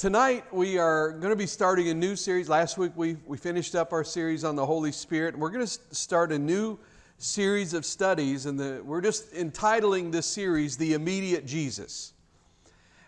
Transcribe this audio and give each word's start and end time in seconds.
Tonight, 0.00 0.46
we 0.50 0.78
are 0.78 1.10
going 1.10 1.28
to 1.28 1.36
be 1.36 1.44
starting 1.44 1.90
a 1.90 1.94
new 1.94 2.16
series. 2.16 2.48
Last 2.48 2.78
week, 2.78 2.92
we, 2.96 3.18
we 3.26 3.36
finished 3.36 3.74
up 3.74 3.92
our 3.92 4.02
series 4.02 4.44
on 4.44 4.56
the 4.56 4.64
Holy 4.64 4.92
Spirit. 4.92 5.36
We're 5.38 5.50
going 5.50 5.66
to 5.66 5.94
start 5.94 6.32
a 6.32 6.38
new 6.38 6.78
series 7.18 7.74
of 7.74 7.84
studies, 7.84 8.46
and 8.46 8.58
we're 8.86 9.02
just 9.02 9.34
entitling 9.34 10.10
this 10.10 10.24
series 10.24 10.78
The 10.78 10.94
Immediate 10.94 11.44
Jesus. 11.44 12.14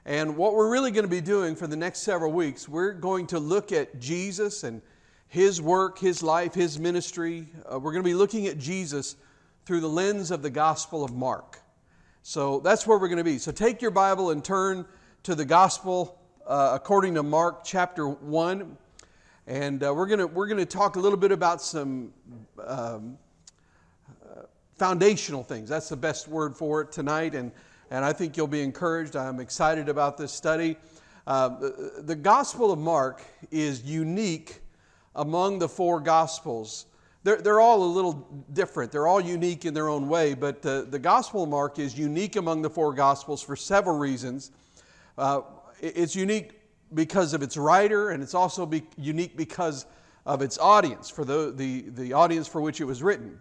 And 0.05 0.37
what 0.37 0.53
we're 0.53 0.71
really 0.71 0.91
going 0.91 1.07
to 1.07 1.11
be 1.11 1.23
doing 1.23 1.57
for 1.57 1.67
the 1.67 1.77
next 1.77 2.01
several 2.01 2.31
weeks, 2.31 2.69
we're 2.69 2.93
going 2.93 3.27
to 3.29 3.39
look 3.39 3.73
at 3.73 3.99
Jesus 3.99 4.63
and 4.63 4.83
his 5.29 5.63
work, 5.63 5.99
his 5.99 6.23
life, 6.23 6.53
his 6.53 6.79
ministry. 6.79 7.49
Uh, 7.65 7.79
we're 7.79 7.93
going 7.93 8.05
to 8.05 8.11
be 8.11 8.13
looking 8.13 8.49
at 8.49 8.59
Jesus 8.59 9.17
through 9.65 9.81
the 9.81 9.89
lens 9.89 10.31
of 10.31 10.43
the 10.43 10.51
Gospel 10.51 11.03
of 11.05 11.15
Mark. 11.15 11.59
So 12.23 12.61
that's 12.61 12.87
where 12.87 12.99
we're 12.99 13.09
going 13.09 13.17
to 13.17 13.25
be. 13.25 13.39
So 13.39 13.51
take 13.51 13.81
your 13.81 13.93
Bible 13.93 14.31
and 14.31 14.45
turn 14.45 14.85
to 15.23 15.35
the 15.35 15.47
Gospel 15.47 16.19
uh, 16.47 16.73
according 16.75 17.15
to 17.15 17.23
Mark 17.23 17.65
chapter 17.65 18.09
1. 18.09 18.77
And 19.47 19.83
uh, 19.83 19.93
we're 19.95 20.07
going 20.07 20.33
we're 20.35 20.47
gonna 20.47 20.65
talk 20.65 20.97
a 20.97 21.01
little 21.01 21.19
bit 21.19 21.33
about 21.33 21.61
some 21.61 22.13
um, 22.65 23.19
uh, 24.25 24.43
foundational 24.77 25.43
things. 25.43 25.69
That's 25.69 25.89
the 25.89 25.97
best 25.97 26.29
word 26.29 26.57
for 26.57 26.81
it 26.81 26.93
tonight. 26.93 27.35
And, 27.35 27.53
and 27.91 28.05
I 28.05 28.13
think 28.13 28.37
you'll 28.37 28.47
be 28.47 28.63
encouraged. 28.63 29.17
I'm 29.17 29.41
excited 29.41 29.89
about 29.89 30.17
this 30.17 30.33
study. 30.33 30.77
Uh, 31.27 31.49
the, 31.49 32.03
the 32.05 32.17
Gospel 32.17 32.73
of 32.73 32.79
Mark 32.79 33.23
is 33.51 33.83
unique 33.85 34.61
among 35.15 35.59
the 35.59 35.69
four 35.69 36.01
Gospels. 36.01 36.87
They're, 37.25 37.37
they're 37.37 37.61
all 37.61 37.85
a 37.85 37.87
little 37.87 38.45
different. 38.53 38.91
They're 38.91 39.07
all 39.07 39.21
unique 39.21 39.65
in 39.65 39.75
their 39.75 39.89
own 39.89 40.09
way, 40.09 40.35
but 40.35 40.63
the, 40.63 40.87
the 40.91 40.99
Gospel 40.99 41.45
of 41.45 41.49
Mark 41.49 41.79
is 41.79 41.97
unique 41.97 42.35
among 42.35 42.63
the 42.63 42.71
four 42.71 42.93
Gospels 42.93 43.43
for 43.43 43.55
several 43.55 43.97
reasons. 43.97 44.51
Uh, 45.17 45.43
it's 45.83 46.17
unique 46.17 46.53
because 46.95 47.35
of 47.35 47.43
its 47.43 47.57
writer, 47.57 48.11
and 48.11 48.23
it's 48.23 48.35
also 48.35 48.65
be 48.65 48.85
unique 48.97 49.37
because 49.37 49.87
of 50.25 50.41
its 50.41 50.59
audience, 50.59 51.11
for 51.11 51.25
the, 51.25 51.53
the, 51.55 51.83
the 51.91 52.13
audience 52.13 52.47
for 52.47 52.61
which 52.61 52.81
it 52.81 52.85
was 52.85 53.03
written. 53.03 53.39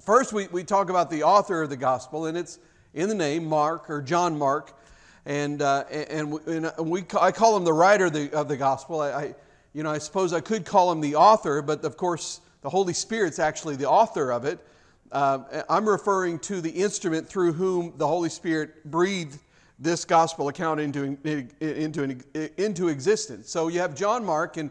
First, 0.00 0.32
we, 0.32 0.46
we 0.48 0.62
talk 0.62 0.88
about 0.88 1.10
the 1.10 1.24
author 1.24 1.62
of 1.62 1.70
the 1.70 1.76
gospel, 1.76 2.26
and 2.26 2.38
it's 2.38 2.58
in 2.94 3.08
the 3.08 3.14
name 3.14 3.44
Mark 3.44 3.90
or 3.90 4.00
John 4.00 4.38
Mark. 4.38 4.78
And, 5.24 5.60
uh, 5.60 5.84
and, 5.90 6.32
and 6.46 6.88
we, 6.88 7.04
I 7.20 7.32
call 7.32 7.56
him 7.56 7.64
the 7.64 7.72
writer 7.72 8.06
of 8.06 8.12
the, 8.12 8.32
of 8.32 8.46
the 8.46 8.56
gospel. 8.56 9.00
I, 9.00 9.10
I, 9.10 9.34
you 9.72 9.82
know, 9.82 9.90
I 9.90 9.98
suppose 9.98 10.32
I 10.32 10.40
could 10.40 10.64
call 10.64 10.92
him 10.92 11.00
the 11.00 11.16
author, 11.16 11.62
but 11.62 11.84
of 11.84 11.96
course, 11.96 12.40
the 12.62 12.70
Holy 12.70 12.92
Spirit's 12.92 13.38
actually 13.38 13.74
the 13.74 13.88
author 13.88 14.30
of 14.30 14.44
it. 14.44 14.64
Uh, 15.10 15.62
I'm 15.68 15.88
referring 15.88 16.38
to 16.40 16.60
the 16.60 16.70
instrument 16.70 17.28
through 17.28 17.54
whom 17.54 17.94
the 17.96 18.06
Holy 18.06 18.28
Spirit 18.28 18.88
breathed 18.88 19.38
this 19.78 20.04
gospel 20.04 20.48
account 20.48 20.80
into, 20.80 21.18
into, 21.60 22.18
into 22.56 22.88
existence. 22.88 23.50
So 23.50 23.68
you 23.68 23.80
have 23.80 23.94
John 23.94 24.24
Mark, 24.24 24.56
and, 24.56 24.70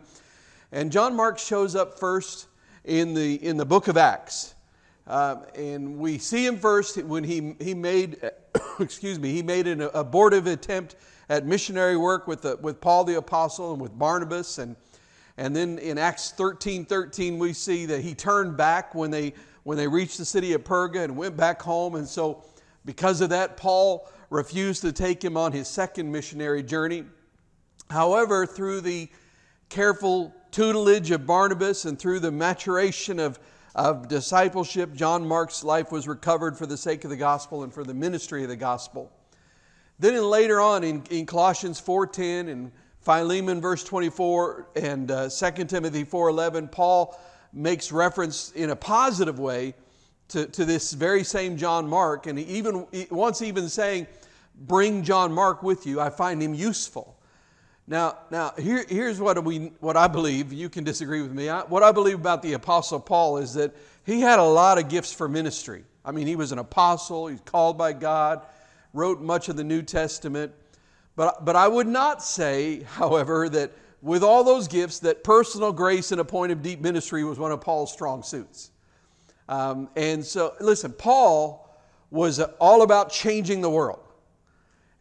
and 0.71 0.91
John 0.91 1.15
Mark 1.15 1.37
shows 1.37 1.75
up 1.75 1.99
first 1.99 2.47
in 2.83 3.13
the, 3.13 3.35
in 3.43 3.57
the 3.57 3.65
book 3.65 3.87
of 3.87 3.97
Acts. 3.97 4.55
Uh, 5.07 5.37
and 5.55 5.99
we 5.99 6.17
see 6.17 6.45
him 6.45 6.57
first 6.57 6.97
when 7.03 7.23
he, 7.23 7.55
he 7.59 7.75
made, 7.75 8.17
excuse 8.79 9.19
me, 9.19 9.31
he 9.31 9.43
made 9.43 9.67
an 9.67 9.81
abortive 9.93 10.47
attempt 10.47 10.95
at 11.29 11.45
missionary 11.45 11.97
work 11.97 12.27
with, 12.27 12.41
the, 12.41 12.57
with 12.57 12.81
Paul 12.81 13.03
the 13.03 13.17
Apostle 13.17 13.73
and 13.73 13.81
with 13.81 13.97
Barnabas. 13.97 14.57
And, 14.57 14.75
and 15.37 15.55
then 15.55 15.77
in 15.79 15.99
Acts 15.99 16.31
13 16.31 16.85
13, 16.85 17.37
we 17.37 17.53
see 17.53 17.85
that 17.85 18.01
he 18.01 18.15
turned 18.15 18.57
back 18.57 18.95
when 18.95 19.11
they, 19.11 19.33
when 19.63 19.77
they 19.77 19.87
reached 19.87 20.17
the 20.17 20.25
city 20.25 20.53
of 20.53 20.63
Perga 20.63 21.03
and 21.03 21.15
went 21.15 21.37
back 21.37 21.61
home. 21.61 21.95
And 21.95 22.07
so, 22.07 22.43
because 22.85 23.21
of 23.21 23.29
that, 23.29 23.57
Paul 23.57 24.09
refused 24.35 24.81
to 24.81 24.91
take 24.91 25.23
him 25.23 25.37
on 25.37 25.53
his 25.53 25.67
second 25.67 26.11
missionary 26.11 26.61
journey. 26.61 27.05
However, 27.89 28.45
through 28.45 28.81
the 28.81 29.07
careful 29.69 30.35
tutelage 30.51 31.11
of 31.11 31.25
Barnabas 31.25 31.85
and 31.85 31.97
through 31.97 32.19
the 32.19 32.31
maturation 32.31 33.19
of, 33.19 33.39
of 33.75 34.07
discipleship, 34.09 34.93
John 34.93 35.25
Mark's 35.25 35.63
life 35.63 35.91
was 35.91 36.07
recovered 36.07 36.57
for 36.57 36.65
the 36.65 36.77
sake 36.77 37.03
of 37.05 37.09
the 37.09 37.15
gospel 37.15 37.63
and 37.63 37.73
for 37.73 37.83
the 37.83 37.93
ministry 37.93 38.43
of 38.43 38.49
the 38.49 38.57
gospel. 38.57 39.11
Then 39.99 40.15
in, 40.15 40.23
later 40.23 40.59
on 40.59 40.83
in, 40.83 41.03
in 41.09 41.25
Colossians 41.25 41.81
4.10 41.81 42.49
and 42.51 42.71
Philemon 42.99 43.61
verse 43.61 43.83
24 43.83 44.67
and 44.75 45.11
uh, 45.11 45.29
2 45.29 45.65
Timothy 45.65 46.03
4.11, 46.03 46.71
Paul 46.71 47.17
makes 47.53 47.91
reference 47.91 48.51
in 48.51 48.71
a 48.71 48.75
positive 48.75 49.39
way 49.39 49.75
to, 50.29 50.45
to 50.47 50.65
this 50.65 50.91
very 50.93 51.23
same 51.23 51.55
John 51.55 51.87
Mark, 51.87 52.27
and 52.27 52.37
he 52.37 52.45
even 52.45 52.87
he 52.91 53.07
once 53.11 53.41
even 53.41 53.69
saying, 53.69 54.07
"Bring 54.57 55.03
John 55.03 55.31
Mark 55.31 55.63
with 55.63 55.85
you. 55.85 55.99
I 55.99 56.09
find 56.09 56.41
him 56.41 56.53
useful." 56.53 57.15
Now, 57.87 58.17
now 58.31 58.53
here, 58.57 58.83
here's 58.87 59.19
what 59.19 59.43
we 59.43 59.71
what 59.79 59.95
I 59.95 60.07
believe. 60.07 60.51
You 60.51 60.69
can 60.69 60.83
disagree 60.83 61.21
with 61.21 61.31
me. 61.31 61.49
I, 61.49 61.61
what 61.61 61.83
I 61.83 61.91
believe 61.91 62.15
about 62.15 62.41
the 62.41 62.53
Apostle 62.53 62.99
Paul 62.99 63.37
is 63.37 63.53
that 63.53 63.75
he 64.05 64.21
had 64.21 64.39
a 64.39 64.43
lot 64.43 64.77
of 64.77 64.89
gifts 64.89 65.13
for 65.13 65.27
ministry. 65.27 65.83
I 66.03 66.11
mean, 66.11 66.27
he 66.27 66.35
was 66.35 66.51
an 66.51 66.59
apostle. 66.59 67.27
He's 67.27 67.41
called 67.41 67.77
by 67.77 67.93
God. 67.93 68.41
Wrote 68.93 69.21
much 69.21 69.49
of 69.49 69.57
the 69.57 69.63
New 69.63 69.81
Testament. 69.81 70.53
But, 71.15 71.43
but 71.43 71.55
I 71.55 71.67
would 71.67 71.87
not 71.87 72.23
say, 72.23 72.83
however, 72.87 73.49
that 73.49 73.71
with 74.01 74.23
all 74.23 74.43
those 74.43 74.67
gifts, 74.67 74.99
that 74.99 75.23
personal 75.23 75.71
grace 75.71 76.11
and 76.11 76.21
a 76.21 76.25
point 76.25 76.51
of 76.51 76.61
deep 76.61 76.79
ministry 76.79 77.23
was 77.23 77.39
one 77.39 77.51
of 77.51 77.61
Paul's 77.61 77.91
strong 77.91 78.21
suits. 78.21 78.69
Um, 79.49 79.89
and 79.95 80.23
so, 80.23 80.53
listen, 80.59 80.93
Paul 80.93 81.61
was 82.11 82.39
all 82.39 82.83
about 82.83 83.11
changing 83.11 83.61
the 83.61 83.69
world. 83.69 83.99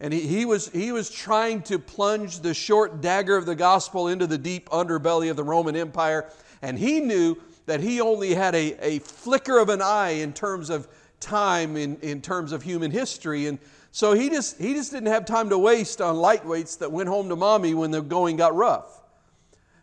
And 0.05 0.13
he, 0.13 0.21
he, 0.21 0.45
was, 0.45 0.69
he 0.69 0.93
was 0.93 1.09
trying 1.09 1.63
to 1.63 1.79
plunge 1.79 2.41
the 2.41 2.53
short 2.53 3.01
dagger 3.01 3.39
of 3.39 3.47
the 3.47 3.55
gospel 3.55 4.09
into 4.09 4.27
the 4.27 4.37
deep 4.37 4.69
underbelly 4.69 5.31
of 5.31 5.37
the 5.37 5.43
Roman 5.43 5.75
Empire. 5.75 6.31
And 6.61 6.79
he 6.79 7.01
knew 7.01 7.39
that 7.65 7.81
he 7.81 8.03
only 8.03 8.35
had 8.35 8.55
a, 8.55 8.77
a 8.87 8.99
flicker 8.99 9.57
of 9.57 9.71
an 9.71 9.81
eye 9.81 10.11
in 10.11 10.35
terms 10.35 10.69
of 10.69 10.89
time, 11.21 11.79
in, 11.79 11.97
in 12.03 12.21
terms 12.21 12.53
of 12.53 12.63
human 12.63 12.91
history. 12.91 13.47
And 13.47 13.59
so 13.93 14.13
he 14.13 14.29
just, 14.29 14.61
he 14.61 14.75
just 14.75 14.93
didn't 14.93 15.09
have 15.09 15.25
time 15.25 15.49
to 15.49 15.57
waste 15.57 16.03
on 16.03 16.17
lightweights 16.17 16.81
that 16.81 16.93
went 16.93 17.09
home 17.09 17.31
to 17.31 17.37
mommy 17.37 17.73
when 17.73 17.91
the 17.91 18.03
going 18.03 18.37
got 18.37 18.55
rough. 18.55 19.01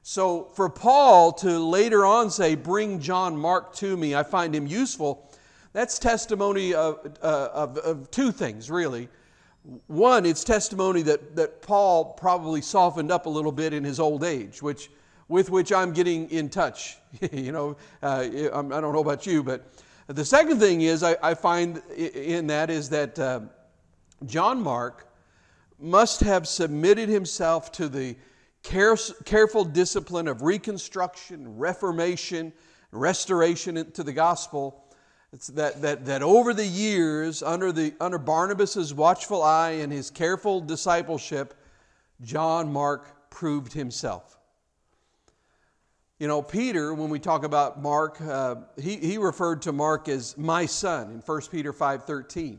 So 0.04 0.44
for 0.54 0.70
Paul 0.70 1.32
to 1.32 1.58
later 1.58 2.06
on 2.06 2.30
say, 2.30 2.54
Bring 2.54 3.00
John 3.00 3.36
Mark 3.36 3.74
to 3.78 3.98
me, 3.98 4.14
I 4.14 4.22
find 4.22 4.54
him 4.54 4.68
useful, 4.68 5.32
that's 5.74 5.98
testimony 5.98 6.76
of, 6.76 7.18
uh, 7.24 7.50
of, 7.52 7.80
of, 7.80 8.12
two 8.12 8.32
things, 8.32 8.70
really. 8.70 9.10
One, 9.88 10.26
it's 10.26 10.44
testimony 10.44 11.04
that, 11.04 11.36
that 11.36 11.62
Paul 11.62 12.14
probably 12.14 12.62
softened 12.62 13.12
up 13.12 13.28
a 13.28 13.30
little 13.30 13.52
bit 13.52 13.74
in 13.74 13.84
his 13.84 14.00
old 14.00 14.24
age, 14.24 14.62
which, 14.62 14.90
with 15.28 15.50
which 15.52 15.72
I'm 15.72 15.94
getting 15.94 16.30
in 16.32 16.50
touch. 16.50 16.98
you 17.32 17.52
know, 17.52 17.78
uh, 18.02 18.28
I 18.28 18.30
don't 18.30 18.72
know 18.72 19.02
about 19.02 19.28
you, 19.28 19.44
but 19.44 19.72
the 20.08 20.26
second 20.26 20.60
thing 20.60 20.82
is 20.82 21.04
I, 21.04 21.16
I 21.22 21.34
find 21.36 21.82
in 21.96 22.48
that 22.48 22.70
is 22.70 22.90
that 22.90 23.20
uh, 23.20 23.42
John 24.26 24.62
Mark 24.62 25.08
must 25.80 26.22
have 26.22 26.48
submitted 26.48 27.08
himself 27.08 27.72
to 27.74 27.88
the 27.88 28.16
care, 28.64 28.96
careful 29.26 29.64
discipline 29.64 30.28
of 30.28 30.42
reconstruction, 30.42 31.58
reformation, 31.58 32.52
restoration 32.92 33.92
to 33.92 34.04
the 34.04 34.14
gospel. 34.14 34.81
That, 35.54 35.82
that, 35.82 36.06
that 36.06 36.22
over 36.22 36.54
the 36.54 36.66
years, 36.66 37.42
under, 37.42 37.72
the, 37.72 37.94
under 38.02 38.18
Barnabas' 38.18 38.92
watchful 38.92 39.42
eye 39.42 39.72
and 39.72 39.92
his 39.92 40.10
careful 40.10 40.60
discipleship, 40.60 41.54
John 42.22 42.74
Mark 42.74 43.30
proved 43.30 43.72
himself. 43.72 44.38
You 46.20 46.28
know, 46.28 46.42
Peter, 46.42 46.94
when 46.94 47.10
we 47.10 47.18
talk 47.18 47.46
about 47.46 47.82
Mark, 47.82 48.20
uh, 48.22 48.56
he, 48.80 48.98
he 48.98 49.18
referred 49.18 49.62
to 49.64 49.72
Mark 49.72 50.10
as 50.10 50.38
my 50.38 50.66
son 50.66 51.10
in 51.12 51.20
1 51.20 51.42
Peter 51.50 51.72
5.13. 51.72 52.58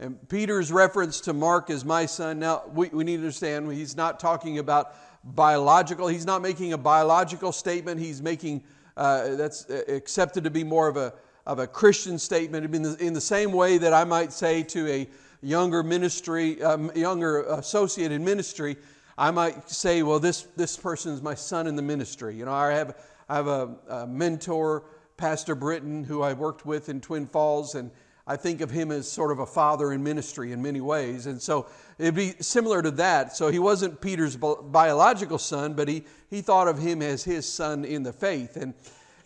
And 0.00 0.28
Peter's 0.28 0.70
reference 0.72 1.20
to 1.22 1.32
Mark 1.32 1.70
as 1.70 1.84
my 1.84 2.06
son, 2.06 2.40
now 2.40 2.64
we, 2.74 2.88
we 2.88 3.04
need 3.04 3.16
to 3.16 3.22
understand 3.22 3.72
he's 3.72 3.96
not 3.96 4.20
talking 4.20 4.58
about 4.58 4.94
biological, 5.24 6.08
he's 6.08 6.26
not 6.26 6.42
making 6.42 6.72
a 6.72 6.78
biological 6.78 7.52
statement, 7.52 8.00
he's 8.00 8.20
making 8.20 8.64
uh, 8.96 9.36
that's 9.36 9.70
accepted 9.70 10.44
to 10.44 10.50
be 10.50 10.64
more 10.64 10.88
of 10.88 10.96
a, 10.96 11.14
of 11.48 11.58
a 11.58 11.66
Christian 11.66 12.18
statement 12.18 12.74
in 12.74 12.82
the, 12.82 12.96
in 12.98 13.14
the 13.14 13.22
same 13.22 13.52
way 13.52 13.78
that 13.78 13.94
I 13.94 14.04
might 14.04 14.34
say 14.34 14.62
to 14.64 14.86
a 14.86 15.08
younger 15.40 15.82
ministry, 15.82 16.62
um, 16.62 16.92
younger 16.94 17.42
associate 17.44 18.12
in 18.12 18.22
ministry, 18.22 18.76
I 19.16 19.30
might 19.30 19.70
say, 19.70 20.02
well, 20.02 20.20
this, 20.20 20.42
this 20.56 20.76
person 20.76 21.14
is 21.14 21.22
my 21.22 21.34
son 21.34 21.66
in 21.66 21.74
the 21.74 21.82
ministry. 21.82 22.36
You 22.36 22.44
know, 22.44 22.52
I 22.52 22.72
have, 22.74 22.96
I 23.30 23.36
have 23.36 23.46
a, 23.46 23.76
a 23.88 24.06
mentor, 24.06 24.84
Pastor 25.16 25.54
Britton, 25.54 26.04
who 26.04 26.20
I 26.20 26.34
worked 26.34 26.66
with 26.66 26.90
in 26.90 27.00
Twin 27.00 27.26
Falls, 27.26 27.74
and 27.74 27.90
I 28.26 28.36
think 28.36 28.60
of 28.60 28.70
him 28.70 28.92
as 28.92 29.10
sort 29.10 29.32
of 29.32 29.38
a 29.38 29.46
father 29.46 29.90
in 29.90 30.02
ministry 30.02 30.52
in 30.52 30.60
many 30.60 30.82
ways. 30.82 31.24
And 31.24 31.40
so 31.40 31.66
it'd 31.98 32.14
be 32.14 32.34
similar 32.40 32.82
to 32.82 32.90
that. 32.92 33.34
So 33.34 33.48
he 33.48 33.58
wasn't 33.58 34.02
Peter's 34.02 34.36
biological 34.36 35.38
son, 35.38 35.72
but 35.72 35.88
he, 35.88 36.04
he 36.28 36.42
thought 36.42 36.68
of 36.68 36.78
him 36.78 37.00
as 37.00 37.24
his 37.24 37.50
son 37.50 37.86
in 37.86 38.02
the 38.02 38.12
faith. 38.12 38.58
And, 38.58 38.74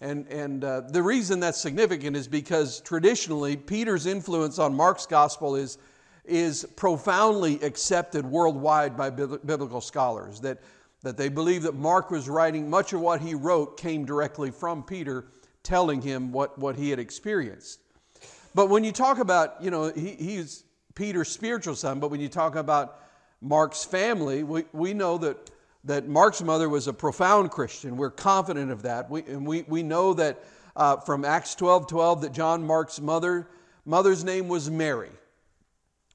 and, 0.02 0.26
and 0.28 0.64
uh, 0.64 0.80
the 0.80 1.02
reason 1.02 1.38
that's 1.38 1.60
significant 1.60 2.16
is 2.16 2.26
because 2.26 2.80
traditionally 2.80 3.56
Peter's 3.56 4.06
influence 4.06 4.58
on 4.58 4.74
Mark's 4.74 5.06
gospel 5.06 5.54
is, 5.54 5.78
is 6.24 6.66
profoundly 6.74 7.62
accepted 7.62 8.26
worldwide 8.26 8.96
by 8.96 9.10
biblical 9.10 9.80
scholars. 9.80 10.40
That, 10.40 10.58
that 11.02 11.16
they 11.16 11.28
believe 11.28 11.62
that 11.62 11.76
Mark 11.76 12.10
was 12.10 12.28
writing, 12.28 12.68
much 12.68 12.92
of 12.92 13.00
what 13.00 13.20
he 13.20 13.34
wrote 13.34 13.78
came 13.78 14.04
directly 14.04 14.50
from 14.50 14.82
Peter, 14.82 15.26
telling 15.62 16.02
him 16.02 16.32
what, 16.32 16.58
what 16.58 16.74
he 16.74 16.90
had 16.90 16.98
experienced. 16.98 17.78
But 18.56 18.68
when 18.68 18.82
you 18.82 18.90
talk 18.90 19.20
about, 19.20 19.62
you 19.62 19.70
know, 19.70 19.92
he, 19.92 20.16
he's 20.16 20.64
Peter's 20.96 21.28
spiritual 21.28 21.76
son, 21.76 22.00
but 22.00 22.10
when 22.10 22.20
you 22.20 22.28
talk 22.28 22.56
about 22.56 22.98
Mark's 23.40 23.84
family, 23.84 24.42
we, 24.42 24.64
we 24.72 24.94
know 24.94 25.16
that, 25.18 25.51
that 25.84 26.06
Mark's 26.06 26.42
mother 26.42 26.68
was 26.68 26.86
a 26.86 26.92
profound 26.92 27.50
Christian. 27.50 27.96
We're 27.96 28.10
confident 28.10 28.70
of 28.70 28.82
that. 28.82 29.10
We, 29.10 29.22
and 29.22 29.46
we, 29.46 29.62
we 29.62 29.82
know 29.82 30.14
that 30.14 30.42
uh, 30.76 30.96
from 30.98 31.24
Acts 31.24 31.54
12 31.54 31.88
12 31.88 32.22
that 32.22 32.32
John 32.32 32.64
Mark's 32.64 33.00
mother, 33.00 33.48
mother's 33.84 34.24
name 34.24 34.48
was 34.48 34.70
Mary. 34.70 35.10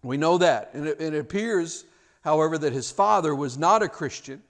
We 0.03 0.17
know 0.17 0.37
that. 0.37 0.71
And 0.73 0.87
it, 0.87 1.01
it 1.01 1.13
appears, 1.15 1.85
however, 2.23 2.57
that 2.57 2.73
his 2.73 2.91
father 2.91 3.35
was 3.35 3.57
not 3.57 3.83
a 3.83 3.89
Christian. 3.89 4.41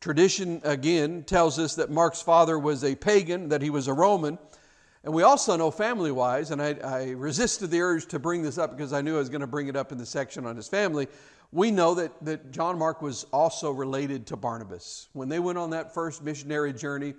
Tradition, 0.00 0.60
again, 0.64 1.22
tells 1.22 1.58
us 1.58 1.76
that 1.76 1.90
Mark's 1.90 2.20
father 2.20 2.58
was 2.58 2.84
a 2.84 2.94
pagan, 2.94 3.48
that 3.50 3.62
he 3.62 3.70
was 3.70 3.88
a 3.88 3.92
Roman. 3.92 4.38
And 5.04 5.14
we 5.14 5.22
also 5.22 5.56
know 5.56 5.70
family 5.70 6.12
wise, 6.12 6.50
and 6.50 6.62
I, 6.62 6.74
I, 6.84 7.10
resisted 7.10 7.70
the 7.70 7.80
urge 7.80 8.06
to 8.06 8.20
bring 8.20 8.42
this 8.42 8.56
up 8.56 8.76
because 8.76 8.92
I 8.92 9.00
knew 9.00 9.16
I 9.16 9.18
was 9.18 9.28
going 9.28 9.40
to 9.40 9.48
bring 9.48 9.66
it 9.66 9.74
up 9.74 9.90
in 9.90 9.98
the 9.98 10.06
section 10.06 10.46
on 10.46 10.54
his 10.54 10.68
family. 10.68 11.08
We 11.52 11.70
know 11.70 11.94
that, 11.94 12.12
that 12.24 12.50
John 12.50 12.78
Mark 12.78 13.02
was 13.02 13.24
also 13.24 13.70
related 13.70 14.26
to 14.28 14.36
Barnabas. 14.36 15.08
When 15.12 15.28
they 15.28 15.38
went 15.38 15.58
on 15.58 15.70
that 15.70 15.92
first 15.92 16.24
missionary 16.24 16.72
journey, 16.72 17.12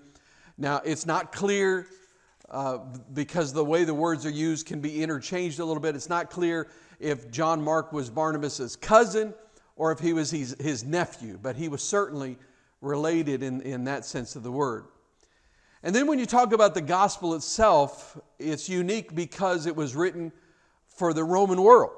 now 0.57 0.81
it's 0.83 1.05
not 1.05 1.31
clear 1.31 1.85
uh, 2.49 2.79
because 3.13 3.53
the 3.53 3.63
way 3.63 3.83
the 3.83 3.93
words 3.93 4.25
are 4.25 4.31
used 4.31 4.65
can 4.65 4.81
be 4.81 5.03
interchanged 5.03 5.59
a 5.59 5.65
little 5.65 5.81
bit. 5.81 5.95
It's 5.95 6.09
not 6.09 6.31
clear 6.31 6.67
if 6.99 7.29
John 7.29 7.63
Mark 7.63 7.93
was 7.93 8.09
Barnabas' 8.09 8.75
cousin 8.75 9.35
or 9.75 9.91
if 9.91 9.99
he 9.99 10.13
was 10.13 10.31
his, 10.31 10.55
his 10.59 10.83
nephew, 10.83 11.37
but 11.41 11.55
he 11.55 11.69
was 11.69 11.83
certainly 11.83 12.37
related 12.81 13.43
in, 13.43 13.61
in 13.61 13.83
that 13.83 14.03
sense 14.03 14.35
of 14.35 14.41
the 14.41 14.51
word. 14.51 14.85
And 15.83 15.95
then 15.95 16.07
when 16.07 16.17
you 16.17 16.25
talk 16.25 16.53
about 16.53 16.73
the 16.73 16.81
gospel 16.81 17.35
itself, 17.35 18.17
it's 18.39 18.67
unique 18.67 19.13
because 19.13 19.67
it 19.67 19.75
was 19.75 19.95
written 19.95 20.31
for 20.87 21.13
the 21.13 21.23
Roman 21.23 21.61
world. 21.61 21.91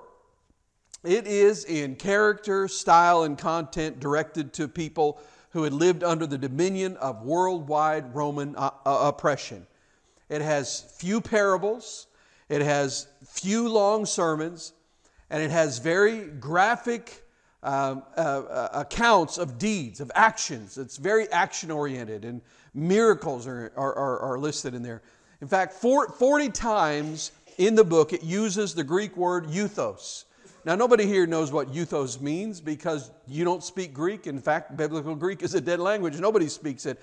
It 1.06 1.28
is 1.28 1.66
in 1.66 1.96
character, 1.96 2.68
style, 2.68 3.24
and 3.24 3.38
content 3.38 4.00
directed 4.00 4.54
to 4.54 4.68
people 4.68 5.20
who 5.52 5.64
had 5.64 5.74
lived 5.74 6.04
under 6.04 6.26
the 6.26 6.38
dominion 6.38 6.98
of 6.98 7.24
worldwide 7.24 8.14
Roman 8.14 8.56
uh, 8.56 8.72
uh, 8.86 9.12
oppression. 9.14 9.66
It 10.30 10.42
has 10.42 10.82
few 10.98 11.22
parables, 11.22 12.08
it 12.50 12.62
has 12.62 13.08
few 13.26 13.70
long 13.70 14.06
sermons, 14.06 14.74
and 15.30 15.42
it 15.42 15.52
has 15.52 15.78
very 15.78 16.26
graphic 16.26 17.24
um, 17.64 18.04
uh, 18.18 18.20
uh, 18.20 18.70
accounts 18.74 19.38
of 19.38 19.58
deeds, 19.58 20.00
of 20.00 20.12
actions. 20.14 20.78
It's 20.78 20.98
very 20.98 21.32
action 21.32 21.72
oriented, 21.72 22.26
and 22.26 22.42
miracles 22.74 23.48
are, 23.48 23.72
are, 23.76 24.20
are, 24.20 24.38
listed 24.38 24.76
in 24.76 24.84
there. 24.84 25.02
In 25.42 25.48
fact, 25.48 25.74
40 25.74 26.50
times 26.50 27.32
in 27.58 27.76
the 27.76 27.84
book 27.84 28.14
it 28.14 28.24
uses 28.24 28.76
the 28.76 28.84
Greek 28.84 29.16
word 29.18 29.48
euthos. 29.48 30.26
Now, 30.66 30.74
nobody 30.74 31.06
here 31.06 31.28
knows 31.28 31.52
what 31.52 31.72
euthos 31.72 32.20
means 32.20 32.60
because 32.60 33.12
you 33.28 33.46
don't 33.46 33.64
speak 33.64 33.94
Greek. 33.94 34.26
In 34.26 34.40
fact, 34.40 34.76
biblical 34.76 35.14
Greek 35.14 35.44
is 35.44 35.54
a 35.54 35.62
dead 35.62 35.80
language, 35.80 36.20
nobody 36.20 36.50
speaks 36.50 36.88
it. 36.88 37.00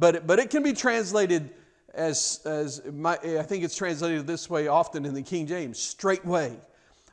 But, 0.00 0.26
but 0.26 0.40
it 0.40 0.50
can 0.50 0.64
be 0.64 0.72
translated 0.72 1.50
as, 1.94 2.40
as 2.44 2.82
my, 2.92 3.12
I 3.12 3.42
think 3.42 3.62
it's 3.62 3.76
translated 3.76 4.26
this 4.26 4.50
way 4.50 4.66
often 4.66 5.04
in 5.04 5.14
the 5.14 5.22
King 5.22 5.46
James, 5.46 5.78
straightway, 5.78 6.56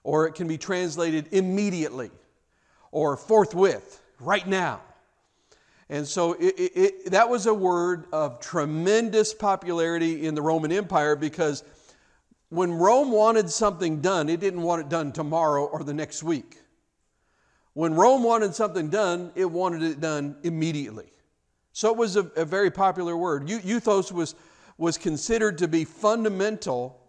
or 0.03 0.25
it 0.25 0.33
can 0.33 0.48
be 0.48 0.57
translated 0.57 1.27
immediately, 1.31 2.09
or 2.92 3.15
forthwith, 3.15 4.01
right 4.19 4.48
now. 4.48 4.81
And 5.88 6.07
so 6.07 6.33
it, 6.33 6.56
it, 6.57 6.71
it, 6.75 7.12
that 7.12 7.30
was 7.30 7.45
a 7.45 7.53
word 7.53 8.06
of 8.12 8.39
tremendous 8.39 9.36
popularity 9.36 10.25
in 10.25 10.33
the 10.33 10.42
Roman 10.42 10.71
Empire 10.71 11.15
because 11.15 11.63
when 12.51 12.74
Rome 12.74 13.12
wanted 13.12 13.50
something 13.50 14.01
done, 14.01 14.30
it 14.30 14.39
didn't 14.39 14.62
want 14.62 14.81
it 14.81 14.89
done 14.89 15.12
tomorrow 15.12 15.65
or 15.65 15.83
the 15.83 15.94
next 15.94 16.21
week. 16.21 16.57
When 17.74 17.95
Rome 17.95 18.24
wanted 18.24 18.53
something 18.53 18.89
done, 18.89 19.31
it 19.36 19.50
wanted 19.50 19.81
it 19.83 20.01
done 20.01 20.36
immediately. 20.44 21.12
So 21.71 21.89
it 21.89 21.95
was 21.95 22.18
a, 22.18 22.24
a 22.36 22.44
very 22.44 22.69
popular 22.69 23.15
word. 23.15 23.48
Euthos 23.48 24.12
was 24.12 24.36
was 24.77 24.98
considered 24.98 25.59
to 25.59 25.68
be 25.68 25.86
fundamental 25.86 27.00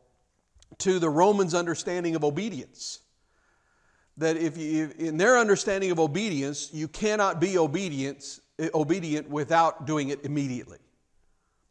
to 0.79 0.99
the 0.99 1.09
Romans' 1.09 1.55
understanding 1.55 2.15
of 2.15 2.23
obedience. 2.23 3.01
That 4.19 4.37
if 4.37 4.57
you, 4.59 4.93
in 4.99 5.17
their 5.17 5.39
understanding 5.39 5.91
of 5.91 5.99
obedience, 5.99 6.69
you 6.73 6.87
cannot 6.87 7.41
be 7.41 7.59
obedience, 7.59 8.41
eh, 8.59 8.69
obedient 8.75 9.29
without 9.29 9.87
doing 9.87 10.11
it 10.11 10.25
immediately. 10.25 10.79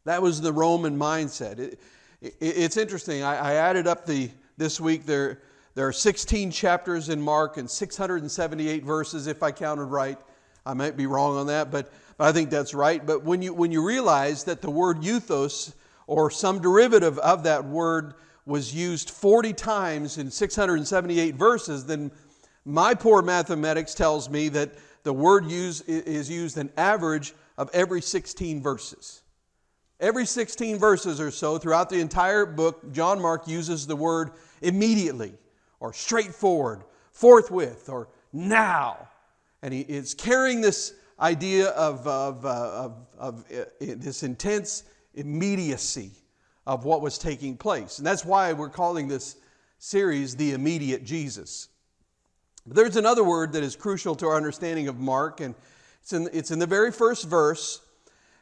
That 0.04 0.20
was 0.20 0.40
the 0.40 0.52
Roman 0.52 0.98
mindset. 0.98 1.58
It, 1.58 1.80
it's 2.22 2.76
interesting. 2.76 3.22
I, 3.22 3.54
added 3.54 3.86
up 3.86 4.06
the 4.06 4.30
this 4.56 4.80
week. 4.80 5.06
There, 5.06 5.40
there 5.74 5.88
are 5.88 5.92
16 5.92 6.50
chapters 6.52 7.08
in 7.08 7.20
Mark 7.20 7.56
and 7.56 7.68
678 7.68 8.84
verses, 8.84 9.26
if 9.26 9.42
I 9.42 9.50
counted 9.50 9.86
right. 9.86 10.18
I 10.64 10.74
might 10.74 10.96
be 10.96 11.06
wrong 11.06 11.36
on 11.36 11.48
that, 11.48 11.72
but, 11.72 11.92
but 12.16 12.28
I 12.28 12.32
think 12.32 12.50
that's 12.50 12.74
right. 12.74 13.04
But 13.04 13.24
when 13.24 13.42
you, 13.42 13.52
when 13.52 13.72
you 13.72 13.84
realize 13.84 14.44
that 14.44 14.62
the 14.62 14.70
word 14.70 15.02
euthos 15.02 15.72
or 16.06 16.30
some 16.30 16.60
derivative 16.60 17.18
of 17.18 17.42
that 17.42 17.64
word 17.64 18.14
was 18.46 18.72
used 18.72 19.10
40 19.10 19.52
times 19.54 20.18
in 20.18 20.30
678 20.30 21.34
verses, 21.34 21.86
then 21.86 22.12
my 22.64 22.94
poor 22.94 23.22
mathematics 23.22 23.94
tells 23.94 24.30
me 24.30 24.48
that 24.50 24.70
the 25.02 25.12
word 25.12 25.46
use, 25.46 25.80
is 25.82 26.30
used 26.30 26.56
an 26.58 26.70
average 26.76 27.34
of 27.58 27.68
every 27.72 28.00
16 28.00 28.62
verses. 28.62 29.21
Every 30.02 30.26
16 30.26 30.80
verses 30.80 31.20
or 31.20 31.30
so 31.30 31.58
throughout 31.58 31.88
the 31.88 32.00
entire 32.00 32.44
book, 32.44 32.92
John 32.92 33.22
Mark 33.22 33.46
uses 33.46 33.86
the 33.86 33.94
word 33.94 34.32
immediately 34.60 35.32
or 35.78 35.92
straightforward, 35.92 36.82
forthwith, 37.12 37.88
or 37.88 38.08
now. 38.32 39.08
And 39.62 39.72
he 39.72 39.82
is 39.82 40.12
carrying 40.12 40.60
this 40.60 40.94
idea 41.20 41.68
of, 41.68 42.04
of, 42.08 42.44
uh, 42.44 42.48
of, 42.48 43.06
of 43.16 43.44
uh, 43.52 43.64
this 43.78 44.24
intense 44.24 44.82
immediacy 45.14 46.10
of 46.66 46.84
what 46.84 47.00
was 47.00 47.16
taking 47.16 47.56
place. 47.56 47.98
And 47.98 48.06
that's 48.06 48.24
why 48.24 48.52
we're 48.54 48.70
calling 48.70 49.06
this 49.06 49.36
series 49.78 50.34
The 50.34 50.50
Immediate 50.50 51.04
Jesus. 51.04 51.68
But 52.66 52.74
there's 52.74 52.96
another 52.96 53.22
word 53.22 53.52
that 53.52 53.62
is 53.62 53.76
crucial 53.76 54.16
to 54.16 54.26
our 54.26 54.36
understanding 54.36 54.88
of 54.88 54.98
Mark, 54.98 55.40
and 55.40 55.54
it's 56.00 56.12
in, 56.12 56.28
it's 56.32 56.50
in 56.50 56.58
the 56.58 56.66
very 56.66 56.90
first 56.90 57.28
verse. 57.28 57.80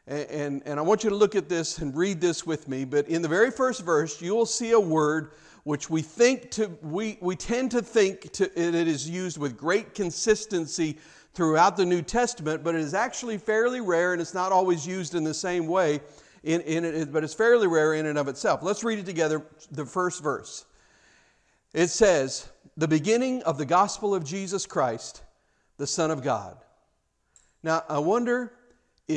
And, 0.07 0.63
and, 0.65 0.79
I 0.79 0.81
want 0.81 1.03
you 1.03 1.09
to 1.11 1.15
look 1.15 1.35
at 1.35 1.47
this 1.47 1.77
and 1.77 1.95
read 1.95 2.19
this 2.19 2.45
with 2.45 2.67
me. 2.67 2.85
But 2.85 3.07
in 3.07 3.21
the 3.21 3.27
very 3.27 3.51
first 3.51 3.85
verse, 3.85 4.19
you 4.21 4.33
will 4.33 4.47
see 4.47 4.71
a 4.71 4.79
word 4.79 5.33
which 5.63 5.91
we 5.91 6.01
think 6.01 6.49
to 6.51 6.71
we, 6.81 7.19
we 7.21 7.35
tend 7.35 7.71
to 7.71 7.81
think 7.81 8.31
to, 8.33 8.45
it 8.59 8.73
is 8.73 9.07
used 9.07 9.37
with 9.37 9.55
great 9.55 9.93
consistency 9.93 10.97
throughout 11.33 11.77
the 11.77 11.85
New 11.85 12.01
Testament, 12.01 12.63
but 12.63 12.75
it 12.75 12.81
is 12.81 12.93
actually 12.93 13.37
fairly 13.37 13.79
rare 13.79 14.13
and 14.13 14.21
it's 14.21 14.33
not 14.33 14.51
always 14.51 14.85
used 14.85 15.15
in 15.15 15.23
the 15.23 15.33
same 15.33 15.67
way 15.67 16.01
in, 16.43 16.61
in 16.61 16.83
it, 16.83 17.13
but 17.13 17.23
it's 17.23 17.33
fairly 17.33 17.67
rare 17.67 17.93
in 17.93 18.07
and 18.07 18.17
of 18.17 18.27
itself. 18.27 18.63
Let's 18.63 18.83
read 18.83 18.99
it 18.99 19.05
together, 19.05 19.45
the 19.71 19.85
first 19.85 20.23
verse. 20.23 20.65
It 21.73 21.87
says, 21.87 22.49
The 22.75 22.87
beginning 22.87 23.43
of 23.43 23.57
the 23.57 23.65
gospel 23.65 24.13
of 24.15 24.25
Jesus 24.25 24.65
Christ, 24.65 25.23
the 25.77 25.87
Son 25.87 26.11
of 26.11 26.23
God. 26.23 26.57
Now, 27.63 27.83
I 27.87 27.99
wonder 27.99 28.51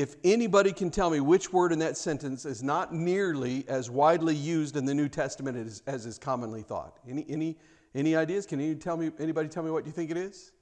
if 0.00 0.16
anybody 0.24 0.72
can 0.72 0.90
tell 0.90 1.10
me 1.10 1.20
which 1.20 1.52
word 1.52 1.72
in 1.72 1.78
that 1.78 1.96
sentence 1.96 2.44
is 2.44 2.62
not 2.62 2.92
nearly 2.92 3.64
as 3.68 3.90
widely 3.90 4.34
used 4.34 4.76
in 4.76 4.84
the 4.84 4.94
New 4.94 5.08
Testament 5.08 5.56
as, 5.56 5.82
as 5.86 6.04
is 6.06 6.18
commonly 6.18 6.62
thought. 6.62 6.98
Any, 7.08 7.24
any, 7.28 7.56
any 7.94 8.16
ideas? 8.16 8.44
Can 8.46 8.58
you 8.60 8.74
tell 8.74 8.96
me, 8.96 9.10
anybody 9.18 9.48
tell 9.48 9.62
me 9.62 9.70
what 9.70 9.86
you 9.86 9.92
think 9.92 10.10
it 10.10 10.16
is? 10.16 10.52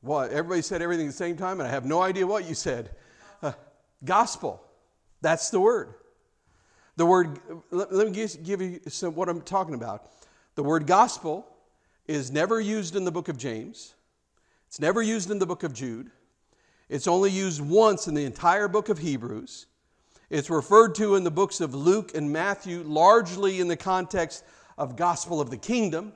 What? 0.00 0.30
Everybody 0.30 0.62
said 0.62 0.80
everything 0.82 1.06
at 1.06 1.10
the 1.10 1.16
same 1.16 1.36
time, 1.36 1.60
and 1.60 1.68
I 1.68 1.70
have 1.70 1.84
no 1.84 2.02
idea 2.02 2.26
what 2.26 2.48
you 2.48 2.54
said. 2.54 2.90
Uh, 3.42 3.52
gospel. 4.04 4.62
That's 5.20 5.50
the 5.50 5.60
word. 5.60 5.94
The 6.96 7.06
word, 7.06 7.38
let, 7.70 7.92
let 7.92 8.10
me 8.10 8.26
give 8.42 8.60
you 8.60 8.80
some, 8.88 9.14
what 9.14 9.28
I'm 9.28 9.42
talking 9.42 9.74
about. 9.74 10.10
The 10.54 10.62
word 10.62 10.86
gospel 10.86 11.46
is 12.06 12.30
never 12.30 12.60
used 12.60 12.96
in 12.96 13.04
the 13.04 13.12
book 13.12 13.28
of 13.28 13.38
James, 13.38 13.94
it's 14.66 14.80
never 14.80 15.02
used 15.02 15.30
in 15.30 15.38
the 15.38 15.46
book 15.46 15.62
of 15.62 15.74
Jude, 15.74 16.10
it's 16.92 17.08
only 17.08 17.30
used 17.30 17.62
once 17.62 18.06
in 18.06 18.12
the 18.12 18.26
entire 18.26 18.68
book 18.68 18.90
of 18.90 18.98
Hebrews. 18.98 19.64
It's 20.28 20.50
referred 20.50 20.94
to 20.96 21.14
in 21.14 21.24
the 21.24 21.30
books 21.30 21.62
of 21.62 21.74
Luke 21.74 22.14
and 22.14 22.30
Matthew, 22.30 22.82
largely 22.82 23.60
in 23.60 23.68
the 23.68 23.78
context 23.78 24.44
of 24.76 24.94
gospel 24.94 25.40
of 25.40 25.48
the 25.48 25.56
kingdom. 25.56 26.12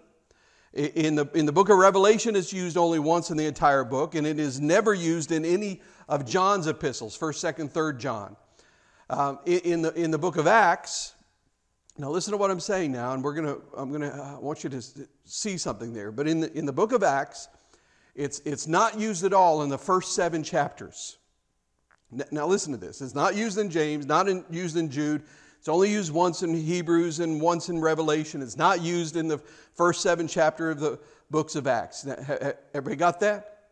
In 0.74 1.14
the, 1.14 1.30
in 1.32 1.46
the 1.46 1.52
book 1.52 1.70
of 1.70 1.78
Revelation, 1.78 2.36
it's 2.36 2.52
used 2.52 2.76
only 2.76 2.98
once 2.98 3.30
in 3.30 3.38
the 3.38 3.46
entire 3.46 3.84
book, 3.84 4.14
and 4.14 4.26
it 4.26 4.38
is 4.38 4.60
never 4.60 4.92
used 4.92 5.32
in 5.32 5.46
any 5.46 5.80
of 6.10 6.26
John's 6.26 6.66
epistles, 6.66 7.16
1st, 7.16 7.54
2nd, 7.54 7.72
3rd 7.72 7.98
John. 7.98 8.36
Um, 9.08 9.38
in, 9.46 9.80
the, 9.80 9.94
in 9.94 10.10
the 10.10 10.18
book 10.18 10.36
of 10.36 10.46
Acts, 10.46 11.14
Now 11.96 12.10
listen 12.10 12.32
to 12.32 12.36
what 12.36 12.50
I'm 12.50 12.60
saying 12.60 12.92
now, 12.92 13.14
and 13.14 13.24
we're 13.24 13.32
gonna. 13.32 13.56
I'm 13.74 13.90
gonna. 13.90 14.36
I 14.36 14.38
want 14.38 14.62
you 14.62 14.68
to 14.68 14.82
see 15.24 15.56
something 15.56 15.94
there. 15.94 16.12
But 16.12 16.28
in 16.28 16.40
the 16.40 16.52
in 16.52 16.66
the 16.66 16.72
book 16.72 16.92
of 16.92 17.02
Acts, 17.02 17.48
it's 18.16 18.40
it's 18.40 18.66
not 18.66 18.98
used 18.98 19.24
at 19.24 19.32
all 19.32 19.62
in 19.62 19.68
the 19.68 19.78
first 19.78 20.14
seven 20.14 20.42
chapters. 20.42 21.18
Now 22.30 22.46
listen 22.46 22.72
to 22.72 22.78
this. 22.78 23.02
It's 23.02 23.14
not 23.14 23.34
used 23.36 23.58
in 23.58 23.68
James, 23.68 24.06
not 24.06 24.28
in, 24.28 24.44
used 24.50 24.76
in 24.76 24.90
Jude. 24.90 25.22
It's 25.58 25.68
only 25.68 25.90
used 25.90 26.12
once 26.12 26.42
in 26.42 26.54
Hebrews 26.54 27.20
and 27.20 27.40
once 27.40 27.68
in 27.68 27.80
Revelation. 27.80 28.40
It's 28.40 28.56
not 28.56 28.80
used 28.80 29.16
in 29.16 29.28
the 29.28 29.38
first 29.74 30.00
seven 30.02 30.28
chapter 30.28 30.70
of 30.70 30.80
the 30.80 30.98
books 31.30 31.56
of 31.56 31.66
Acts. 31.66 32.04
Now, 32.04 32.14
everybody 32.72 32.96
got 32.96 33.20
that? 33.20 33.68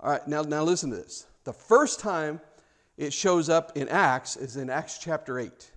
All 0.00 0.10
right. 0.10 0.26
Now 0.28 0.42
now 0.42 0.62
listen 0.62 0.90
to 0.90 0.96
this. 0.96 1.26
The 1.44 1.52
first 1.52 1.98
time 1.98 2.40
it 2.96 3.12
shows 3.12 3.48
up 3.48 3.76
in 3.76 3.88
Acts 3.88 4.36
is 4.36 4.56
in 4.56 4.70
Acts 4.70 4.98
chapter 4.98 5.38
8. 5.38 5.70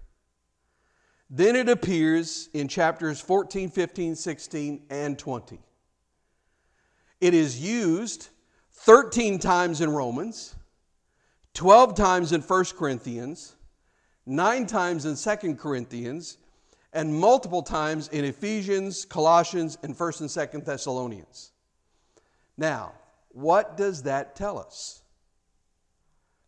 Then 1.30 1.56
it 1.56 1.70
appears 1.70 2.50
in 2.54 2.68
chapters 2.68 3.20
14, 3.20 3.70
15, 3.70 4.16
16, 4.16 4.84
and 4.92 5.18
20. 5.18 5.60
It 7.25 7.34
is 7.34 7.60
used 7.60 8.29
13 8.74 9.39
times 9.39 9.82
in 9.82 9.89
Romans, 9.89 10.53
12 11.55 11.96
times 11.96 12.32
in 12.32 12.41
1 12.41 12.65
Corinthians, 12.77 13.55
9 14.27 14.67
times 14.67 15.05
in 15.05 15.15
2 15.15 15.55
Corinthians, 15.55 16.38
and 16.94 17.12
multiple 17.15 17.63
times 17.63 18.10
in 18.10 18.25
Ephesians, 18.25 19.05
Colossians, 19.05 19.75
and 19.82 19.98
1st 19.98 20.22
and 20.22 20.29
2nd 20.29 20.65
Thessalonians. 20.65 21.50
Now, 22.58 22.94
what 23.29 23.75
does 23.75 24.03
that 24.03 24.36
tell 24.36 24.60
us? 24.60 25.01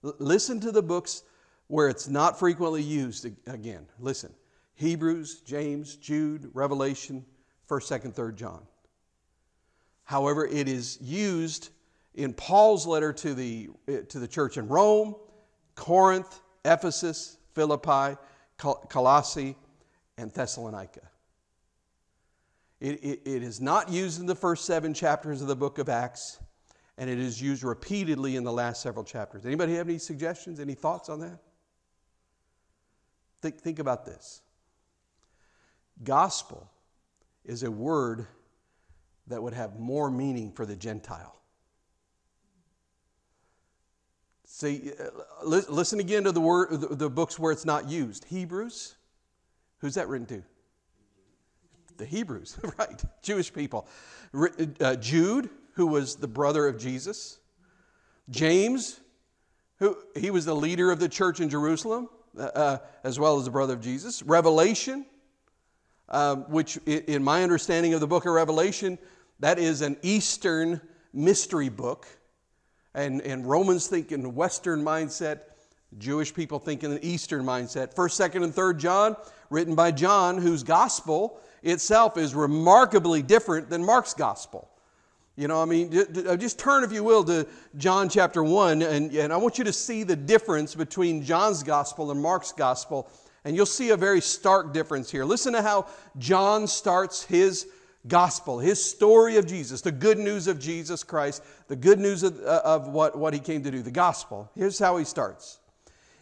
L- 0.03 0.13
listen 0.19 0.60
to 0.60 0.72
the 0.72 0.84
books 0.84 1.24
where 1.65 1.89
it's 1.89 2.07
not 2.07 2.38
frequently 2.38 2.84
used 2.84 3.25
again. 3.48 3.88
Listen. 4.00 4.31
Hebrews, 4.75 5.41
James, 5.41 5.96
Jude, 5.96 6.51
Revelation, 6.53 7.25
1st, 7.67 8.01
2nd, 8.03 8.13
3rd 8.13 8.36
John. 8.36 8.62
However, 10.08 10.46
it 10.46 10.70
is 10.70 10.98
used 11.02 11.70
in 12.16 12.32
Paul's 12.32 12.88
letter 12.88 13.12
to 13.12 13.34
the, 13.34 13.68
eh, 13.90 14.04
to 14.08 14.20
the 14.20 14.28
church 14.28 14.56
in 14.56 14.70
Rome, 14.70 15.16
Corinth, 15.76 16.40
Ephesus, 16.64 17.38
Philippi, 17.54 18.16
Colossae, 18.58 19.58
and 20.18 20.32
Thessalonica. 20.32 21.02
It, 22.80 23.04
it, 23.04 23.22
it 23.26 23.44
is 23.44 23.60
not 23.60 23.90
used 23.90 24.22
in 24.22 24.28
the 24.28 24.36
first 24.36 24.64
seven 24.64 24.94
chapters 24.94 25.42
of 25.42 25.50
the 25.50 25.58
book 25.58 25.78
of 25.78 25.90
Acts, 25.90 26.40
and 26.98 27.10
it 27.10 27.20
is 27.20 27.42
used 27.42 27.64
repeatedly 27.64 28.38
in 28.38 28.46
the 28.46 28.54
last 28.54 28.82
several 28.82 29.04
chapters. 29.04 29.46
Anybody 29.46 29.76
have 29.76 29.90
any 29.90 29.98
suggestions, 29.98 30.62
any 30.62 30.74
thoughts 30.74 31.10
on 31.10 31.20
that? 31.20 31.40
Think, 33.42 33.60
think 33.60 33.80
about 33.80 34.06
this. 34.06 34.42
Gospel 36.02 36.72
is 37.44 37.64
a 37.64 37.70
word 37.70 38.26
that 39.27 39.41
would 39.41 39.53
have 39.53 39.79
more 39.79 40.10
meaning 40.10 40.51
for 40.51 40.65
the 40.65 40.75
Gentile. 40.75 41.38
See, 44.46 44.91
uh, 45.00 45.43
listen 45.43 46.00
again 46.00 46.24
to 46.24 46.31
the 46.31 46.41
word, 46.41 46.69
the 46.72 47.10
books 47.10 47.38
where 47.38 47.51
it's 47.51 47.65
not 47.65 47.89
used. 47.89 48.25
Hebrews, 48.25 48.96
who's 49.79 49.96
that 49.96 50.07
written 50.07 50.25
to? 50.27 50.43
The 51.98 52.05
Hebrews, 52.05 52.57
right? 52.79 53.03
Jewish 53.22 53.53
people. 53.53 53.88
Uh, 54.79 54.96
Jude, 54.96 55.50
who 55.74 55.86
was 55.86 56.15
the 56.15 56.27
brother 56.27 56.67
of 56.67 56.79
Jesus. 56.79 57.39
James, 58.29 59.00
who 59.77 59.96
he 60.15 60.31
was 60.31 60.46
the 60.46 60.55
leader 60.55 60.91
of 60.91 61.00
the 61.00 61.10
church 61.10 61.39
in 61.39 61.50
Jerusalem, 61.50 62.10
uh, 62.38 62.43
uh 62.43 62.77
as 63.03 63.19
well 63.19 63.38
as 63.38 63.46
the 63.46 63.51
brother 63.51 63.74
of 63.74 63.81
Jesus. 63.81 64.24
Revelation, 64.24 65.05
um, 66.10 66.50
which, 66.50 66.77
in 66.88 67.24
my 67.24 67.43
understanding 67.43 67.93
of 67.93 68.00
the 68.00 68.07
book 68.07 68.25
of 68.25 68.34
Revelation, 68.34 68.98
that 69.39 69.60
is 69.60 69.82
an 69.82 69.98
Eastern 70.01 70.82
mystery 71.13 71.70
book. 71.70 72.08
And, 72.94 73.22
and 73.22 73.46
Romans 73.46 73.88
think 73.88 74.12
in 74.12 74.34
Western 74.36 74.84
mindset, 74.84 75.41
Jewish 75.98 76.34
people 76.34 76.60
think 76.60 76.84
in 76.84 76.98
Eastern 77.03 77.46
mindset. 77.46 77.94
First, 77.94 78.17
second, 78.17 78.44
and 78.44 78.53
third 78.53 78.79
John, 78.79 79.15
written 79.50 79.75
by 79.75 79.91
John, 79.91 80.38
whose 80.38 80.63
gospel 80.63 81.39
itself 81.63 82.17
is 82.17 82.34
remarkably 82.34 83.22
different 83.22 83.70
than 83.70 83.86
Mark's 83.86 84.13
gospel. 84.13 84.70
You 85.36 85.48
know, 85.48 85.62
I 85.62 85.65
mean, 85.65 85.96
uh, 85.96 86.36
just 86.36 86.58
turn, 86.58 86.84
if 86.84 86.91
you 86.91 87.03
will, 87.03 87.24
to 87.25 87.46
John 87.77 88.10
chapter 88.10 88.44
1, 88.44 88.82
and, 88.82 89.12
and 89.13 89.32
I 89.32 89.38
want 89.38 89.60
you 89.60 89.63
to 89.65 89.74
see 89.74 90.01
the 90.01 90.15
difference 90.15 90.74
between 90.74 91.24
John's 91.24 91.62
gospel 91.62 92.10
and 92.10 92.20
Mark's 92.20 92.51
gospel 92.51 93.08
and 93.48 93.56
you'll 93.56 93.65
see 93.65 93.91
a 93.91 93.98
very 93.98 94.20
stark 94.20 94.74
difference 94.74 95.10
here. 95.10 95.24
Listen 95.24 95.53
to 95.53 95.62
how 95.62 95.88
John 96.17 96.67
starts 96.67 97.24
his 97.24 97.65
gospel, 98.08 98.60
his 98.60 98.84
story 98.84 99.38
of 99.38 99.46
Jesus, 99.46 99.82
the 99.82 99.92
good 99.92 100.18
news 100.18 100.48
of 100.48 100.60
Jesus 100.60 101.04
Christ, 101.04 101.44
the 101.68 101.76
good 101.76 102.00
news 102.00 102.24
of, 102.24 102.40
uh, 102.40 102.62
of 102.64 102.88
what, 102.88 103.18
what 103.18 103.34
he 103.34 103.40
came 103.40 103.64
to 103.64 103.72
do, 103.72 103.82
the 103.82 103.92
gospel. 103.92 104.50
Here's 104.56 104.80
how 104.80 104.98
he 104.98 105.06
starts 105.06 105.60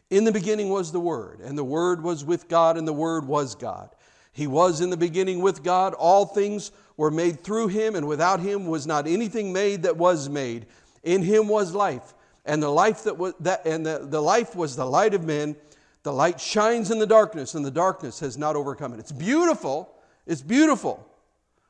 In 0.10 0.24
the 0.24 0.32
beginning 0.32 0.70
was 0.70 0.92
the 0.92 1.00
Word, 1.00 1.40
and 1.42 1.58
the 1.58 1.64
Word 1.64 2.04
was 2.04 2.24
with 2.24 2.48
God, 2.48 2.78
and 2.78 2.88
the 2.88 2.94
Word 2.94 3.28
was 3.28 3.56
God. 3.56 3.90
He 4.32 4.48
was 4.48 4.82
in 4.82 4.90
the 4.90 4.98
beginning 4.98 5.40
with 5.42 5.64
God. 5.64 5.94
All 5.94 6.26
things 6.26 6.72
were 6.98 7.12
made 7.12 7.42
through 7.42 7.70
him, 7.70 7.96
and 7.96 8.08
without 8.08 8.42
him 8.42 8.68
was 8.68 8.86
not 8.86 9.08
anything 9.08 9.54
made 9.54 9.84
that 9.84 9.96
was 9.96 10.28
made. 10.28 10.66
In 11.04 11.22
him 11.22 11.48
was 11.48 11.74
life, 11.74 12.14
and 12.46 12.62
the 12.62 12.70
life 12.70 13.04
that 13.04 13.18
was 13.18 13.34
that 13.42 13.66
and 13.66 13.86
the, 13.86 14.00
the 14.04 14.22
life 14.22 14.56
was 14.56 14.76
the 14.76 14.86
light 14.86 15.14
of 15.14 15.24
men. 15.24 15.56
The 16.04 16.14
light 16.14 16.40
shines 16.40 16.92
in 16.92 17.00
the 17.00 17.08
darkness, 17.08 17.56
and 17.56 17.66
the 17.66 17.72
darkness 17.72 18.20
has 18.20 18.38
not 18.38 18.56
overcome 18.56 18.94
it. 18.94 19.00
It's 19.00 19.12
beautiful. 19.12 19.90
It's 20.28 20.42
beautiful. 20.42 21.08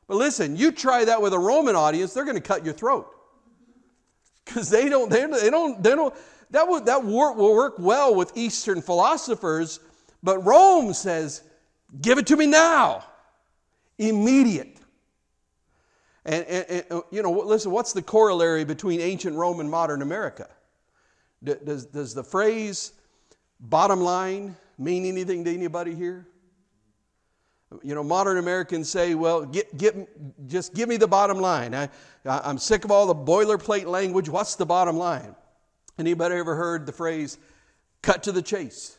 But 0.07 0.17
listen, 0.17 0.55
you 0.55 0.71
try 0.71 1.05
that 1.05 1.21
with 1.21 1.33
a 1.33 1.39
Roman 1.39 1.75
audience, 1.75 2.13
they're 2.13 2.25
going 2.25 2.35
to 2.35 2.41
cut 2.41 2.63
your 2.63 2.74
throat. 2.74 3.12
Because 4.45 4.69
they 4.69 4.89
don't, 4.89 5.09
they, 5.09 5.21
don't, 5.21 5.81
they 5.81 5.95
don't, 5.95 6.15
that, 6.51 6.67
would, 6.67 6.85
that 6.85 7.03
will 7.03 7.55
work 7.55 7.75
well 7.79 8.13
with 8.13 8.31
Eastern 8.35 8.81
philosophers, 8.81 9.79
but 10.21 10.39
Rome 10.39 10.93
says, 10.93 11.41
give 12.01 12.17
it 12.17 12.27
to 12.27 12.38
me 12.38 12.45
now. 12.45 13.03
Immediate. 13.97 14.77
And, 16.25 16.45
and, 16.45 16.65
and, 16.69 16.85
uh, 16.91 17.01
you 17.12 17.24
know, 17.24 17.31
listen, 17.31 17.71
what's 17.71 17.93
the 17.93 18.01
corollary 18.01 18.65
between 18.65 19.00
ancient 19.00 19.35
Rome 19.35 19.59
and 19.59 19.69
modern 19.69 20.01
America? 20.01 20.47
Does, 21.43 21.85
does 21.85 22.13
the 22.13 22.24
phrase 22.24 22.93
Bottom 23.59 24.01
line 24.01 24.55
mean 24.77 25.05
anything 25.05 25.43
to 25.45 25.53
anybody 25.53 25.95
here? 25.95 26.27
You 27.84 27.95
know, 27.95 28.03
modern 28.03 28.38
Americans 28.38 28.89
say, 28.89 29.15
well, 29.15 29.45
get, 29.45 29.75
get, 29.77 30.48
just 30.48 30.74
give 30.74 30.88
me 30.88 30.98
the 30.98 31.07
bottom 31.07 31.39
line. 31.39 31.74
I, 31.74 31.89
I'm 32.25 32.57
sick 32.57 32.86
of 32.86 32.91
all 32.91 33.07
the 33.07 33.15
boilerplate 33.15 33.86
language. 33.86 34.29
What's 34.29 34.55
the 34.55 34.65
bottom 34.65 34.98
line? 34.98 35.36
Anybody 35.98 36.36
ever 36.36 36.55
heard 36.55 36.86
the 36.86 36.91
phrase, 36.91 37.38
cut 38.01 38.24
to 38.24 38.31
the 38.31 38.41
chase? 38.41 38.98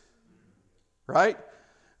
Right? 1.07 1.37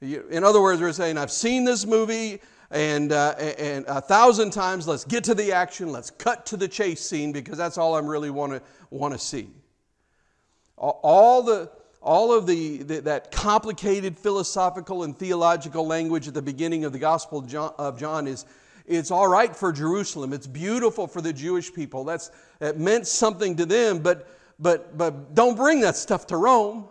In 0.01 0.43
other 0.43 0.61
words, 0.61 0.81
we're 0.81 0.91
saying, 0.91 1.17
I've 1.17 1.31
seen 1.31 1.63
this 1.63 1.85
movie 1.85 2.41
and, 2.69 3.11
uh, 3.11 3.35
and 3.57 3.85
a 3.87 4.01
thousand 4.01 4.51
times, 4.51 4.87
let's 4.87 5.05
get 5.05 5.23
to 5.25 5.35
the 5.35 5.53
action, 5.53 5.91
let's 5.91 6.11
cut 6.11 6.45
to 6.47 6.57
the 6.57 6.67
chase 6.67 7.01
scene 7.01 7.31
because 7.31 7.57
that's 7.57 7.77
all 7.77 7.95
I 7.95 7.99
am 7.99 8.07
really 8.07 8.29
want 8.29 8.51
to 8.53 8.61
want 8.89 9.13
to 9.13 9.19
see. 9.19 9.49
All 10.77 11.41
the, 11.41 11.71
all 12.01 12.33
of 12.33 12.47
the, 12.47 12.83
the, 12.83 13.01
that 13.01 13.31
complicated 13.31 14.17
philosophical 14.17 15.03
and 15.03 15.17
theological 15.17 15.85
language 15.85 16.27
at 16.27 16.33
the 16.33 16.41
beginning 16.41 16.85
of 16.85 16.93
the 16.93 16.99
Gospel 16.99 17.39
of 17.77 17.99
John, 17.99 18.27
is 18.27 18.45
it's 18.85 19.11
all 19.11 19.27
right 19.27 19.55
for 19.55 19.71
Jerusalem. 19.71 20.31
It's 20.31 20.47
beautiful 20.47 21.07
for 21.07 21.21
the 21.21 21.33
Jewish 21.33 21.73
people. 21.73 22.03
That's 22.05 22.31
it 22.61 22.79
meant 22.79 23.07
something 23.07 23.55
to 23.57 23.65
them, 23.65 23.99
but 23.99 24.27
but 24.59 24.97
but 24.97 25.35
don't 25.35 25.55
bring 25.55 25.81
that 25.81 25.95
stuff 25.95 26.27
to 26.27 26.37
Rome. 26.37 26.87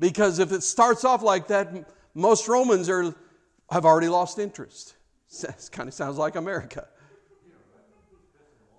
Because 0.00 0.38
if 0.38 0.50
it 0.50 0.62
starts 0.62 1.04
off 1.04 1.22
like 1.22 1.48
that, 1.48 1.88
most 2.14 2.48
Romans 2.48 2.88
are 2.88 3.14
have 3.70 3.84
already 3.84 4.08
lost 4.08 4.38
interest. 4.38 4.94
It 5.44 5.68
kind 5.70 5.88
of 5.88 5.94
sounds 5.94 6.18
like 6.18 6.34
America. 6.34 6.88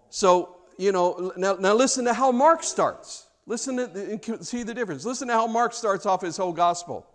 So, 0.10 0.58
you 0.78 0.92
know, 0.92 1.32
now, 1.38 1.54
now 1.54 1.74
listen 1.74 2.04
to 2.06 2.14
how 2.14 2.34
Mark 2.34 2.64
starts. 2.64 3.28
Listen 3.48 3.78
to, 3.78 4.44
see 4.44 4.64
the 4.64 4.74
difference. 4.74 5.06
Listen 5.06 5.28
to 5.28 5.34
how 5.34 5.48
Mark 5.48 5.74
starts 5.74 6.06
off 6.06 6.22
his 6.22 6.38
whole 6.38 6.54
gospel. 6.54 7.06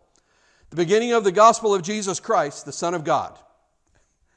The 0.71 0.77
beginning 0.77 1.13
of 1.13 1.25
the 1.25 1.33
gospel 1.33 1.75
of 1.75 1.83
Jesus 1.83 2.19
Christ, 2.19 2.65
the 2.65 2.73
Son 2.73 2.95
of 2.95 3.05
God. 3.05 3.39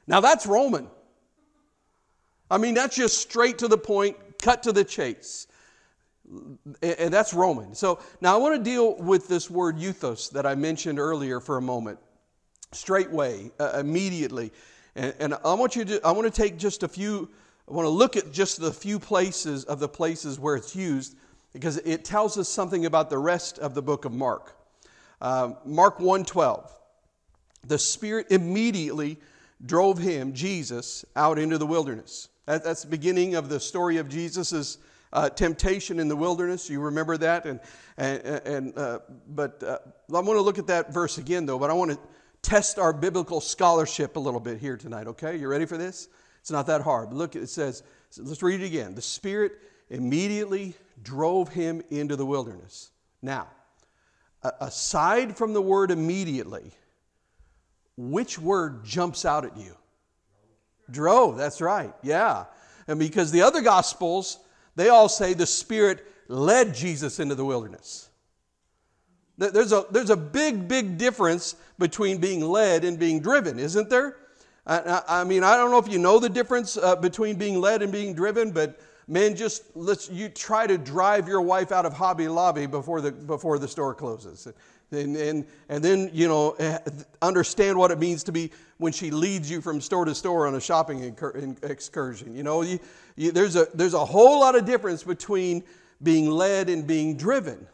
Now 0.06 0.20
that's 0.20 0.46
Roman. 0.46 0.88
I 2.50 2.58
mean, 2.58 2.74
that's 2.74 2.96
just 2.96 3.18
straight 3.18 3.58
to 3.58 3.68
the 3.68 3.78
point, 3.78 4.16
cut 4.40 4.62
to 4.64 4.72
the 4.72 4.84
chase. 4.84 5.46
And 6.82 7.12
that's 7.12 7.34
Roman. 7.34 7.74
So 7.74 8.00
now 8.20 8.34
I 8.34 8.38
want 8.38 8.56
to 8.56 8.62
deal 8.62 8.94
with 8.96 9.26
this 9.26 9.50
word 9.50 9.76
euthos 9.76 10.30
that 10.30 10.46
I 10.46 10.54
mentioned 10.54 10.98
earlier 11.00 11.40
for 11.40 11.56
a 11.56 11.62
moment. 11.62 11.98
Straightway, 12.72 13.50
uh, 13.58 13.78
immediately. 13.80 14.52
And, 14.94 15.14
and 15.18 15.34
I 15.44 15.54
want 15.54 15.74
you 15.74 15.84
to, 15.86 16.00
I 16.04 16.12
want 16.12 16.32
to 16.32 16.42
take 16.42 16.56
just 16.56 16.84
a 16.84 16.88
few, 16.88 17.28
I 17.68 17.72
want 17.72 17.86
to 17.86 17.90
look 17.90 18.16
at 18.16 18.32
just 18.32 18.60
the 18.60 18.72
few 18.72 19.00
places 19.00 19.64
of 19.64 19.80
the 19.80 19.88
places 19.88 20.38
where 20.38 20.54
it's 20.54 20.76
used 20.76 21.16
because 21.52 21.78
it 21.78 22.04
tells 22.04 22.38
us 22.38 22.48
something 22.48 22.86
about 22.86 23.10
the 23.10 23.18
rest 23.18 23.58
of 23.58 23.74
the 23.74 23.82
book 23.82 24.04
of 24.04 24.12
Mark. 24.12 24.56
Uh, 25.20 25.52
Mark 25.64 25.98
1:12. 25.98 26.70
the 27.66 27.78
Spirit 27.78 28.28
immediately 28.30 29.18
drove 29.64 29.98
him, 29.98 30.32
Jesus, 30.32 31.04
out 31.14 31.38
into 31.38 31.58
the 31.58 31.66
wilderness. 31.66 32.28
That, 32.46 32.64
that's 32.64 32.82
the 32.82 32.88
beginning 32.88 33.34
of 33.34 33.48
the 33.48 33.60
story 33.60 33.98
of 33.98 34.08
Jesus' 34.08 34.78
uh, 35.12 35.28
temptation 35.28 36.00
in 36.00 36.08
the 36.08 36.16
wilderness. 36.16 36.70
You 36.70 36.80
remember 36.80 37.16
that? 37.18 37.44
And, 37.44 37.60
and, 37.98 38.22
and 38.24 38.78
uh, 38.78 39.00
but 39.28 39.62
uh, 39.62 39.78
I 40.08 40.20
want 40.20 40.38
to 40.38 40.40
look 40.40 40.58
at 40.58 40.68
that 40.68 40.92
verse 40.92 41.18
again, 41.18 41.46
though. 41.46 41.58
But 41.58 41.70
I 41.70 41.74
want 41.74 41.90
to 41.90 41.98
test 42.42 42.78
our 42.78 42.92
biblical 42.92 43.40
scholarship 43.40 44.16
a 44.16 44.20
little 44.20 44.40
bit 44.40 44.58
here 44.58 44.76
tonight. 44.76 45.06
Okay, 45.08 45.36
you 45.36 45.48
ready 45.48 45.66
for 45.66 45.76
this? 45.76 46.08
It's 46.40 46.50
not 46.50 46.66
that 46.68 46.80
hard. 46.80 47.12
Look, 47.12 47.36
it 47.36 47.48
says. 47.48 47.82
Let's 48.18 48.42
read 48.42 48.60
it 48.60 48.66
again. 48.66 48.94
The 48.96 49.02
Spirit 49.02 49.52
immediately 49.88 50.74
drove 51.02 51.48
him 51.48 51.82
into 51.90 52.16
the 52.16 52.26
wilderness. 52.26 52.90
Now, 53.22 53.48
aside 54.60 55.36
from 55.36 55.52
the 55.52 55.62
word 55.62 55.90
immediately, 55.90 56.72
which 57.96 58.38
word 58.38 58.84
jumps 58.84 59.24
out 59.24 59.44
at 59.44 59.56
you? 59.56 59.76
Drove, 60.90 61.36
that's 61.36 61.60
right, 61.60 61.92
yeah. 62.02 62.46
And 62.88 62.98
because 62.98 63.30
the 63.30 63.42
other 63.42 63.60
gospels, 63.60 64.38
they 64.76 64.88
all 64.88 65.08
say 65.08 65.34
the 65.34 65.46
Spirit 65.46 66.04
led 66.28 66.74
Jesus 66.74 67.20
into 67.20 67.34
the 67.34 67.44
wilderness. 67.44 68.08
There's 69.38 69.72
a, 69.72 69.86
there's 69.90 70.10
a 70.10 70.16
big, 70.16 70.68
big 70.68 70.98
difference 70.98 71.56
between 71.78 72.18
being 72.18 72.42
led 72.42 72.84
and 72.84 72.98
being 72.98 73.20
driven, 73.20 73.58
isn't 73.58 73.88
there? 73.88 74.16
I, 74.66 75.02
I 75.08 75.24
mean, 75.24 75.42
I 75.42 75.56
don't 75.56 75.70
know 75.70 75.78
if 75.78 75.88
you 75.88 75.98
know 75.98 76.18
the 76.18 76.28
difference 76.28 76.76
uh, 76.76 76.96
between 76.96 77.36
being 77.36 77.60
led 77.60 77.80
and 77.82 77.90
being 77.90 78.14
driven, 78.14 78.50
but 78.50 78.78
men, 79.10 79.34
just 79.34 79.64
let's 79.74 80.08
you 80.08 80.28
try 80.28 80.66
to 80.66 80.78
drive 80.78 81.28
your 81.28 81.42
wife 81.42 81.72
out 81.72 81.84
of 81.84 81.92
Hobby 81.92 82.28
Lobby 82.28 82.66
before 82.66 83.00
the 83.00 83.10
before 83.12 83.58
the 83.58 83.68
store 83.68 83.94
closes. 83.94 84.48
And, 84.92 85.16
and, 85.16 85.46
and 85.68 85.84
then, 85.84 86.10
you 86.12 86.26
know, 86.26 86.50
eh, 86.58 86.78
understand 87.22 87.78
what 87.78 87.92
it 87.92 88.00
means 88.00 88.24
to 88.24 88.32
be 88.32 88.50
when 88.78 88.92
she 88.92 89.12
leads 89.12 89.48
you 89.48 89.60
from 89.60 89.80
store 89.80 90.04
to 90.04 90.14
store 90.16 90.48
on 90.48 90.56
a 90.56 90.60
shopping 90.60 91.16
excursion. 91.62 92.34
You 92.34 92.42
know, 92.42 92.62
you, 92.62 92.80
you, 93.14 93.30
there's, 93.30 93.54
a, 93.54 93.68
there's 93.72 93.94
a 93.94 94.04
whole 94.04 94.40
lot 94.40 94.56
of 94.56 94.64
difference 94.64 95.04
between 95.04 95.62
being 96.02 96.28
led 96.28 96.68
and 96.68 96.88
being 96.88 97.16
driven. 97.16 97.68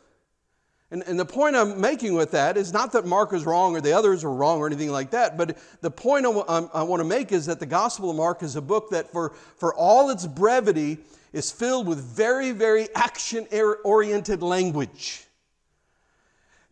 And, 0.91 1.03
and 1.07 1.19
the 1.19 1.25
point 1.25 1.57
I'm 1.57 1.81
making 1.81 2.15
with 2.15 2.33
that 2.33 2.57
is 2.57 2.73
not 2.73 2.93
that 2.93 3.07
Mark 3.07 3.33
is 3.33 3.45
wrong 3.45 3.75
or 3.75 3.81
the 3.81 3.93
others 3.93 4.23
are 4.23 4.33
wrong 4.33 4.59
or 4.59 4.67
anything 4.67 4.93
like 4.93 5.11
that, 5.11 5.37
but 5.37 5.57
the 5.81 5.91
point 5.91 6.27
I, 6.27 6.33
w- 6.33 6.71
I 6.73 6.83
want 6.83 7.01
to 7.01 7.05
make 7.05 7.33
is 7.33 7.47
that 7.47 7.59
the 7.59 7.67
Gospel 7.67 8.11
of 8.11 8.17
Mark 8.17 8.43
is 8.43 8.55
a 8.55 8.63
book 8.63 8.91
that, 8.91 9.11
for, 9.11 9.31
for 9.57 9.75
all 9.75 10.11
its 10.11 10.27
brevity, 10.27 10.99
is 11.37 11.53
filled 11.53 11.87
with 11.87 11.99
very, 11.99 12.53
very 12.53 12.89
action 12.95 13.47
oriented 13.85 14.43
language. 14.43 15.27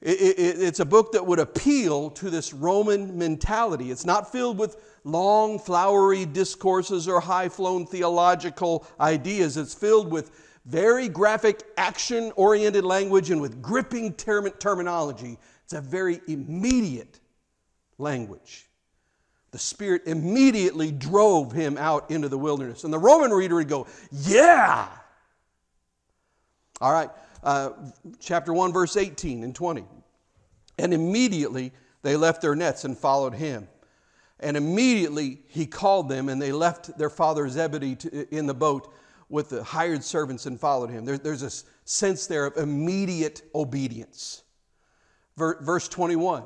It, 0.01 0.39
it, 0.39 0.63
it's 0.63 0.81
a 0.81 0.87
book 0.87 1.13
that 1.13 1.27
would 1.27 1.39
appeal 1.39 2.09
to 2.13 2.31
this 2.31 2.55
Roman 2.55 3.19
mentality. 3.19 3.91
It's 3.91 4.07
not 4.07 4.33
filled 4.33 4.59
with 4.59 4.79
long, 5.05 5.59
flowery 5.59 6.25
discourses 6.25 7.07
or 7.09 7.21
high 7.21 7.51
flown 7.51 7.85
theological 7.85 8.87
ideas. 8.99 9.59
It's 9.59 9.75
filled 9.75 10.11
with 10.11 10.31
very 10.65 11.11
graphic, 11.11 11.63
action 11.77 12.33
oriented 12.35 12.87
language 12.87 13.31
and 13.31 13.43
with 13.43 13.61
gripping 13.61 14.15
term- 14.15 14.51
terminology. 14.53 15.37
It's 15.65 15.75
a 15.75 15.81
very 15.83 16.23
immediate 16.27 17.21
language. 17.99 18.71
The 19.55 19.61
Spirit 19.61 20.03
immediately 20.07 20.91
drove 20.91 21.53
him 21.53 21.79
out 21.79 22.11
into 22.11 22.29
the 22.29 22.37
wilderness. 22.37 22.83
And 22.83 22.93
the 22.93 22.99
Roman 22.99 23.31
reader 23.31 23.55
would 23.55 23.69
go, 23.69 23.87
Yeah! 24.11 24.89
All 26.81 26.93
right, 26.93 27.09
uh, 27.45 27.71
chapter 28.19 28.53
1, 28.53 28.73
verse 28.73 28.97
18 28.97 29.45
and 29.45 29.55
20. 29.55 29.85
And 30.77 30.93
immediately 30.93 31.71
they 32.03 32.17
left 32.17 32.43
their 32.43 32.57
nets 32.57 32.85
and 32.85 32.99
followed 32.99 33.35
him. 33.35 33.69
And 34.41 34.57
immediately 34.57 35.45
he 35.47 35.67
called 35.67 36.09
them, 36.09 36.29
and 36.29 36.43
they 36.43 36.51
left 36.51 36.99
their 36.99 37.09
father 37.09 37.49
Zebedee 37.49 37.95
to, 37.95 38.35
in 38.37 38.47
the 38.47 38.55
boat 38.55 38.93
with 39.29 39.51
the 39.51 39.63
hired 39.63 40.03
servants 40.03 40.47
and 40.47 40.59
followed 40.59 40.91
him. 40.91 41.05
There, 41.05 41.17
there's 41.17 41.45
a 41.45 41.53
sense 41.85 42.27
there 42.27 42.47
of 42.47 42.57
immediate 42.57 43.43
obedience. 43.55 44.43
Verse 45.37 45.87
21 45.87 46.43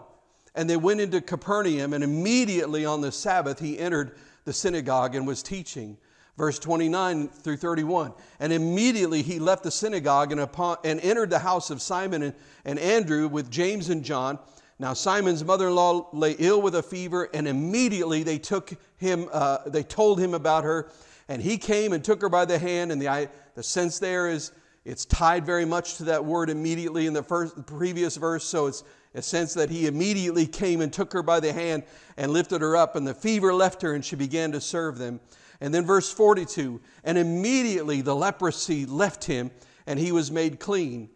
And 0.54 0.68
they 0.68 0.76
went 0.76 1.00
into 1.00 1.20
Capernaum, 1.20 1.92
and 1.92 2.02
immediately 2.02 2.84
on 2.84 3.00
the 3.00 3.12
Sabbath 3.12 3.58
he 3.60 3.78
entered 3.78 4.16
the 4.44 4.52
synagogue 4.52 5.14
and 5.14 5.26
was 5.26 5.42
teaching 5.42 5.98
verse 6.38 6.58
29 6.60 7.28
through 7.28 7.56
31. 7.56 8.14
And 8.40 8.52
immediately 8.52 9.22
he 9.22 9.40
left 9.40 9.64
the 9.64 9.70
synagogue 9.70 10.30
and, 10.30 10.40
upon, 10.40 10.78
and 10.84 11.00
entered 11.00 11.30
the 11.30 11.40
house 11.40 11.70
of 11.70 11.82
Simon 11.82 12.22
and, 12.22 12.34
and 12.64 12.78
Andrew 12.78 13.26
with 13.26 13.50
James 13.50 13.90
and 13.90 14.04
John. 14.04 14.38
Now 14.78 14.94
Simon's 14.94 15.44
mother-in-law 15.44 16.10
lay 16.12 16.36
ill 16.38 16.62
with 16.62 16.76
a 16.76 16.82
fever, 16.82 17.28
and 17.34 17.48
immediately 17.48 18.22
they 18.22 18.38
took 18.38 18.72
him. 18.96 19.28
Uh, 19.32 19.58
they 19.66 19.82
told 19.82 20.20
him 20.20 20.34
about 20.34 20.62
her, 20.62 20.88
and 21.28 21.42
he 21.42 21.58
came 21.58 21.92
and 21.92 22.04
took 22.04 22.22
her 22.22 22.28
by 22.28 22.44
the 22.44 22.58
hand. 22.60 22.92
And 22.92 23.02
the 23.02 23.28
the 23.56 23.62
sense 23.64 23.98
there 23.98 24.28
is 24.28 24.52
it's 24.84 25.04
tied 25.04 25.44
very 25.44 25.64
much 25.64 25.96
to 25.96 26.04
that 26.04 26.24
word 26.24 26.48
immediately 26.48 27.08
in 27.08 27.12
the 27.12 27.24
first 27.24 27.56
the 27.56 27.62
previous 27.64 28.16
verse. 28.16 28.44
So 28.44 28.68
it's 28.68 28.84
a 29.14 29.22
sense 29.22 29.54
that 29.54 29.70
he 29.70 29.86
immediately 29.86 30.46
came 30.46 30.80
and 30.80 30.92
took 30.92 31.12
her 31.12 31.22
by 31.22 31.40
the 31.40 31.52
hand 31.52 31.82
and 32.16 32.32
lifted 32.32 32.60
her 32.60 32.76
up, 32.76 32.96
and 32.96 33.06
the 33.06 33.14
fever 33.14 33.52
left 33.52 33.82
her, 33.82 33.94
and 33.94 34.04
she 34.04 34.16
began 34.16 34.52
to 34.52 34.60
serve 34.60 34.98
them. 34.98 35.20
And 35.60 35.74
then 35.74 35.84
verse 35.84 36.12
42 36.12 36.80
and 37.04 37.18
immediately 37.18 38.00
the 38.00 38.14
leprosy 38.14 38.86
left 38.86 39.24
him 39.24 39.50
and 39.86 39.98
he 39.98 40.12
was 40.12 40.30
made 40.30 40.60
clean. 40.60 41.10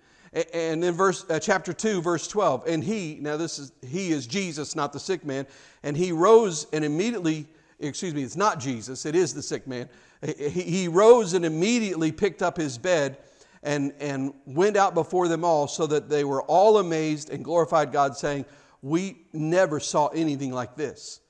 And 0.53 0.83
then 0.83 0.95
verse 0.95 1.25
uh, 1.29 1.39
chapter 1.39 1.73
2 1.73 2.01
verse 2.01 2.27
12 2.27 2.67
and 2.67 2.83
he 2.83 3.19
now 3.21 3.37
this 3.37 3.59
is 3.59 3.73
he 3.87 4.11
is 4.13 4.27
Jesus 4.27 4.75
not 4.75 4.93
the 4.93 4.99
sick 4.99 5.25
man 5.25 5.47
and 5.83 5.97
he 5.97 6.11
rose 6.11 6.67
and 6.73 6.85
immediately 6.85 7.47
excuse 7.79 8.15
me 8.15 8.23
it's 8.23 8.37
not 8.37 8.59
Jesus 8.59 9.05
it 9.05 9.15
is 9.15 9.35
the 9.35 9.43
sick 9.43 9.67
man 9.67 9.91
he, 10.25 10.63
he 10.63 10.89
rose 10.89 11.35
and 11.35 11.45
immediately 11.45 12.11
picked 12.11 12.41
up 12.41 12.57
his 12.57 12.79
bed 12.79 13.19
and 13.63 13.93
and 14.01 14.35
went 14.47 14.77
out 14.77 14.95
before 14.95 15.29
them 15.29 15.45
all 15.45 15.69
so 15.69 15.87
that 15.87 16.09
they 16.09 16.25
were 16.25 16.43
all 16.43 16.79
amazed 16.79 17.31
and 17.31 17.45
glorified 17.45 17.93
God 17.93 18.17
saying 18.17 18.45
we 18.83 19.23
never 19.33 19.79
saw 19.79 20.09
anything 20.09 20.53
like 20.53 20.77
this 20.77 21.21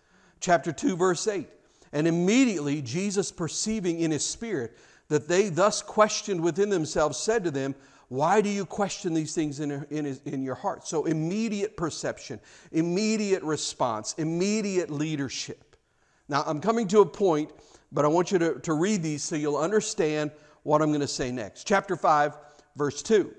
chapter 0.40 0.73
2 0.73 0.97
verse 0.97 1.27
8 1.27 1.49
and 1.92 2.09
immediately 2.09 2.81
Jesus, 2.83 3.31
perceiving 3.31 4.01
in 4.01 4.11
his 4.11 4.27
spirit 4.27 4.77
that 5.09 5.29
they 5.29 5.51
thus 5.51 5.83
questioned 5.83 6.40
within 6.40 6.71
themselves, 6.71 7.18
said 7.18 7.45
to 7.45 7.51
them, 7.51 7.75
Why 8.09 8.40
do 8.40 8.49
you 8.49 8.64
question 8.64 9.12
these 9.12 9.35
things 9.35 9.61
in, 9.61 9.71
in, 9.90 10.18
in 10.25 10.42
your 10.42 10.55
heart? 10.55 10.88
So, 10.88 11.05
immediate 11.05 11.77
perception, 11.77 12.40
immediate 12.73 13.42
response, 13.42 14.14
immediate 14.16 14.90
leadership. 14.90 15.77
Now, 16.29 16.45
I'm 16.47 16.61
coming 16.61 16.88
to 16.88 17.01
a 17.01 17.07
point, 17.07 17.51
but 17.90 18.07
I 18.07 18.09
want 18.09 18.33
you 18.33 18.38
to, 18.38 18.59
to 18.61 18.73
read 18.73 19.03
these 19.03 19.23
so 19.23 19.37
you'll 19.37 19.59
understand 19.59 20.31
what 20.62 20.83
I'm 20.83 20.88
going 20.88 21.01
to 21.01 21.09
say 21.09 21.31
next. 21.31 21.66
Chapter 21.66 21.96
5, 21.96 22.37
verse 22.77 23.03
2. 23.03 23.35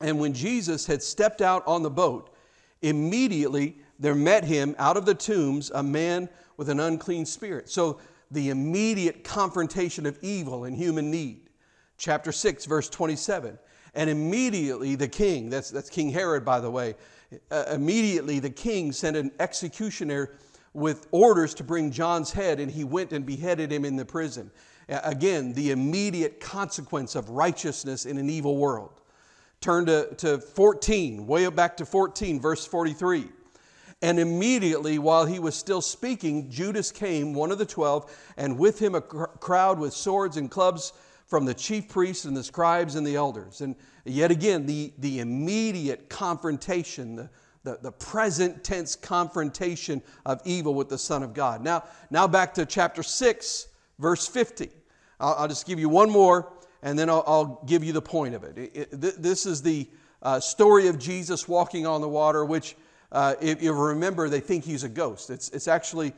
And 0.00 0.18
when 0.20 0.32
Jesus 0.32 0.86
had 0.86 1.02
stepped 1.02 1.42
out 1.42 1.66
on 1.66 1.82
the 1.82 1.90
boat, 1.90 2.34
immediately 2.82 3.78
there 3.98 4.14
met 4.14 4.44
him 4.44 4.76
out 4.78 4.96
of 4.96 5.04
the 5.04 5.14
tombs 5.14 5.70
a 5.74 5.82
man 5.82 6.28
with 6.56 6.68
an 6.68 6.80
unclean 6.80 7.26
spirit. 7.26 7.68
So 7.68 8.00
the 8.30 8.50
immediate 8.50 9.24
confrontation 9.24 10.06
of 10.06 10.18
evil 10.22 10.64
and 10.64 10.76
human 10.76 11.10
need. 11.10 11.50
Chapter 11.96 12.30
6, 12.30 12.64
verse 12.66 12.88
27. 12.88 13.58
And 13.94 14.10
immediately 14.10 14.94
the 14.94 15.08
king, 15.08 15.50
that's, 15.50 15.70
that's 15.70 15.90
King 15.90 16.10
Herod, 16.10 16.44
by 16.44 16.60
the 16.60 16.70
way, 16.70 16.94
uh, 17.50 17.64
immediately 17.72 18.38
the 18.38 18.50
king 18.50 18.92
sent 18.92 19.16
an 19.16 19.32
executioner 19.40 20.36
with 20.74 21.08
orders 21.10 21.54
to 21.54 21.64
bring 21.64 21.90
John's 21.90 22.32
head, 22.32 22.60
and 22.60 22.70
he 22.70 22.84
went 22.84 23.12
and 23.12 23.26
beheaded 23.26 23.72
him 23.72 23.84
in 23.84 23.96
the 23.96 24.04
prison. 24.04 24.50
Again, 24.88 25.52
the 25.52 25.70
immediate 25.70 26.40
consequence 26.40 27.14
of 27.14 27.28
righteousness 27.30 28.06
in 28.06 28.16
an 28.16 28.30
evil 28.30 28.56
world. 28.56 29.00
Turn 29.60 29.86
to, 29.86 30.14
to 30.16 30.38
14, 30.38 31.26
way 31.26 31.46
up 31.46 31.56
back 31.56 31.76
to 31.78 31.86
14, 31.86 32.40
verse 32.40 32.64
43. 32.64 33.28
And 34.00 34.20
immediately, 34.20 34.98
while 34.98 35.26
he 35.26 35.40
was 35.40 35.56
still 35.56 35.80
speaking, 35.80 36.50
Judas 36.50 36.92
came, 36.92 37.34
one 37.34 37.50
of 37.50 37.58
the 37.58 37.66
twelve, 37.66 38.16
and 38.36 38.56
with 38.56 38.78
him 38.78 38.94
a 38.94 39.00
cr- 39.00 39.24
crowd 39.24 39.80
with 39.80 39.92
swords 39.92 40.36
and 40.36 40.48
clubs 40.48 40.92
from 41.26 41.44
the 41.44 41.54
chief 41.54 41.88
priests 41.88 42.24
and 42.24 42.36
the 42.36 42.44
scribes 42.44 42.94
and 42.94 43.04
the 43.04 43.16
elders. 43.16 43.60
And 43.60 43.74
yet 44.04 44.30
again, 44.30 44.66
the, 44.66 44.92
the 44.98 45.18
immediate 45.18 46.08
confrontation, 46.08 47.16
the, 47.16 47.30
the, 47.64 47.78
the 47.82 47.92
present 47.92 48.62
tense 48.62 48.94
confrontation 48.94 50.00
of 50.24 50.40
evil 50.44 50.74
with 50.74 50.88
the 50.88 50.98
Son 50.98 51.24
of 51.24 51.34
God. 51.34 51.62
Now, 51.62 51.82
now 52.08 52.28
back 52.28 52.54
to 52.54 52.64
chapter 52.64 53.02
6, 53.02 53.68
verse 53.98 54.28
50. 54.28 54.70
I'll, 55.20 55.34
I'll 55.34 55.48
just 55.48 55.66
give 55.66 55.78
you 55.78 55.88
one 55.88 56.10
more, 56.10 56.52
and 56.82 56.98
then 56.98 57.08
I'll, 57.10 57.24
I'll 57.26 57.62
give 57.66 57.84
you 57.84 57.92
the 57.92 58.02
point 58.02 58.34
of 58.34 58.44
it. 58.44 58.58
it, 58.58 58.88
it 58.92 59.22
this 59.22 59.46
is 59.46 59.62
the 59.62 59.88
uh, 60.22 60.40
story 60.40 60.88
of 60.88 60.98
Jesus 60.98 61.48
walking 61.48 61.86
on 61.86 62.00
the 62.00 62.08
water, 62.08 62.44
which 62.44 62.76
uh, 63.12 63.34
if 63.40 63.62
you 63.62 63.72
remember, 63.72 64.28
they 64.28 64.40
think 64.40 64.64
he's 64.64 64.84
a 64.84 64.88
ghost. 64.88 65.30
It's, 65.30 65.48
it's 65.50 65.68
actually 65.68 66.12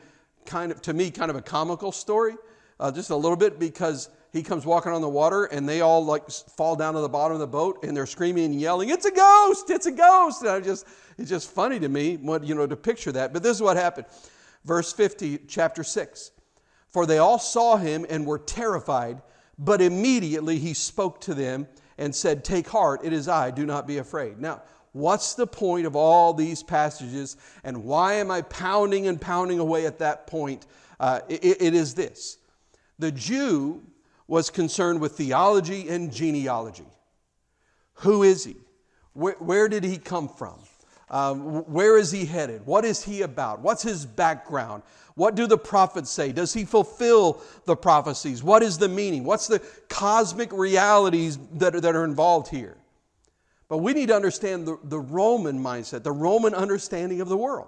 kind 0.45 0.71
of, 0.71 0.81
to 0.83 0.93
me, 0.93 1.11
kind 1.11 1.29
of 1.29 1.37
a 1.37 1.41
comical 1.41 1.91
story, 1.91 2.35
uh, 2.79 2.91
just 2.91 3.09
a 3.09 3.15
little 3.15 3.37
bit, 3.37 3.59
because 3.59 4.09
he 4.33 4.43
comes 4.43 4.65
walking 4.65 4.91
on 4.91 5.01
the 5.01 5.09
water 5.09 5.45
and 5.45 5.67
they 5.67 5.81
all 5.81 6.03
like 6.03 6.29
fall 6.29 6.75
down 6.75 6.93
to 6.93 7.01
the 7.01 7.09
bottom 7.09 7.33
of 7.33 7.39
the 7.39 7.47
boat 7.47 7.83
and 7.83 7.95
they're 7.95 8.05
screaming 8.05 8.45
and 8.45 8.61
yelling, 8.61 8.89
It's 8.89 9.05
a 9.05 9.11
ghost! 9.11 9.69
It's 9.69 9.85
a 9.85 9.91
ghost! 9.91 10.41
And 10.41 10.51
I 10.51 10.59
just, 10.59 10.85
it's 11.17 11.29
just 11.29 11.51
funny 11.51 11.79
to 11.79 11.89
me 11.89 12.17
what, 12.17 12.43
you 12.43 12.55
know, 12.55 12.67
to 12.67 12.75
picture 12.75 13.11
that. 13.13 13.33
But 13.33 13.43
this 13.43 13.55
is 13.55 13.61
what 13.61 13.77
happened. 13.77 14.07
Verse 14.65 14.93
50, 14.93 15.39
chapter 15.47 15.83
6. 15.83 16.31
For 16.91 17.05
they 17.05 17.17
all 17.17 17.39
saw 17.39 17.77
him 17.77 18.05
and 18.09 18.25
were 18.25 18.39
terrified, 18.39 19.21
but 19.57 19.81
immediately 19.81 20.59
he 20.59 20.73
spoke 20.73 21.21
to 21.21 21.33
them 21.33 21.67
and 21.97 22.13
said, 22.13 22.43
Take 22.43 22.67
heart, 22.67 23.01
it 23.03 23.13
is 23.13 23.27
I, 23.27 23.51
do 23.51 23.65
not 23.65 23.87
be 23.87 23.97
afraid. 23.97 24.39
Now, 24.39 24.61
what's 24.91 25.33
the 25.33 25.47
point 25.47 25.85
of 25.85 25.95
all 25.95 26.33
these 26.33 26.63
passages 26.63 27.37
and 27.63 27.85
why 27.85 28.13
am 28.13 28.29
I 28.29 28.41
pounding 28.43 29.07
and 29.07 29.19
pounding 29.19 29.59
away 29.59 29.85
at 29.85 29.99
that 29.99 30.27
point? 30.27 30.67
Uh, 30.99 31.21
it, 31.29 31.61
it 31.61 31.73
is 31.73 31.93
this 31.93 32.37
the 32.99 33.11
Jew 33.11 33.81
was 34.27 34.49
concerned 34.49 35.01
with 35.01 35.13
theology 35.13 35.89
and 35.89 36.11
genealogy. 36.11 36.87
Who 37.95 38.23
is 38.23 38.43
he? 38.45 38.55
Where, 39.13 39.35
where 39.39 39.67
did 39.67 39.83
he 39.83 39.97
come 39.97 40.29
from? 40.29 40.59
Um, 41.11 41.63
where 41.65 41.97
is 41.97 42.09
he 42.09 42.25
headed? 42.25 42.65
What 42.65 42.85
is 42.85 43.03
he 43.03 43.21
about? 43.21 43.59
What's 43.59 43.83
his 43.83 44.05
background? 44.05 44.81
What 45.15 45.35
do 45.35 45.45
the 45.45 45.57
prophets 45.57 46.09
say? 46.09 46.31
Does 46.31 46.53
he 46.53 46.63
fulfill 46.63 47.41
the 47.65 47.75
prophecies? 47.75 48.41
What 48.41 48.63
is 48.63 48.77
the 48.77 48.87
meaning? 48.87 49.25
What's 49.25 49.47
the 49.47 49.59
cosmic 49.89 50.53
realities 50.53 51.37
that 51.55 51.75
are, 51.75 51.81
that 51.81 51.95
are 51.97 52.05
involved 52.05 52.47
here? 52.47 52.77
But 53.67 53.79
we 53.79 53.93
need 53.93 54.07
to 54.07 54.15
understand 54.15 54.65
the, 54.65 54.79
the 54.85 54.99
Roman 54.99 55.61
mindset, 55.61 56.03
the 56.03 56.13
Roman 56.13 56.53
understanding 56.53 57.19
of 57.19 57.27
the 57.27 57.37
world. 57.37 57.67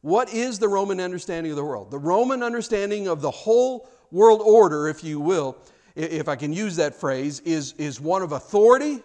What 0.00 0.32
is 0.32 0.60
the 0.60 0.68
Roman 0.68 1.00
understanding 1.00 1.50
of 1.50 1.56
the 1.56 1.64
world? 1.64 1.90
The 1.90 1.98
Roman 1.98 2.44
understanding 2.44 3.08
of 3.08 3.22
the 3.22 3.30
whole 3.30 3.88
world 4.12 4.40
order, 4.40 4.86
if 4.86 5.02
you 5.02 5.18
will, 5.18 5.56
if 5.96 6.28
I 6.28 6.36
can 6.36 6.52
use 6.52 6.76
that 6.76 6.94
phrase, 6.94 7.40
is, 7.40 7.72
is 7.72 8.00
one 8.00 8.22
of 8.22 8.30
authority 8.30 9.02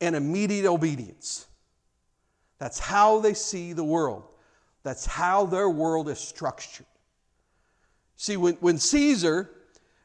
and 0.00 0.14
immediate 0.14 0.66
obedience. 0.66 1.47
That's 2.58 2.78
how 2.78 3.20
they 3.20 3.34
see 3.34 3.72
the 3.72 3.84
world. 3.84 4.24
That's 4.82 5.06
how 5.06 5.46
their 5.46 5.68
world 5.68 6.08
is 6.08 6.18
structured. 6.18 6.86
See, 8.16 8.36
when, 8.36 8.54
when 8.54 8.78
Caesar 8.78 9.50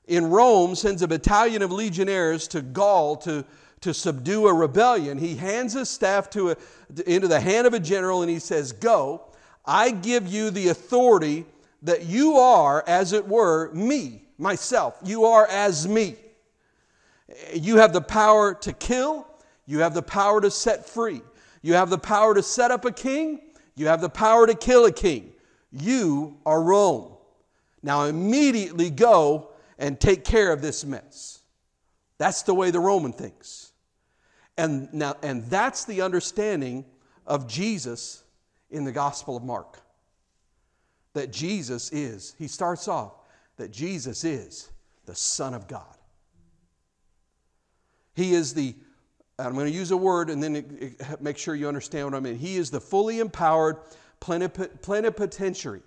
in 0.06 0.30
Rome 0.30 0.76
sends 0.76 1.02
a 1.02 1.08
battalion 1.08 1.62
of 1.62 1.72
legionnaires 1.72 2.48
to 2.50 2.62
Gaul 2.62 3.16
to, 3.18 3.44
to 3.82 3.94
subdue 3.94 4.48
a 4.48 4.54
rebellion, 4.54 5.18
he 5.18 5.36
hands 5.36 5.74
his 5.74 5.90
staff 5.90 6.30
to 6.32 6.52
a, 6.52 6.58
into 7.08 7.28
the 7.28 7.40
hand 7.40 7.66
of 7.66 7.74
a 7.74 7.80
general 7.80 8.22
and 8.22 8.30
he 8.30 8.40
says, 8.40 8.72
Go, 8.72 9.24
I 9.66 9.92
give 9.92 10.28
you 10.28 10.52
the 10.52 10.68
authority 10.68 11.46
that 11.84 12.06
you 12.06 12.38
are, 12.38 12.84
as 12.88 13.14
it 13.14 13.28
were, 13.28 13.72
me, 13.74 14.24
myself. 14.38 14.98
You 15.04 15.26
are 15.26 15.48
as 15.48 15.88
me. 15.88 16.16
You 17.54 17.78
have 17.78 17.94
the 17.94 18.02
power 18.02 18.54
to 18.56 18.74
kill, 18.74 19.28
you 19.66 19.80
have 19.80 19.94
the 19.94 20.02
power 20.02 20.42
to 20.42 20.52
set 20.52 20.88
free, 20.88 21.22
you 21.64 21.74
have 21.74 21.90
the 21.90 21.98
power 21.98 22.36
to 22.36 22.44
set 22.44 22.70
up 22.70 22.86
a 22.86 22.92
king, 22.92 23.42
you 23.76 23.88
have 23.88 24.02
the 24.02 24.10
power 24.10 24.46
to 24.46 24.54
kill 24.54 24.86
a 24.86 24.92
king. 24.92 25.32
You 25.72 26.38
are 26.46 26.62
Rome. 26.62 27.14
Now 27.82 28.04
immediately 28.04 28.92
go 28.92 29.50
and 29.80 30.00
take 30.00 30.24
care 30.24 30.52
of 30.52 30.62
this 30.62 30.86
mess. 30.86 31.40
That's 32.20 32.44
the 32.44 32.54
way 32.54 32.70
the 32.70 32.80
Roman 32.80 33.12
thinks. 33.12 33.72
And 34.56 34.94
now 34.94 35.16
and 35.24 35.46
that's 35.46 35.86
the 35.86 36.02
understanding 36.02 36.86
of 37.26 37.48
Jesus 37.48 38.24
in 38.70 38.84
the 38.84 38.92
Gospel 38.92 39.36
of 39.36 39.44
Mark 39.44 39.80
that 41.14 41.32
Jesus 41.32 41.92
is, 41.92 42.36
he 42.38 42.48
starts 42.48 42.88
off 42.88 43.14
that 43.58 43.72
Jesus 43.72 44.24
is 44.24 44.70
the 45.06 45.16
Son 45.16 45.54
of 45.54 45.68
God. 45.68 45.96
He 48.16 48.34
is 48.34 48.54
the, 48.54 48.76
I'm 49.40 49.54
going 49.54 49.66
to 49.66 49.72
use 49.72 49.92
a 49.92 49.98
word 49.98 50.30
and 50.30 50.42
then 50.42 50.56
it, 50.56 50.72
it, 50.80 51.22
make 51.22 51.38
sure 51.38 51.56
you 51.56 51.68
understand 51.68 52.06
what 52.06 52.16
I 52.16 52.20
mean. 52.20 52.38
He 52.38 52.56
is 52.58 52.70
the 52.70 52.80
fully 52.80 53.20
empowered 53.20 53.78
plenipotentiary. 54.20 55.82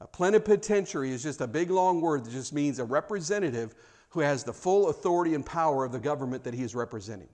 A 0.00 0.06
plenipotentiary 0.06 1.10
is 1.10 1.22
just 1.22 1.40
a 1.40 1.46
big 1.46 1.70
long 1.70 2.00
word 2.00 2.24
that 2.24 2.30
just 2.30 2.52
means 2.52 2.78
a 2.78 2.84
representative 2.84 3.74
who 4.10 4.20
has 4.20 4.44
the 4.44 4.52
full 4.52 4.90
authority 4.90 5.34
and 5.34 5.44
power 5.44 5.84
of 5.84 5.92
the 5.92 5.98
government 5.98 6.44
that 6.44 6.54
he 6.54 6.62
is 6.62 6.74
representing. 6.74 7.28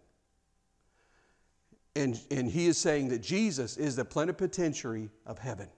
And, 1.96 2.18
and 2.30 2.50
he 2.50 2.66
is 2.66 2.78
saying 2.78 3.08
that 3.08 3.22
Jesus 3.22 3.76
is 3.76 3.96
the 3.96 4.04
plenipotentiary 4.04 5.10
of 5.26 5.38
heaven 5.38 5.68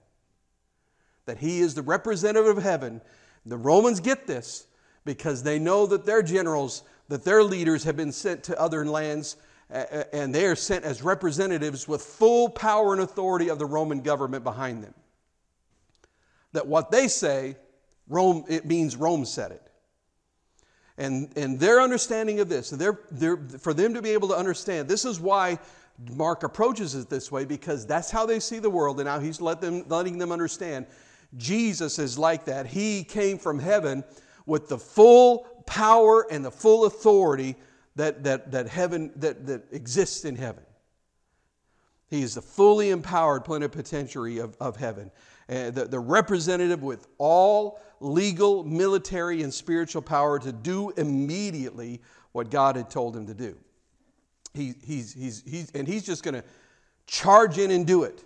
that 1.27 1.37
he 1.37 1.59
is 1.59 1.75
the 1.75 1.83
representative 1.83 2.57
of 2.57 2.63
heaven. 2.63 3.01
The 3.45 3.57
Romans 3.57 3.99
get 3.99 4.25
this 4.25 4.65
because 5.05 5.43
they 5.43 5.59
know 5.59 5.85
that 5.85 6.05
their 6.05 6.23
generals, 6.23 6.81
that 7.09 7.23
their 7.23 7.43
leaders 7.43 7.83
have 7.83 7.95
been 7.95 8.11
sent 8.11 8.43
to 8.45 8.59
other 8.59 8.83
lands 8.85 9.35
and 9.69 10.33
they 10.33 10.45
are 10.45 10.55
sent 10.55 10.85
as 10.85 11.03
representatives 11.03 11.87
with 11.87 12.01
full 12.01 12.49
power 12.49 12.93
and 12.93 13.01
authority 13.01 13.49
of 13.49 13.59
the 13.59 13.65
Roman 13.65 14.01
government 14.01 14.43
behind 14.43 14.83
them. 14.83 14.93
That 16.53 16.67
what 16.67 16.91
they 16.91 17.07
say, 17.07 17.57
Rome, 18.07 18.45
it 18.47 18.65
means 18.65 18.95
Rome 18.95 19.25
said 19.25 19.51
it. 19.51 19.61
And, 20.97 21.31
and 21.37 21.59
their 21.59 21.81
understanding 21.81 22.39
of 22.39 22.49
this, 22.49 22.69
they're, 22.71 22.99
they're, 23.11 23.37
for 23.59 23.73
them 23.73 23.93
to 23.93 24.01
be 24.01 24.11
able 24.11 24.29
to 24.29 24.35
understand, 24.35 24.87
this 24.87 25.05
is 25.05 25.19
why 25.19 25.59
Mark 26.11 26.43
approaches 26.43 26.95
it 26.95 27.09
this 27.09 27.31
way, 27.31 27.45
because 27.45 27.85
that's 27.85 28.09
how 28.09 28.25
they 28.25 28.39
see 28.39 28.59
the 28.59 28.69
world, 28.69 28.99
and 28.99 29.05
now 29.05 29.19
he's 29.19 29.41
let 29.41 29.61
them, 29.61 29.83
letting 29.89 30.17
them 30.17 30.31
understand 30.31 30.87
Jesus 31.35 31.99
is 31.99 32.17
like 32.17 32.45
that. 32.45 32.65
He 32.65 33.03
came 33.03 33.37
from 33.37 33.59
heaven 33.59 34.03
with 34.45 34.69
the 34.69 34.77
full 34.77 35.39
power 35.65 36.25
and 36.31 36.43
the 36.43 36.51
full 36.51 36.85
authority 36.85 37.55
that, 37.97 38.23
that, 38.23 38.51
that 38.51 38.67
heaven 38.67 39.11
that, 39.17 39.45
that 39.47 39.63
exists 39.71 40.25
in 40.25 40.35
heaven. 40.35 40.63
He 42.09 42.21
is 42.21 42.35
the 42.35 42.41
fully 42.41 42.91
empowered 42.91 43.43
plenipotentiary 43.43 44.37
of, 44.37 44.55
of 44.61 44.77
heaven, 44.77 45.11
uh, 45.49 45.71
the, 45.71 45.85
the 45.85 45.99
representative 45.99 46.81
with 46.81 47.07
all 47.17 47.81
legal, 47.99 48.63
military, 48.63 49.43
and 49.43 49.53
spiritual 49.53 50.01
power 50.01 50.39
to 50.39 50.51
do 50.51 50.91
immediately 50.91 52.01
what 52.31 52.49
God 52.49 52.75
had 52.75 52.89
told 52.89 53.15
him 53.15 53.25
to 53.27 53.33
do. 53.33 53.57
He, 54.53 54.73
he's, 54.83 55.13
he's, 55.13 55.43
he's, 55.45 55.71
and 55.71 55.87
he's 55.87 56.05
just 56.05 56.23
going 56.23 56.35
to 56.35 56.43
charge 57.07 57.57
in 57.57 57.71
and 57.71 57.85
do 57.85 58.03
it. 58.03 58.23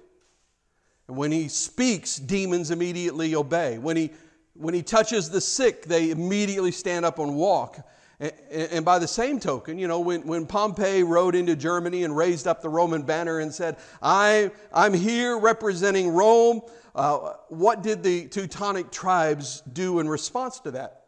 And 1.07 1.17
when 1.17 1.31
he 1.31 1.47
speaks, 1.47 2.17
demons 2.17 2.71
immediately 2.71 3.35
obey. 3.35 3.77
When 3.77 3.97
he, 3.97 4.11
when 4.53 4.73
he 4.73 4.83
touches 4.83 5.29
the 5.29 5.41
sick, 5.41 5.85
they 5.85 6.11
immediately 6.11 6.71
stand 6.71 7.05
up 7.05 7.19
and 7.19 7.35
walk. 7.35 7.79
And, 8.21 8.85
by 8.85 8.99
the 8.99 9.07
same 9.07 9.39
token, 9.39 9.79
you 9.79 9.87
know, 9.87 9.99
when, 9.99 10.27
when 10.27 10.45
Pompey 10.45 11.01
rode 11.01 11.33
into 11.33 11.55
Germany 11.55 12.03
and 12.03 12.15
raised 12.15 12.45
up 12.45 12.61
the 12.61 12.69
Roman 12.69 13.01
banner 13.01 13.39
and 13.39 13.51
said, 13.51 13.77
I, 13.99 14.51
I'm 14.71 14.93
here 14.93 15.39
representing 15.39 16.09
Rome, 16.09 16.61
uh, 16.93 17.33
what 17.49 17.81
did 17.81 18.03
the 18.03 18.27
Teutonic 18.27 18.91
tribes 18.91 19.63
do 19.73 19.99
in 19.99 20.07
response 20.07 20.59
to 20.59 20.71
that? 20.71 21.05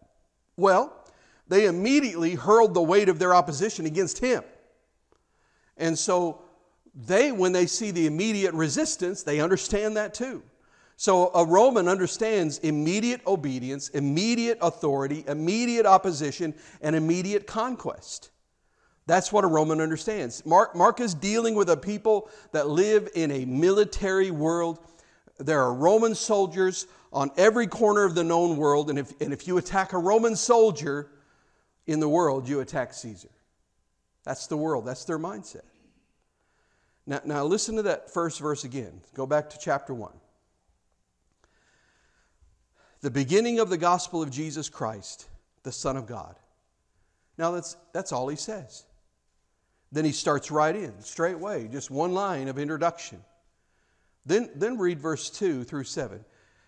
Well, 0.57 0.91
they 1.47 1.67
immediately 1.67 2.33
hurled 2.33 2.73
the 2.73 2.81
weight 2.81 3.09
of 3.09 3.19
their 3.19 3.35
opposition 3.35 3.85
against 3.85 4.17
him. 4.17 4.43
And 5.77 5.99
so 5.99 6.41
they, 6.95 7.31
when 7.31 7.51
they 7.51 7.67
see 7.67 7.91
the 7.91 8.07
immediate 8.07 8.55
resistance, 8.55 9.21
they 9.21 9.39
understand 9.39 9.97
that 9.97 10.15
too. 10.15 10.41
So 11.03 11.31
a 11.35 11.43
Roman 11.43 11.89
understands 11.89 12.59
immediate 12.59 13.19
obedience, 13.27 13.89
immediate 13.89 14.57
authority, 14.61 15.25
immediate 15.27 15.85
opposition, 15.85 16.53
and 16.79 16.95
immediate 16.95 17.45
conquest. 17.45 18.29
That's 19.05 19.29
what 19.29 19.43
a 19.43 19.47
Roman 19.47 19.81
understands. 19.81 20.45
Mark, 20.45 20.77
Mark 20.77 21.01
is 21.01 21.13
dealing 21.13 21.55
with 21.55 21.69
a 21.69 21.75
people 21.75 22.29
that 22.53 22.69
live 22.69 23.09
in 23.15 23.31
a 23.31 23.43
military 23.43 24.31
world. 24.31 24.79
There 25.39 25.61
are 25.61 25.73
Roman 25.73 26.15
soldiers 26.15 26.87
on 27.11 27.31
every 27.35 27.67
corner 27.67 28.05
of 28.05 28.15
the 28.15 28.23
known 28.23 28.55
world, 28.55 28.89
and 28.89 28.97
if, 28.97 29.11
and 29.19 29.33
if 29.33 29.45
you 29.45 29.57
attack 29.57 29.91
a 29.91 29.97
Roman 29.97 30.37
soldier 30.37 31.09
in 31.85 31.99
the 31.99 32.07
world, 32.07 32.47
you 32.47 32.61
attack 32.61 32.93
Caesar. 32.93 33.27
That's 34.23 34.47
the 34.47 34.55
world, 34.55 34.85
that's 34.85 35.03
their 35.03 35.19
mindset. 35.19 35.65
Now, 37.05 37.19
now 37.25 37.43
listen 37.43 37.75
to 37.75 37.81
that 37.81 38.09
first 38.09 38.39
verse 38.39 38.63
again. 38.63 39.01
Go 39.13 39.25
back 39.25 39.49
to 39.49 39.59
chapter 39.59 39.93
1. 39.93 40.13
The 43.03 43.11
beginning 43.11 43.59
of 43.59 43.69
the 43.69 43.77
gospel 43.77 44.23
of 44.23 44.31
Jesus 44.31 44.69
Christ, 44.69 45.27
the 45.63 45.73
Son 45.73 45.97
of 45.97 46.07
God. 46.07 46.37
Now 47.37 47.51
that's, 47.51 47.75
that's 47.91 48.13
all 48.13 48.29
he 48.29 48.37
says. 48.37 48.85
Then 49.91 50.05
he 50.05 50.13
starts 50.13 50.49
right 50.49 50.73
in, 50.73 51.01
straight 51.01 51.35
away, 51.35 51.67
just 51.69 51.91
one 51.91 52.13
line 52.13 52.47
of 52.47 52.57
introduction. 52.57 53.19
Then, 54.25 54.49
then 54.55 54.77
read 54.77 55.01
verse 55.01 55.29
2 55.29 55.65
through 55.65 55.83
7. 55.83 56.23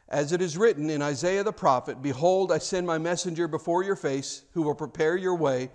As 0.09 0.33
it 0.33 0.41
is 0.41 0.57
written 0.57 0.89
in 0.89 1.01
Isaiah 1.01 1.43
the 1.45 1.53
prophet, 1.53 2.01
Behold, 2.01 2.51
I 2.51 2.57
send 2.57 2.85
my 2.85 2.97
messenger 2.97 3.47
before 3.47 3.85
your 3.85 3.95
face, 3.95 4.43
who 4.51 4.61
will 4.61 4.75
prepare 4.75 5.15
your 5.15 5.35
way, 5.35 5.69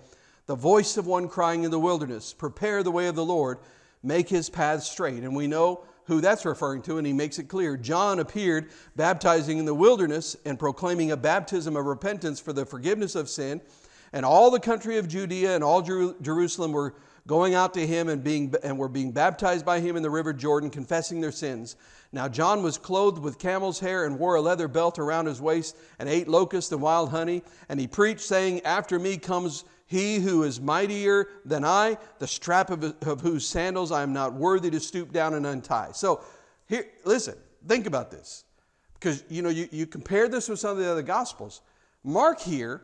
the 0.45 0.55
voice 0.55 0.95
of 0.95 1.07
one 1.07 1.27
crying 1.27 1.63
in 1.63 1.71
the 1.71 1.79
wilderness, 1.79 2.33
Prepare 2.33 2.83
the 2.83 2.91
way 2.91 3.07
of 3.07 3.15
the 3.15 3.25
Lord 3.25 3.57
make 4.03 4.29
his 4.29 4.49
path 4.49 4.83
straight. 4.83 5.23
And 5.23 5.35
we 5.35 5.47
know 5.47 5.85
who 6.11 6.19
that's 6.19 6.43
referring 6.43 6.81
to, 6.81 6.97
and 6.97 7.07
he 7.07 7.13
makes 7.13 7.39
it 7.39 7.45
clear. 7.45 7.77
John 7.77 8.19
appeared 8.19 8.69
baptizing 8.97 9.59
in 9.59 9.65
the 9.65 9.73
wilderness 9.73 10.35
and 10.43 10.59
proclaiming 10.59 11.11
a 11.11 11.17
baptism 11.17 11.77
of 11.77 11.85
repentance 11.85 12.37
for 12.37 12.51
the 12.51 12.65
forgiveness 12.65 13.15
of 13.15 13.29
sin. 13.29 13.61
and 14.11 14.25
all 14.25 14.51
the 14.51 14.59
country 14.59 14.97
of 14.97 15.07
Judea 15.07 15.55
and 15.55 15.63
all 15.63 15.81
Jer- 15.81 16.13
Jerusalem 16.21 16.73
were 16.73 16.95
going 17.27 17.55
out 17.55 17.73
to 17.75 17.87
him 17.87 18.09
and, 18.09 18.21
being, 18.21 18.53
and 18.61 18.77
were 18.77 18.89
being 18.89 19.13
baptized 19.13 19.65
by 19.65 19.79
him 19.79 19.95
in 19.95 20.03
the 20.03 20.09
river 20.09 20.33
Jordan, 20.33 20.69
confessing 20.69 21.21
their 21.21 21.31
sins. 21.31 21.77
Now 22.11 22.27
John 22.27 22.61
was 22.61 22.77
clothed 22.77 23.19
with 23.19 23.39
camel's 23.39 23.79
hair 23.79 24.05
and 24.05 24.19
wore 24.19 24.35
a 24.35 24.41
leather 24.41 24.67
belt 24.67 24.99
around 24.99 25.27
his 25.27 25.39
waist 25.39 25.77
and 25.97 26.09
ate 26.09 26.27
locusts 26.27 26.73
and 26.73 26.81
wild 26.81 27.11
honey. 27.11 27.41
And 27.69 27.79
he 27.79 27.87
preached, 27.87 28.19
saying, 28.19 28.61
After 28.65 28.99
me 28.99 29.15
comes 29.15 29.63
he 29.91 30.19
who 30.19 30.43
is 30.43 30.61
mightier 30.61 31.27
than 31.43 31.65
I, 31.65 31.97
the 32.19 32.25
strap 32.25 32.69
of, 32.69 32.95
of 33.05 33.19
whose 33.19 33.45
sandals 33.45 33.91
I 33.91 34.03
am 34.03 34.13
not 34.13 34.33
worthy 34.33 34.69
to 34.71 34.79
stoop 34.79 35.11
down 35.11 35.33
and 35.33 35.45
untie. 35.45 35.89
So 35.91 36.21
here, 36.69 36.85
listen, 37.03 37.35
think 37.67 37.87
about 37.87 38.09
this. 38.09 38.45
Because 38.93 39.25
you 39.27 39.41
know, 39.41 39.49
you, 39.49 39.67
you 39.69 39.85
compare 39.85 40.29
this 40.29 40.47
with 40.47 40.59
some 40.59 40.71
of 40.71 40.77
the 40.77 40.89
other 40.89 41.01
gospels. 41.01 41.59
Mark 42.05 42.39
here, 42.39 42.83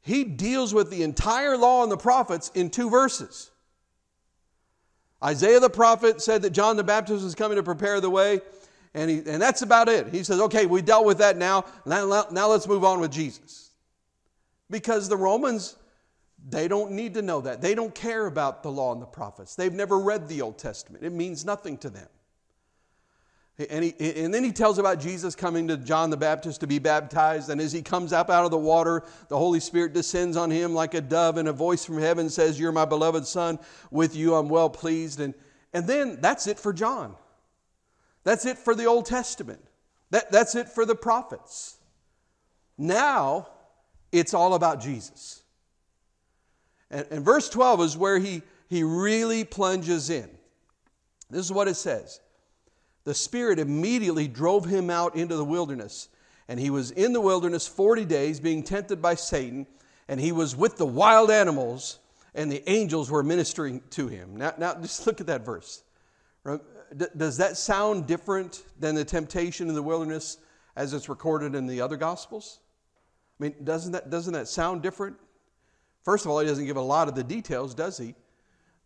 he 0.00 0.22
deals 0.22 0.72
with 0.72 0.90
the 0.90 1.02
entire 1.02 1.56
law 1.56 1.82
and 1.82 1.90
the 1.90 1.96
prophets 1.96 2.52
in 2.54 2.70
two 2.70 2.88
verses. 2.88 3.50
Isaiah 5.24 5.58
the 5.58 5.68
prophet 5.68 6.22
said 6.22 6.42
that 6.42 6.50
John 6.50 6.76
the 6.76 6.84
Baptist 6.84 7.24
was 7.24 7.34
coming 7.34 7.56
to 7.56 7.64
prepare 7.64 8.00
the 8.00 8.10
way, 8.10 8.40
and, 8.94 9.10
he, 9.10 9.16
and 9.26 9.42
that's 9.42 9.62
about 9.62 9.88
it. 9.88 10.06
He 10.14 10.22
says, 10.22 10.38
okay, 10.38 10.66
we 10.66 10.82
dealt 10.82 11.04
with 11.04 11.18
that 11.18 11.36
now. 11.36 11.64
now. 11.84 12.26
Now 12.30 12.48
let's 12.48 12.68
move 12.68 12.84
on 12.84 13.00
with 13.00 13.10
Jesus. 13.10 13.70
Because 14.70 15.08
the 15.08 15.16
Romans, 15.16 15.74
they 16.48 16.68
don't 16.68 16.92
need 16.92 17.14
to 17.14 17.22
know 17.22 17.40
that. 17.40 17.62
They 17.62 17.74
don't 17.74 17.94
care 17.94 18.26
about 18.26 18.62
the 18.62 18.70
law 18.70 18.92
and 18.92 19.00
the 19.00 19.06
prophets. 19.06 19.54
They've 19.54 19.72
never 19.72 19.98
read 19.98 20.28
the 20.28 20.42
Old 20.42 20.58
Testament, 20.58 21.04
it 21.04 21.12
means 21.12 21.44
nothing 21.44 21.78
to 21.78 21.90
them. 21.90 22.08
And, 23.56 23.84
he, 23.84 23.94
and 24.24 24.34
then 24.34 24.42
he 24.42 24.50
tells 24.50 24.78
about 24.78 24.98
Jesus 24.98 25.36
coming 25.36 25.68
to 25.68 25.76
John 25.76 26.10
the 26.10 26.16
Baptist 26.16 26.60
to 26.62 26.66
be 26.66 26.80
baptized. 26.80 27.50
And 27.50 27.60
as 27.60 27.70
he 27.70 27.82
comes 27.82 28.12
up 28.12 28.28
out 28.28 28.44
of 28.44 28.50
the 28.50 28.58
water, 28.58 29.04
the 29.28 29.38
Holy 29.38 29.60
Spirit 29.60 29.92
descends 29.92 30.36
on 30.36 30.50
him 30.50 30.74
like 30.74 30.94
a 30.94 31.00
dove, 31.00 31.36
and 31.36 31.46
a 31.46 31.52
voice 31.52 31.84
from 31.84 31.98
heaven 31.98 32.28
says, 32.28 32.58
You're 32.58 32.72
my 32.72 32.84
beloved 32.84 33.28
Son. 33.28 33.60
With 33.92 34.16
you 34.16 34.34
I'm 34.34 34.48
well 34.48 34.68
pleased. 34.68 35.20
And, 35.20 35.34
and 35.72 35.86
then 35.86 36.20
that's 36.20 36.48
it 36.48 36.58
for 36.58 36.72
John. 36.72 37.14
That's 38.24 38.44
it 38.44 38.58
for 38.58 38.74
the 38.74 38.86
Old 38.86 39.06
Testament. 39.06 39.60
That, 40.10 40.32
that's 40.32 40.56
it 40.56 40.68
for 40.68 40.84
the 40.84 40.96
prophets. 40.96 41.76
Now 42.76 43.50
it's 44.10 44.34
all 44.34 44.54
about 44.54 44.80
Jesus. 44.80 45.43
And, 46.94 47.06
and 47.10 47.24
verse 47.24 47.48
12 47.50 47.80
is 47.80 47.96
where 47.96 48.18
he, 48.18 48.40
he 48.68 48.84
really 48.84 49.44
plunges 49.44 50.08
in. 50.08 50.30
This 51.28 51.44
is 51.44 51.52
what 51.52 51.68
it 51.68 51.74
says 51.74 52.20
the 53.02 53.12
Spirit 53.12 53.58
immediately 53.58 54.28
drove 54.28 54.64
him 54.64 54.88
out 54.88 55.14
into 55.14 55.36
the 55.36 55.44
wilderness. 55.44 56.08
And 56.48 56.58
he 56.60 56.70
was 56.70 56.90
in 56.90 57.12
the 57.12 57.20
wilderness 57.20 57.66
40 57.66 58.04
days, 58.04 58.38
being 58.38 58.62
tempted 58.62 59.02
by 59.02 59.14
Satan, 59.14 59.66
and 60.08 60.20
he 60.20 60.32
was 60.32 60.54
with 60.54 60.76
the 60.76 60.86
wild 60.86 61.30
animals, 61.30 61.98
and 62.34 62.50
the 62.50 62.68
angels 62.68 63.10
were 63.10 63.22
ministering 63.22 63.82
to 63.90 64.08
him. 64.08 64.36
Now, 64.36 64.54
now 64.58 64.74
just 64.74 65.06
look 65.06 65.20
at 65.20 65.26
that 65.26 65.44
verse. 65.44 65.82
Does 67.16 67.38
that 67.38 67.56
sound 67.56 68.06
different 68.06 68.62
than 68.78 68.94
the 68.94 69.04
temptation 69.04 69.68
in 69.68 69.74
the 69.74 69.82
wilderness 69.82 70.38
as 70.76 70.92
it's 70.92 71.08
recorded 71.08 71.54
in 71.54 71.66
the 71.66 71.80
other 71.80 71.96
Gospels? 71.96 72.60
I 73.40 73.44
mean, 73.44 73.54
doesn't 73.64 73.92
that, 73.92 74.10
doesn't 74.10 74.34
that 74.34 74.48
sound 74.48 74.82
different? 74.82 75.16
First 76.04 76.24
of 76.24 76.30
all, 76.30 76.38
he 76.38 76.46
doesn't 76.46 76.66
give 76.66 76.76
a 76.76 76.80
lot 76.80 77.08
of 77.08 77.14
the 77.14 77.24
details, 77.24 77.74
does 77.74 77.98
he? 77.98 78.14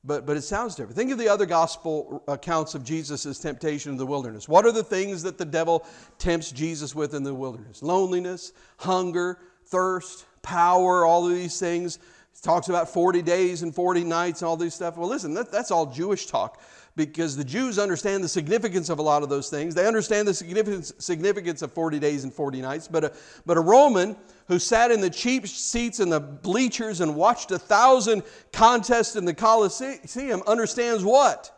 but, 0.04 0.26
but 0.26 0.36
it 0.36 0.42
sounds 0.42 0.74
different. 0.74 0.96
Think 0.96 1.10
of 1.10 1.18
the 1.18 1.28
other 1.28 1.46
gospel 1.46 2.22
uh, 2.28 2.32
accounts 2.32 2.74
of 2.74 2.84
Jesus' 2.84 3.38
temptation 3.38 3.92
in 3.92 3.98
the 3.98 4.06
wilderness. 4.06 4.48
What 4.48 4.64
are 4.64 4.72
the 4.72 4.84
things 4.84 5.22
that 5.22 5.38
the 5.38 5.44
devil 5.44 5.84
tempts 6.18 6.52
Jesus 6.52 6.94
with 6.94 7.14
in 7.14 7.24
the 7.24 7.34
wilderness? 7.34 7.82
Loneliness, 7.82 8.52
hunger, 8.78 9.38
thirst, 9.66 10.24
power, 10.42 11.04
all 11.04 11.26
of 11.26 11.34
these 11.34 11.58
things. 11.58 11.98
He 12.32 12.40
talks 12.42 12.68
about 12.68 12.88
40 12.88 13.22
days 13.22 13.62
and 13.62 13.74
40 13.74 14.04
nights 14.04 14.42
and 14.42 14.48
all 14.48 14.56
these 14.56 14.74
stuff. 14.74 14.96
Well, 14.96 15.08
listen, 15.08 15.34
that, 15.34 15.50
that's 15.50 15.70
all 15.70 15.86
Jewish 15.86 16.26
talk 16.26 16.62
because 16.96 17.36
the 17.36 17.44
Jews 17.44 17.78
understand 17.78 18.24
the 18.24 18.28
significance 18.28 18.88
of 18.88 18.98
a 18.98 19.02
lot 19.02 19.22
of 19.22 19.28
those 19.28 19.48
things. 19.48 19.74
They 19.74 19.86
understand 19.86 20.26
the 20.26 20.34
significance, 20.34 20.92
significance 20.98 21.62
of 21.62 21.72
40 21.72 21.98
days 21.98 22.24
and 22.24 22.32
40 22.32 22.60
nights. 22.60 22.88
But 22.88 23.04
a, 23.04 23.12
but 23.46 23.56
a 23.56 23.60
Roman 23.60 24.16
who 24.48 24.58
sat 24.58 24.90
in 24.90 25.00
the 25.00 25.10
cheap 25.10 25.46
seats 25.46 26.00
in 26.00 26.08
the 26.08 26.20
bleachers 26.20 27.00
and 27.00 27.14
watched 27.14 27.50
a 27.50 27.58
thousand 27.58 28.22
contests 28.52 29.14
in 29.14 29.24
the 29.24 29.34
Colosseum 29.34 30.42
understands 30.46 31.04
what? 31.04 31.54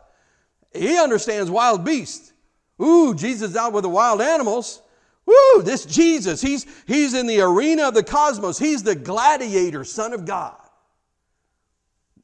He 0.73 0.97
understands 0.97 1.49
wild 1.49 1.83
beasts. 1.83 2.33
Ooh, 2.81 3.13
Jesus 3.13 3.55
out 3.55 3.73
with 3.73 3.83
the 3.83 3.89
wild 3.89 4.21
animals. 4.21 4.81
Woo, 5.25 5.61
this 5.61 5.85
Jesus, 5.85 6.41
he's, 6.41 6.65
he's 6.87 7.13
in 7.13 7.27
the 7.27 7.41
arena 7.41 7.87
of 7.87 7.93
the 7.93 8.03
cosmos. 8.03 8.57
He's 8.57 8.83
the 8.83 8.95
gladiator, 8.95 9.83
Son 9.83 10.13
of 10.13 10.25
God. 10.25 10.55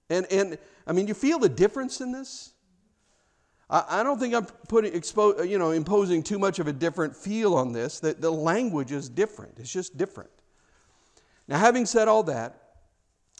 And, 0.10 0.26
and 0.32 0.58
I 0.86 0.94
mean, 0.94 1.08
you 1.08 1.14
feel 1.14 1.40
the 1.40 1.50
difference 1.50 2.02
in 2.02 2.12
this? 2.12 2.54
I, 3.70 4.02
don't 4.02 4.18
think 4.18 4.34
I'm 4.34 4.46
putting, 4.46 4.94
expo, 4.94 5.48
you 5.48 5.58
know, 5.58 5.72
imposing 5.72 6.24
too 6.24 6.40
much 6.40 6.60
of 6.60 6.68
a 6.68 6.74
different 6.74 7.16
feel 7.16 7.54
on 7.56 7.74
this. 7.74 8.00
That 8.00 8.22
the 8.22 8.32
language 8.32 8.94
is 8.94 9.10
different. 9.10 9.60
It's 9.60 9.72
just 9.72 9.98
different. 9.98 10.30
Now, 11.50 11.60
having 11.60 11.86
said 11.86 12.08
all 12.08 12.24
that, 12.24 12.68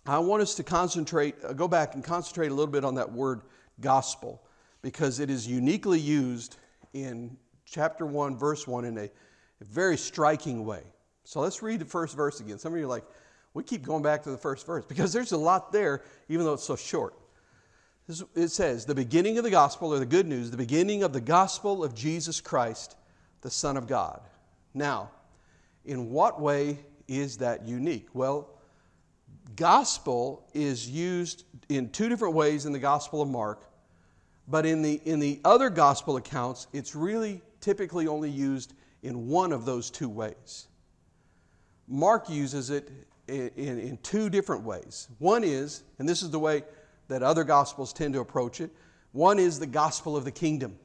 I 0.06 0.20
want 0.20 0.42
us 0.42 0.56
to 0.56 0.64
concentrate, 0.64 1.36
uh, 1.44 1.54
go 1.54 1.68
back 1.68 1.96
and 1.96 2.04
concentrate 2.04 2.48
a 2.48 2.54
little 2.54 2.72
bit 2.72 2.84
on 2.84 2.96
that 2.96 3.12
word 3.12 3.42
gospel 3.80 4.42
because 4.82 5.20
it 5.20 5.30
is 5.30 5.48
uniquely 5.48 6.00
used 6.00 6.58
in 6.94 7.38
chapter 7.66 8.06
1, 8.06 8.38
verse 8.38 8.68
1 8.68 8.86
in 8.86 8.98
a, 8.98 9.04
a 9.04 9.10
very 9.62 9.98
striking 9.98 10.66
way. 10.66 10.84
So 11.24 11.42
let's 11.42 11.62
read 11.62 11.80
the 11.80 11.86
first 11.86 12.16
verse 12.16 12.40
again. 12.40 12.58
Some 12.58 12.74
of 12.74 12.80
you 12.80 12.86
are 12.86 12.90
like, 12.90 13.04
we 13.54 13.64
keep 13.64 13.84
going 13.86 14.04
back 14.04 14.24
to 14.24 14.32
the 14.32 14.38
first 14.38 14.66
verse 14.66 14.86
because 14.86 15.12
there's 15.12 15.34
a 15.34 15.38
lot 15.38 15.72
there, 15.72 16.04
even 16.30 16.46
though 16.46 16.54
it's 16.54 16.64
so 16.64 16.76
short. 16.76 17.17
It 18.36 18.50
says, 18.50 18.86
the 18.86 18.96
beginning 18.96 19.38
of 19.38 19.44
the 19.44 19.50
gospel, 19.50 19.94
or 19.94 20.00
the 20.00 20.06
good 20.06 20.28
news, 20.28 20.50
the 20.50 20.58
beginning 20.58 21.04
of 21.04 21.12
the 21.12 21.20
gospel 21.20 21.84
of 21.84 21.94
Jesus 21.94 22.40
Christ, 22.40 22.96
the 23.42 23.52
Son 23.52 23.76
of 23.76 23.86
God. 23.86 24.22
Now, 24.74 25.12
in 25.84 26.10
what 26.10 26.40
way 26.40 26.80
is 27.08 27.38
that 27.38 27.66
unique? 27.66 28.08
Well, 28.14 28.50
gospel 29.58 30.48
is 30.54 30.90
used 30.90 31.44
in 31.68 31.90
two 31.90 32.08
different 32.08 32.34
ways 32.34 32.66
in 32.66 32.72
the 32.72 32.80
Gospel 32.80 33.22
of 33.22 33.30
Mark, 33.30 33.66
but 34.48 34.66
in 34.66 34.82
the, 34.82 35.02
in 35.04 35.20
the 35.20 35.42
other 35.44 35.70
gospel 35.70 36.16
accounts, 36.16 36.68
it's 36.72 36.96
really 36.96 37.42
typically 37.60 38.08
only 38.08 38.30
used 38.30 38.74
in 39.04 39.28
one 39.28 39.52
of 39.52 39.66
those 39.66 39.90
two 39.90 40.08
ways. 40.08 40.68
Mark 41.90 42.30
uses 42.30 42.70
it 42.70 42.90
in, 43.28 43.52
in, 43.58 43.80
in 43.80 43.98
two 43.98 44.30
different 44.30 44.64
ways. 44.64 45.10
One 45.20 45.44
is, 45.44 45.84
and 46.00 46.08
this 46.08 46.22
is 46.22 46.30
the 46.30 46.40
way 46.40 46.64
that 47.08 47.24
other 47.24 47.44
gospels 47.44 47.94
tend 47.94 48.14
to 48.14 48.20
approach 48.20 48.62
it. 48.62 48.72
One 49.12 49.40
is 49.40 49.60
the 49.60 49.68
gospel 49.68 50.16
of 50.16 50.26
the 50.26 50.32
kingdom, 50.32 50.78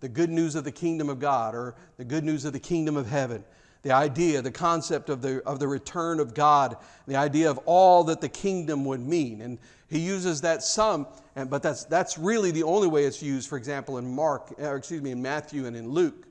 the 0.00 0.08
good 0.08 0.30
news 0.30 0.54
of 0.54 0.64
the 0.64 0.72
kingdom 0.72 1.08
of 1.08 1.18
God, 1.18 1.54
or 1.54 1.74
the 1.96 2.04
good 2.04 2.24
news 2.24 2.44
of 2.44 2.52
the 2.52 2.60
kingdom 2.60 2.96
of 2.96 3.06
heaven. 3.06 3.44
The 3.82 3.92
idea, 3.92 4.42
the 4.42 4.50
concept 4.50 5.10
of 5.10 5.22
the, 5.22 5.42
of 5.44 5.60
the 5.60 5.68
return 5.68 6.18
of 6.18 6.34
God, 6.34 6.76
the 7.06 7.14
idea 7.14 7.48
of 7.48 7.58
all 7.66 8.02
that 8.04 8.20
the 8.20 8.28
kingdom 8.28 8.84
would 8.86 9.00
mean. 9.00 9.42
And 9.42 9.58
he 9.88 10.00
uses 10.00 10.40
that 10.40 10.64
some, 10.64 11.06
but 11.36 11.62
that's, 11.62 11.84
that's 11.84 12.18
really 12.18 12.50
the 12.50 12.64
only 12.64 12.88
way 12.88 13.04
it's 13.04 13.22
used, 13.22 13.48
for 13.48 13.56
example, 13.56 13.98
in 13.98 14.12
Mark, 14.12 14.52
or 14.58 14.76
excuse 14.76 15.02
me, 15.02 15.12
in 15.12 15.22
Matthew 15.22 15.66
and 15.66 15.76
in 15.76 15.88
Luke. 15.90 16.26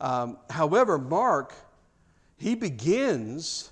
Um, 0.00 0.38
however, 0.48 0.96
Mark, 0.96 1.54
he 2.38 2.54
begins 2.54 3.70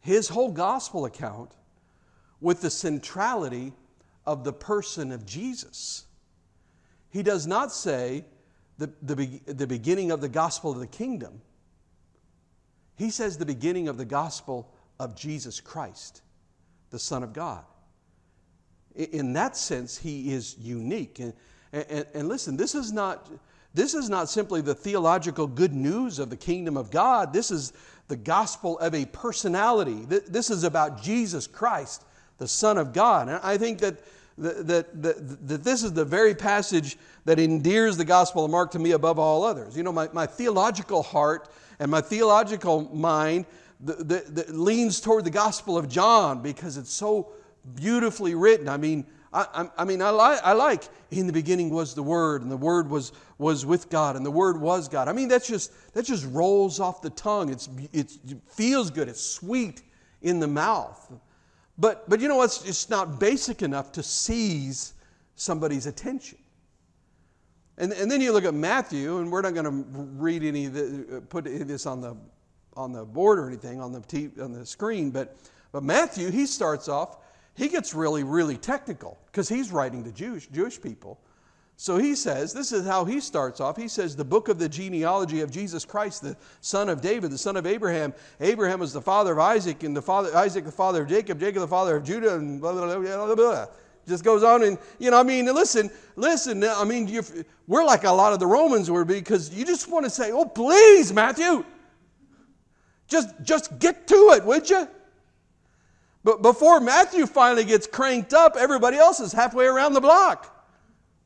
his 0.00 0.28
whole 0.28 0.50
gospel 0.50 1.06
account 1.06 1.52
with 2.40 2.60
the 2.60 2.70
centrality 2.70 3.72
of 4.26 4.44
the 4.44 4.52
person 4.52 5.12
of 5.12 5.26
Jesus. 5.26 6.04
He 7.10 7.22
does 7.22 7.46
not 7.46 7.72
say 7.72 8.24
the, 8.78 8.90
the, 9.02 9.40
the 9.46 9.66
beginning 9.66 10.10
of 10.10 10.20
the 10.20 10.28
gospel 10.28 10.70
of 10.70 10.78
the 10.78 10.86
kingdom. 10.86 11.40
He 12.96 13.10
says 13.10 13.36
the 13.36 13.46
beginning 13.46 13.88
of 13.88 13.96
the 13.96 14.04
gospel 14.04 14.72
of 14.98 15.16
Jesus 15.16 15.60
Christ, 15.60 16.22
the 16.90 16.98
Son 16.98 17.22
of 17.22 17.32
God. 17.32 17.64
In 18.94 19.32
that 19.34 19.56
sense, 19.56 19.96
he 19.96 20.32
is 20.32 20.56
unique. 20.58 21.18
And, 21.18 21.32
and, 21.72 22.06
and, 22.12 22.28
listen, 22.28 22.56
this 22.56 22.74
is, 22.74 22.92
not, 22.92 23.30
this 23.72 23.94
is 23.94 24.10
not 24.10 24.28
simply 24.28 24.60
the 24.60 24.74
theological 24.74 25.46
good 25.46 25.72
news 25.72 26.18
of 26.18 26.28
the 26.28 26.36
kingdom 26.36 26.76
of 26.76 26.90
God. 26.90 27.32
This 27.32 27.50
is 27.50 27.72
the 28.08 28.16
gospel 28.16 28.78
of 28.80 28.94
a 28.94 29.06
personality. 29.06 30.04
This 30.06 30.50
is 30.50 30.64
about 30.64 31.02
Jesus 31.02 31.46
Christ, 31.46 32.04
the 32.40 32.48
Son 32.48 32.78
of 32.78 32.92
God. 32.92 33.28
And 33.28 33.38
I 33.44 33.56
think 33.56 33.78
that, 33.78 34.02
that, 34.38 34.66
that, 34.66 35.46
that, 35.46 35.62
this 35.62 35.84
is 35.84 35.92
the 35.92 36.04
very 36.04 36.34
passage 36.34 36.96
that 37.26 37.38
endears 37.38 37.96
the 37.96 38.04
Gospel 38.04 38.44
of 38.44 38.50
Mark 38.50 38.72
to 38.72 38.78
me 38.78 38.92
above 38.92 39.18
all 39.18 39.44
others. 39.44 39.76
You 39.76 39.84
know, 39.84 39.92
my, 39.92 40.08
my 40.12 40.26
theological 40.26 41.02
heart 41.04 41.48
and 41.78 41.90
my 41.90 42.00
theological 42.00 42.92
mind 42.94 43.46
the, 43.82 43.94
the, 43.94 44.42
the 44.42 44.52
leans 44.52 45.00
toward 45.00 45.24
the 45.24 45.30
Gospel 45.30 45.78
of 45.78 45.88
John 45.88 46.42
because 46.42 46.76
it's 46.76 46.92
so 46.92 47.32
beautifully 47.76 48.34
written. 48.34 48.68
I 48.68 48.76
mean, 48.76 49.06
I, 49.32 49.68
I, 49.78 49.84
mean, 49.84 50.02
I, 50.02 50.10
li- 50.10 50.40
I 50.42 50.54
like 50.54 50.84
in 51.10 51.26
the 51.26 51.32
beginning 51.32 51.70
was 51.70 51.94
the 51.94 52.02
Word, 52.02 52.42
and 52.42 52.50
the 52.50 52.56
Word 52.56 52.90
was, 52.90 53.12
was 53.38 53.64
with 53.64 53.88
God, 53.88 54.16
and 54.16 54.26
the 54.26 54.30
Word 54.30 54.60
was 54.60 54.88
God. 54.88 55.08
I 55.08 55.12
mean, 55.12 55.28
that's 55.28 55.46
just, 55.46 55.72
that 55.94 56.04
just 56.04 56.26
rolls 56.26 56.80
off 56.80 57.00
the 57.00 57.10
tongue. 57.10 57.50
It's, 57.50 57.68
it's, 57.92 58.18
it 58.28 58.38
feels 58.48 58.90
good, 58.90 59.08
it's 59.08 59.20
sweet, 59.20 59.82
in 60.22 60.40
the 60.40 60.48
mouth. 60.48 61.12
But, 61.80 62.08
but 62.10 62.20
you 62.20 62.28
know 62.28 62.36
what's 62.36 62.64
it's 62.66 62.90
not 62.90 63.18
basic 63.18 63.62
enough 63.62 63.90
to 63.92 64.02
seize 64.02 64.92
somebody's 65.34 65.86
attention. 65.86 66.38
And, 67.78 67.94
and 67.94 68.10
then 68.10 68.20
you 68.20 68.32
look 68.32 68.44
at 68.44 68.52
Matthew, 68.52 69.18
and 69.18 69.32
we're 69.32 69.40
not 69.40 69.54
going 69.54 69.64
to 69.64 70.02
read 70.22 70.44
any 70.44 70.66
of 70.66 70.74
the, 70.74 71.22
put 71.30 71.46
any 71.46 71.62
of 71.62 71.68
this 71.68 71.86
on 71.86 72.02
the, 72.02 72.14
on 72.76 72.92
the 72.92 73.06
board 73.06 73.38
or 73.38 73.48
anything 73.48 73.80
on 73.80 73.92
the, 73.92 74.00
TV, 74.00 74.38
on 74.42 74.52
the 74.52 74.66
screen, 74.66 75.10
but, 75.10 75.34
but 75.72 75.82
Matthew, 75.82 76.30
he 76.30 76.44
starts 76.44 76.88
off, 76.88 77.16
he 77.54 77.68
gets 77.68 77.94
really, 77.94 78.24
really 78.24 78.58
technical 78.58 79.18
because 79.26 79.48
he's 79.48 79.72
writing 79.72 80.04
to 80.04 80.12
Jewish, 80.12 80.48
Jewish 80.48 80.80
people. 80.80 81.18
So 81.80 81.96
he 81.96 82.14
says, 82.14 82.52
this 82.52 82.72
is 82.72 82.86
how 82.86 83.06
he 83.06 83.20
starts 83.20 83.58
off. 83.58 83.74
He 83.74 83.88
says, 83.88 84.14
the 84.14 84.22
book 84.22 84.50
of 84.50 84.58
the 84.58 84.68
genealogy 84.68 85.40
of 85.40 85.50
Jesus 85.50 85.86
Christ, 85.86 86.20
the 86.20 86.36
son 86.60 86.90
of 86.90 87.00
David, 87.00 87.30
the 87.30 87.38
son 87.38 87.56
of 87.56 87.64
Abraham. 87.64 88.12
Abraham 88.38 88.80
was 88.80 88.92
the 88.92 89.00
father 89.00 89.32
of 89.32 89.38
Isaac, 89.38 89.82
and 89.82 89.96
the 89.96 90.02
father, 90.02 90.36
Isaac 90.36 90.66
the 90.66 90.70
father 90.70 91.00
of 91.00 91.08
Jacob, 91.08 91.40
Jacob 91.40 91.62
the 91.62 91.66
father 91.66 91.96
of 91.96 92.04
Judah, 92.04 92.34
and 92.34 92.60
blah, 92.60 92.74
blah, 92.74 92.98
blah, 92.98 93.26
blah, 93.26 93.34
blah. 93.34 93.66
Just 94.06 94.24
goes 94.24 94.42
on, 94.42 94.62
and, 94.62 94.76
you 94.98 95.10
know, 95.10 95.18
I 95.18 95.22
mean, 95.22 95.46
listen, 95.46 95.88
listen, 96.16 96.62
I 96.64 96.84
mean, 96.84 97.24
we're 97.66 97.84
like 97.84 98.04
a 98.04 98.12
lot 98.12 98.34
of 98.34 98.40
the 98.40 98.46
Romans 98.46 98.90
were 98.90 99.06
because 99.06 99.48
you 99.48 99.64
just 99.64 99.88
want 99.88 100.04
to 100.04 100.10
say, 100.10 100.32
oh, 100.32 100.44
please, 100.44 101.14
Matthew, 101.14 101.64
just, 103.08 103.30
just 103.42 103.78
get 103.78 104.06
to 104.06 104.34
it, 104.34 104.44
would 104.44 104.68
you? 104.68 104.86
But 106.24 106.42
before 106.42 106.78
Matthew 106.80 107.24
finally 107.24 107.64
gets 107.64 107.86
cranked 107.86 108.34
up, 108.34 108.56
everybody 108.58 108.98
else 108.98 109.18
is 109.18 109.32
halfway 109.32 109.64
around 109.64 109.94
the 109.94 110.02
block. 110.02 110.58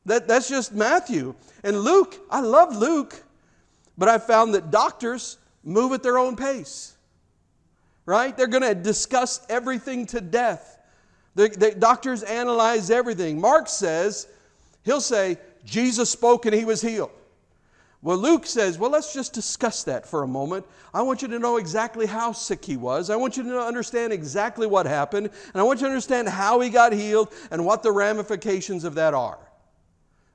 That, 0.07 0.29
that's 0.29 0.49
just 0.49 0.75
Matthew. 0.75 1.35
And 1.63 1.81
Luke, 1.81 2.19
I 2.31 2.41
love 2.41 2.77
Luke, 2.77 3.23
but 3.97 4.09
I 4.09 4.19
found 4.19 4.55
that 4.55 4.71
doctors 4.71 5.39
move 5.63 5.93
at 5.93 6.03
their 6.03 6.19
own 6.19 6.37
pace. 6.37 6.95
Right? 8.07 8.37
They're 8.37 8.47
going 8.47 8.63
to 8.63 8.75
discuss 8.75 9.45
everything 9.49 10.07
to 10.07 10.21
death. 10.21 10.79
The, 11.35 11.49
the 11.49 11.71
doctors 11.73 12.23
analyze 12.23 12.91
everything. 12.91 13.41
Mark 13.41 13.69
says, 13.69 14.29
he'll 14.85 15.01
say, 15.01 15.39
Jesus 15.65 16.11
spoke 16.11 16.45
and 16.45 16.55
he 16.55 16.65
was 16.65 16.83
healed. 16.83 17.11
Well, 18.03 18.19
Luke 18.19 18.45
says, 18.45 18.79
well, 18.79 18.91
let's 18.91 19.15
just 19.15 19.33
discuss 19.33 19.85
that 19.85 20.07
for 20.07 20.23
a 20.23 20.29
moment. 20.29 20.67
I 20.93 21.01
want 21.01 21.23
you 21.23 21.29
to 21.29 21.39
know 21.39 21.57
exactly 21.57 22.05
how 22.05 22.33
sick 22.33 22.63
he 22.63 22.77
was. 22.77 23.09
I 23.09 23.17
want 23.17 23.39
you 23.39 23.43
to 23.45 23.59
understand 23.59 24.13
exactly 24.13 24.67
what 24.67 24.85
happened. 24.85 25.29
And 25.29 25.57
I 25.57 25.63
want 25.63 25.81
you 25.81 25.87
to 25.87 25.91
understand 25.91 26.29
how 26.29 26.61
he 26.61 26.69
got 26.69 26.93
healed 26.93 27.33
and 27.51 27.65
what 27.65 27.83
the 27.83 27.91
ramifications 27.91 28.85
of 28.85 28.95
that 28.97 29.15
are. 29.15 29.39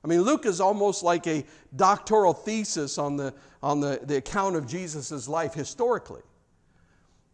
I 0.02 0.08
mean, 0.08 0.22
Luke 0.22 0.46
is 0.46 0.60
almost 0.60 1.02
like 1.02 1.26
a 1.26 1.44
doctoral 1.76 2.32
thesis 2.32 2.96
on 2.96 3.16
the, 3.16 3.34
on 3.62 3.80
the, 3.80 4.00
the 4.02 4.16
account 4.16 4.56
of 4.56 4.66
Jesus' 4.66 5.28
life 5.28 5.52
historically. 5.52 6.22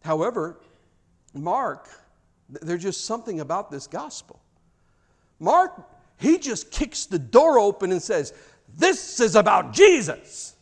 However, 0.03 0.59
Mark, 1.33 1.87
there's 2.49 2.83
just 2.83 3.05
something 3.05 3.39
about 3.39 3.71
this 3.71 3.87
gospel. 3.87 4.41
Mark, 5.39 5.89
he 6.17 6.37
just 6.37 6.71
kicks 6.71 7.05
the 7.05 7.19
door 7.19 7.59
open 7.59 7.91
and 7.91 8.01
says, 8.01 8.33
This 8.75 9.19
is 9.19 9.35
about 9.35 9.73
Jesus. 9.73 10.56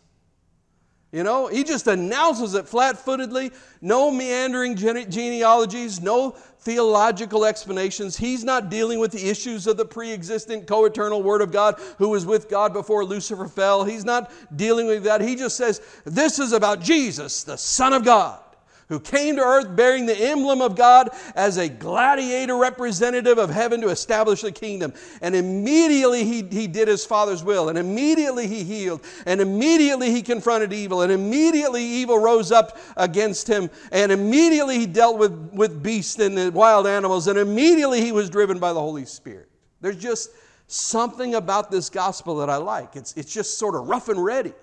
You 1.16 1.24
know, 1.24 1.48
he 1.48 1.64
just 1.64 1.88
announces 1.88 2.56
it 2.56 2.68
flat 2.68 2.98
footedly, 2.98 3.54
no 3.80 4.12
meandering 4.12 4.76
gene- 4.76 5.10
genealogies, 5.10 6.02
no 6.02 6.32
theological 6.60 7.46
explanations. 7.46 8.18
He's 8.18 8.44
not 8.44 8.70
dealing 8.70 9.00
with 9.00 9.14
the 9.14 9.30
issues 9.30 9.66
of 9.66 9.78
the 9.78 9.86
pre 9.86 10.12
existent, 10.12 10.68
co 10.68 10.84
eternal 10.84 11.24
Word 11.24 11.42
of 11.42 11.54
God 11.54 11.80
who 12.00 12.10
was 12.10 12.26
with 12.26 12.50
God 12.50 12.74
before 12.74 13.06
Lucifer 13.06 13.48
fell. 13.48 13.86
He's 13.86 14.04
not 14.04 14.30
dealing 14.58 14.88
with 14.88 15.06
that. 15.06 15.22
He 15.22 15.38
just 15.38 15.56
says, 15.56 15.80
This 16.04 16.38
is 16.38 16.52
about 16.52 16.82
Jesus, 16.82 17.46
the 17.46 17.56
Son 17.56 17.94
of 17.94 18.04
God 18.04 18.42
who 18.88 19.00
came 19.00 19.36
to 19.36 19.42
earth 19.42 19.76
bearing 19.76 20.06
the 20.06 20.16
emblem 20.16 20.62
of 20.62 20.76
God 20.76 21.10
as 21.36 21.58
a 21.58 21.68
gladiator 21.68 22.56
representative 22.56 23.38
of 23.38 23.50
heaven 23.50 23.82
to 23.82 23.90
establish 23.90 24.42
the 24.42 24.52
kingdom. 24.52 24.94
And 25.22 25.36
immediately 25.36 26.24
he, 26.24 26.44
he 26.44 26.68
did 26.68 26.88
his 26.88 27.06
Father's 27.06 27.44
will, 27.44 27.70
and 27.70 27.78
immediately 27.78 28.48
he 28.48 28.64
healed, 28.64 29.02
and 29.26 29.42
immediately 29.42 30.12
he 30.12 30.22
confronted 30.22 30.72
evil, 30.72 31.02
and 31.02 31.12
immediately 31.12 31.84
evil 31.84 32.20
rose 32.20 32.52
up 32.52 32.78
against 32.96 33.48
him, 33.48 33.70
and 33.92 34.12
immediately 34.12 34.78
he 34.78 34.86
dealt 34.86 35.18
with, 35.18 35.34
with 35.54 35.82
beasts 35.82 36.20
and 36.20 36.54
wild 36.54 36.86
animals, 36.86 37.28
and 37.28 37.40
immediately 37.40 38.02
he 38.02 38.12
was 38.12 38.30
driven 38.30 38.60
by 38.60 38.72
the 38.72 38.80
Holy 38.80 39.06
Spirit. 39.06 39.50
There's 39.82 39.98
just 39.98 40.30
something 40.68 41.36
about 41.36 41.72
this 41.72 41.90
gospel 41.90 42.38
that 42.38 42.50
I 42.50 42.58
like. 42.58 42.96
It's, 42.96 43.16
it's 43.18 43.34
just 43.34 43.58
sort 43.58 43.76
of 43.76 43.88
rough 43.88 44.10
and 44.10 44.24
ready. 44.24 44.54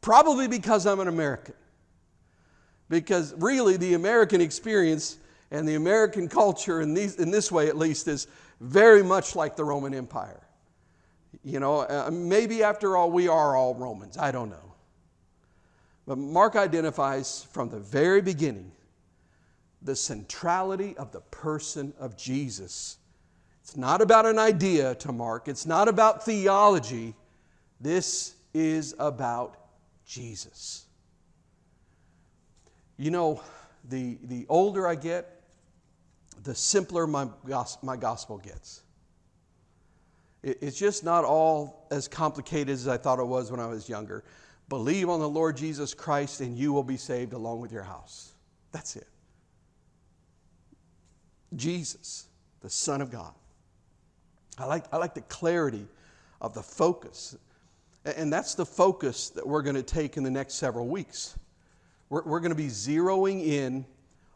Probably 0.00 0.48
because 0.48 0.86
I'm 0.86 1.00
an 1.00 1.08
American 1.08 1.54
because 2.90 3.32
really 3.38 3.78
the 3.78 3.94
American 3.94 4.42
experience 4.42 5.16
and 5.50 5.66
the 5.66 5.76
American 5.76 6.28
culture, 6.28 6.82
in, 6.82 6.92
these, 6.92 7.16
in 7.16 7.30
this 7.30 7.50
way 7.50 7.68
at 7.68 7.78
least, 7.78 8.06
is 8.06 8.26
very 8.60 9.02
much 9.02 9.34
like 9.34 9.56
the 9.56 9.64
Roman 9.64 9.94
Empire. 9.94 10.42
You 11.42 11.60
know, 11.60 11.78
uh, 11.78 12.10
maybe 12.12 12.62
after 12.62 12.96
all, 12.96 13.10
we 13.10 13.28
are 13.28 13.56
all 13.56 13.74
Romans. 13.74 14.18
I 14.18 14.30
don't 14.32 14.50
know. 14.50 14.74
But 16.06 16.18
Mark 16.18 16.56
identifies 16.56 17.46
from 17.52 17.70
the 17.70 17.78
very 17.78 18.20
beginning 18.20 18.72
the 19.82 19.96
centrality 19.96 20.96
of 20.98 21.12
the 21.12 21.20
person 21.20 21.94
of 21.98 22.16
Jesus. 22.16 22.98
It's 23.62 23.76
not 23.76 24.02
about 24.02 24.26
an 24.26 24.38
idea 24.38 24.96
to 24.96 25.12
Mark, 25.12 25.46
it's 25.48 25.64
not 25.64 25.88
about 25.88 26.24
theology. 26.24 27.14
This 27.80 28.34
is 28.52 28.94
about 28.98 29.56
Jesus. 30.04 30.86
You 33.00 33.10
know, 33.10 33.42
the, 33.88 34.18
the 34.24 34.44
older 34.50 34.86
I 34.86 34.94
get, 34.94 35.40
the 36.42 36.54
simpler 36.54 37.06
my, 37.06 37.28
my 37.82 37.96
gospel 37.96 38.36
gets. 38.36 38.82
It, 40.42 40.58
it's 40.60 40.78
just 40.78 41.02
not 41.02 41.24
all 41.24 41.86
as 41.90 42.08
complicated 42.08 42.68
as 42.68 42.86
I 42.86 42.98
thought 42.98 43.18
it 43.18 43.26
was 43.26 43.50
when 43.50 43.58
I 43.58 43.68
was 43.68 43.88
younger. 43.88 44.22
Believe 44.68 45.08
on 45.08 45.18
the 45.18 45.28
Lord 45.28 45.56
Jesus 45.56 45.94
Christ 45.94 46.42
and 46.42 46.58
you 46.58 46.74
will 46.74 46.82
be 46.82 46.98
saved 46.98 47.32
along 47.32 47.60
with 47.60 47.72
your 47.72 47.84
house. 47.84 48.32
That's 48.70 48.96
it. 48.96 49.08
Jesus, 51.56 52.26
the 52.60 52.68
Son 52.68 53.00
of 53.00 53.10
God. 53.10 53.32
I 54.58 54.66
like, 54.66 54.84
I 54.92 54.98
like 54.98 55.14
the 55.14 55.22
clarity 55.22 55.86
of 56.42 56.52
the 56.52 56.62
focus. 56.62 57.34
And 58.04 58.30
that's 58.30 58.54
the 58.54 58.66
focus 58.66 59.30
that 59.30 59.46
we're 59.46 59.62
going 59.62 59.76
to 59.76 59.82
take 59.82 60.18
in 60.18 60.22
the 60.22 60.30
next 60.30 60.56
several 60.56 60.86
weeks. 60.86 61.38
We're, 62.10 62.22
we're 62.24 62.40
going 62.40 62.50
to 62.50 62.56
be 62.56 62.66
zeroing 62.66 63.46
in 63.46 63.86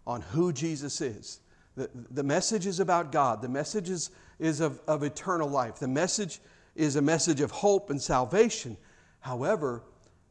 on 0.06 0.22
who 0.22 0.52
Jesus 0.52 1.00
is. 1.02 1.40
The, 1.76 1.90
the 1.92 2.22
message 2.22 2.66
is 2.66 2.80
about 2.80 3.12
God, 3.12 3.42
the 3.42 3.48
message 3.48 3.90
is, 3.90 4.10
is 4.38 4.60
of, 4.60 4.80
of 4.86 5.02
eternal 5.02 5.48
life, 5.48 5.76
the 5.76 5.88
message 5.88 6.40
is 6.76 6.96
a 6.96 7.02
message 7.02 7.40
of 7.40 7.50
hope 7.50 7.90
and 7.90 8.00
salvation. 8.00 8.76
However, 9.20 9.82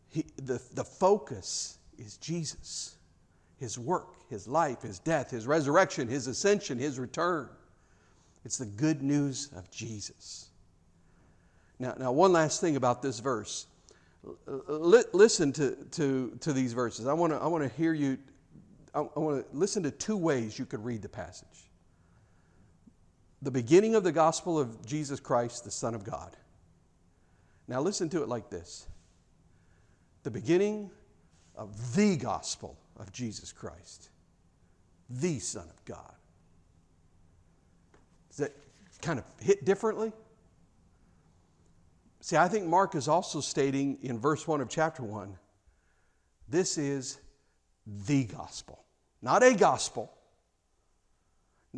he, 0.09 0.25
the, 0.37 0.61
the 0.73 0.83
focus 0.83 1.77
is 1.97 2.17
Jesus, 2.17 2.95
His 3.57 3.77
work, 3.77 4.29
His 4.29 4.47
life, 4.47 4.81
His 4.81 4.99
death, 4.99 5.31
His 5.31 5.47
resurrection, 5.47 6.07
His 6.07 6.27
ascension, 6.27 6.77
His 6.77 6.99
return. 6.99 7.49
It's 8.45 8.57
the 8.57 8.65
good 8.65 9.01
news 9.01 9.49
of 9.55 9.69
Jesus. 9.71 10.49
Now, 11.79 11.95
now 11.97 12.11
one 12.11 12.31
last 12.31 12.61
thing 12.61 12.75
about 12.75 13.01
this 13.01 13.19
verse 13.19 13.67
listen 14.47 15.51
to, 15.53 15.75
to, 15.91 16.37
to 16.41 16.53
these 16.53 16.73
verses. 16.73 17.07
I 17.07 17.13
want 17.13 17.33
to 17.33 17.39
I 17.39 17.47
wanna 17.47 17.67
hear 17.67 17.93
you, 17.93 18.17
I, 18.93 18.99
I 18.99 19.19
want 19.19 19.45
to 19.49 19.57
listen 19.57 19.83
to 19.83 19.91
two 19.91 20.17
ways 20.17 20.57
you 20.57 20.65
could 20.65 20.83
read 20.83 21.01
the 21.01 21.09
passage. 21.09 21.47
The 23.41 23.51
beginning 23.51 23.95
of 23.95 24.03
the 24.03 24.11
gospel 24.11 24.57
of 24.57 24.85
Jesus 24.85 25.19
Christ, 25.19 25.65
the 25.65 25.71
Son 25.71 25.93
of 25.93 26.03
God. 26.03 26.37
Now 27.67 27.81
listen 27.81 28.09
to 28.09 28.23
it 28.23 28.29
like 28.29 28.49
this 28.49 28.87
the 30.23 30.31
beginning 30.31 30.89
of 31.55 31.95
the 31.95 32.15
gospel 32.15 32.77
of 32.97 33.11
Jesus 33.11 33.51
Christ, 33.51 34.09
the 35.09 35.39
Son 35.39 35.67
of 35.69 35.83
God. 35.85 36.15
Does 38.29 38.37
that 38.37 38.51
kind 39.01 39.19
of 39.19 39.25
hit 39.41 39.65
differently? 39.65 40.13
See, 42.23 42.37
I 42.37 42.47
think 42.47 42.65
Mark 42.65 42.95
is 42.95 43.09
also 43.09 43.41
stating 43.41 43.97
in 44.01 44.17
verse 44.17 44.47
1 44.47 44.61
of 44.61 44.69
chapter 44.69 45.03
1 45.03 45.37
this 46.47 46.77
is 46.77 47.19
the 48.07 48.23
gospel, 48.23 48.79
not 49.21 49.43
a 49.43 49.53
gospel. 49.53 50.09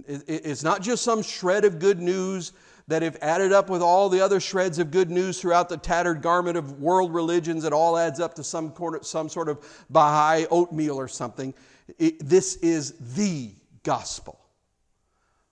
It's 0.05 0.61
not 0.61 0.83
just 0.83 1.03
some 1.03 1.23
shred 1.23 1.65
of 1.65 1.79
good 1.79 1.99
news 1.99 2.51
that, 2.87 3.01
if 3.01 3.17
added 3.23 3.53
up 3.53 3.71
with 3.71 3.81
all 3.81 4.07
the 4.07 4.21
other 4.21 4.39
shreds 4.39 4.77
of 4.77 4.91
good 4.91 5.09
news 5.09 5.41
throughout 5.41 5.67
the 5.67 5.77
tattered 5.77 6.21
garment 6.21 6.57
of 6.57 6.79
world 6.79 7.11
religions, 7.11 7.63
it 7.63 7.73
all 7.73 7.97
adds 7.97 8.19
up 8.19 8.35
to 8.35 8.43
some, 8.43 8.71
some 9.01 9.29
sort 9.29 9.49
of 9.49 9.65
Baha'i 9.89 10.45
oatmeal 10.51 10.99
or 10.99 11.07
something. 11.07 11.55
It, 11.97 12.19
this 12.19 12.57
is 12.57 12.93
the 13.15 13.51
gospel. 13.81 14.39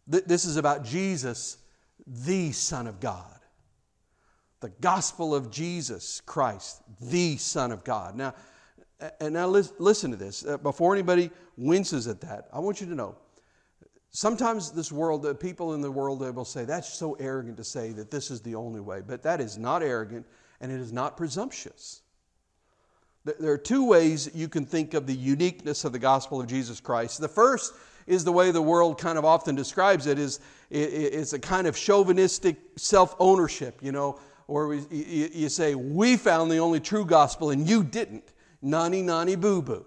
This 0.06 0.46
is 0.46 0.58
about 0.58 0.84
Jesus, 0.84 1.58
the 2.06 2.52
Son 2.52 2.86
of 2.86 3.00
God 3.00 3.33
the 4.64 4.70
gospel 4.80 5.36
of 5.36 5.52
Jesus 5.52 6.22
Christ, 6.22 6.82
the 7.02 7.36
Son 7.36 7.74
of 7.74 7.84
God. 7.84 8.16
Now, 8.16 8.34
and 9.20 9.34
now 9.34 9.48
listen 9.48 10.12
to 10.12 10.16
this. 10.18 10.46
Uh, 10.46 10.58
before 10.58 10.94
anybody 10.94 11.32
winces 11.58 12.08
at 12.08 12.22
that, 12.22 12.48
I 12.54 12.60
want 12.60 12.80
you 12.80 12.88
to 12.88 12.96
know 12.96 13.18
sometimes 14.12 14.72
this 14.72 14.90
world, 14.90 15.22
the 15.22 15.36
people 15.36 15.74
in 15.74 15.82
the 15.82 15.92
world, 15.92 16.22
they 16.22 16.32
will 16.32 16.46
say, 16.46 16.64
that's 16.64 16.88
so 16.94 17.14
arrogant 17.20 17.58
to 17.58 17.64
say 17.66 17.92
that 17.92 18.10
this 18.10 18.32
is 18.32 18.40
the 18.40 18.56
only 18.56 18.80
way. 18.80 19.02
But 19.06 19.22
that 19.24 19.42
is 19.42 19.58
not 19.58 19.84
arrogant 19.84 20.26
and 20.62 20.72
it 20.72 20.80
is 20.80 20.94
not 20.94 21.18
presumptuous. 21.18 22.02
There 23.26 23.52
are 23.52 23.58
two 23.58 23.86
ways 23.86 24.32
you 24.34 24.48
can 24.48 24.66
think 24.66 24.94
of 24.94 25.08
the 25.08 25.14
uniqueness 25.14 25.84
of 25.84 25.92
the 25.92 26.00
gospel 26.00 26.40
of 26.40 26.48
Jesus 26.48 26.80
Christ. 26.80 27.20
The 27.20 27.28
first 27.28 27.74
is 28.08 28.24
the 28.24 28.32
way 28.32 28.52
the 28.52 28.62
world 28.62 28.98
kind 28.98 29.18
of 29.18 29.26
often 29.26 29.56
describes 29.56 30.08
it 30.08 30.20
is 30.20 30.40
it's 30.70 31.34
a 31.34 31.40
kind 31.40 31.68
of 31.68 31.76
chauvinistic 31.76 32.58
self-ownership, 32.78 33.80
you 33.82 33.92
know, 33.92 34.20
or 34.48 34.74
you 34.74 35.50
say, 35.50 35.76
we 35.76 36.18
found 36.18 36.52
the 36.52 36.58
only 36.58 36.80
true 36.80 37.06
gospel 37.06 37.50
and 37.50 37.68
you 37.68 37.84
didn't. 37.84 38.24
Nani, 38.62 39.02
nani, 39.02 39.36
boo 39.36 39.62
boo. 39.62 39.86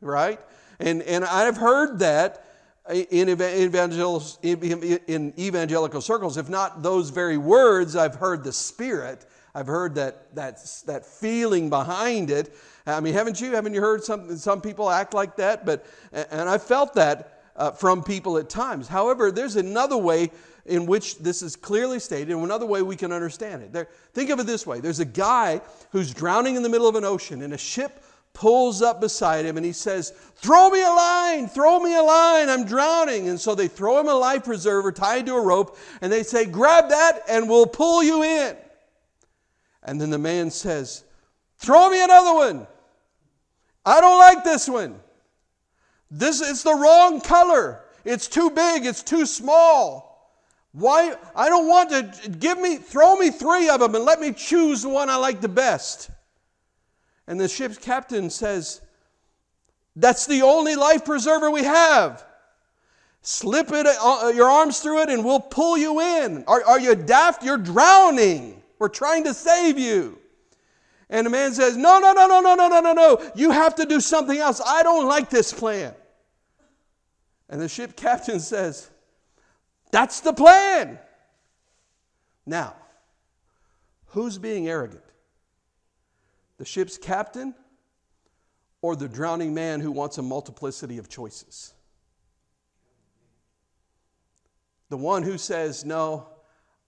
Right? 0.00 0.40
And, 0.80 1.02
and 1.02 1.24
I've 1.24 1.56
heard 1.56 1.98
that 2.00 2.44
in, 2.88 3.28
evangel- 3.28 4.22
in 4.42 5.34
evangelical 5.38 6.00
circles. 6.00 6.36
If 6.36 6.48
not 6.48 6.82
those 6.82 7.10
very 7.10 7.36
words, 7.36 7.96
I've 7.96 8.14
heard 8.14 8.44
the 8.44 8.52
Spirit. 8.52 9.26
I've 9.54 9.66
heard 9.66 9.94
that, 9.96 10.34
that, 10.34 10.60
that 10.86 11.04
feeling 11.04 11.68
behind 11.68 12.30
it. 12.30 12.54
I 12.86 13.00
mean, 13.00 13.12
haven't 13.12 13.40
you? 13.40 13.52
Haven't 13.52 13.74
you 13.74 13.80
heard 13.80 14.04
some, 14.04 14.36
some 14.36 14.60
people 14.60 14.88
act 14.88 15.12
like 15.12 15.36
that? 15.36 15.66
But, 15.66 15.84
and 16.12 16.48
I 16.48 16.58
felt 16.58 16.94
that 16.94 17.42
uh, 17.56 17.72
from 17.72 18.02
people 18.02 18.38
at 18.38 18.48
times. 18.48 18.88
However, 18.88 19.30
there's 19.30 19.56
another 19.56 19.96
way 19.96 20.30
in 20.68 20.86
which 20.86 21.18
this 21.18 21.42
is 21.42 21.56
clearly 21.56 21.98
stated, 21.98 22.30
and 22.30 22.44
another 22.44 22.66
way 22.66 22.82
we 22.82 22.96
can 22.96 23.12
understand 23.12 23.62
it. 23.62 23.72
There, 23.72 23.88
think 24.12 24.30
of 24.30 24.38
it 24.38 24.46
this 24.46 24.66
way 24.66 24.80
there's 24.80 25.00
a 25.00 25.04
guy 25.04 25.60
who's 25.90 26.12
drowning 26.14 26.56
in 26.56 26.62
the 26.62 26.68
middle 26.68 26.88
of 26.88 26.94
an 26.94 27.04
ocean, 27.04 27.42
and 27.42 27.52
a 27.54 27.58
ship 27.58 28.04
pulls 28.34 28.82
up 28.82 29.00
beside 29.00 29.44
him, 29.44 29.56
and 29.56 29.66
he 29.66 29.72
says, 29.72 30.10
Throw 30.36 30.70
me 30.70 30.80
a 30.82 30.90
line, 30.90 31.48
throw 31.48 31.80
me 31.80 31.96
a 31.96 32.02
line, 32.02 32.48
I'm 32.48 32.64
drowning. 32.64 33.28
And 33.28 33.40
so 33.40 33.54
they 33.54 33.66
throw 33.66 33.98
him 33.98 34.06
a 34.06 34.14
life 34.14 34.44
preserver 34.44 34.92
tied 34.92 35.26
to 35.26 35.34
a 35.34 35.42
rope, 35.42 35.76
and 36.00 36.12
they 36.12 36.22
say, 36.22 36.44
Grab 36.44 36.90
that, 36.90 37.22
and 37.28 37.48
we'll 37.48 37.66
pull 37.66 38.02
you 38.02 38.22
in. 38.22 38.56
And 39.82 40.00
then 40.00 40.10
the 40.10 40.18
man 40.18 40.50
says, 40.50 41.02
Throw 41.58 41.90
me 41.90 42.02
another 42.02 42.34
one. 42.34 42.66
I 43.84 44.00
don't 44.00 44.18
like 44.18 44.44
this 44.44 44.68
one. 44.68 45.00
This 46.10 46.40
is 46.40 46.62
the 46.62 46.74
wrong 46.74 47.20
color. 47.20 47.80
It's 48.04 48.28
too 48.28 48.50
big, 48.50 48.86
it's 48.86 49.02
too 49.02 49.26
small. 49.26 50.07
Why 50.78 51.14
I 51.34 51.48
don't 51.48 51.66
want 51.66 51.90
to 51.90 52.28
give 52.28 52.58
me 52.58 52.76
throw 52.76 53.16
me 53.16 53.30
3 53.30 53.68
of 53.68 53.80
them 53.80 53.96
and 53.96 54.04
let 54.04 54.20
me 54.20 54.32
choose 54.32 54.82
the 54.82 54.88
one 54.88 55.10
I 55.10 55.16
like 55.16 55.40
the 55.40 55.48
best. 55.48 56.10
And 57.26 57.40
the 57.40 57.48
ship's 57.48 57.78
captain 57.78 58.30
says, 58.30 58.80
"That's 59.96 60.26
the 60.26 60.42
only 60.42 60.76
life 60.76 61.04
preserver 61.04 61.50
we 61.50 61.64
have. 61.64 62.24
Slip 63.22 63.72
it 63.72 63.86
uh, 63.86 64.32
your 64.34 64.48
arms 64.48 64.78
through 64.78 65.02
it 65.02 65.10
and 65.10 65.24
we'll 65.24 65.40
pull 65.40 65.76
you 65.76 66.00
in. 66.00 66.44
Are, 66.46 66.64
are 66.64 66.80
you 66.80 66.94
daft? 66.94 67.42
You're 67.42 67.58
drowning. 67.58 68.62
We're 68.78 68.88
trying 68.88 69.24
to 69.24 69.34
save 69.34 69.78
you." 69.78 70.18
And 71.10 71.26
the 71.26 71.30
man 71.30 71.54
says, 71.54 71.76
No, 71.76 71.98
no, 71.98 72.12
no, 72.12 72.26
no, 72.26 72.40
no, 72.40 72.54
no, 72.54 72.68
no, 72.68 72.80
no, 72.80 72.92
no. 72.92 73.30
You 73.34 73.50
have 73.50 73.74
to 73.76 73.86
do 73.86 74.00
something 74.00 74.38
else. 74.38 74.60
I 74.64 74.82
don't 74.82 75.06
like 75.06 75.30
this 75.30 75.52
plan. 75.52 75.94
And 77.48 77.60
the 77.60 77.68
ship 77.68 77.96
captain 77.96 78.38
says, 78.54 78.90
That's 79.90 80.20
the 80.20 80.32
plan. 80.32 80.98
Now, 82.46 82.76
who's 84.06 84.38
being 84.38 84.68
arrogant? 84.68 85.04
The 86.58 86.64
ship's 86.64 86.98
captain 86.98 87.54
or 88.82 88.96
the 88.96 89.08
drowning 89.08 89.54
man 89.54 89.80
who 89.80 89.92
wants 89.92 90.18
a 90.18 90.22
multiplicity 90.22 90.98
of 90.98 91.08
choices? 91.08 91.74
The 94.88 94.96
one 94.96 95.22
who 95.22 95.38
says, 95.38 95.84
No, 95.84 96.28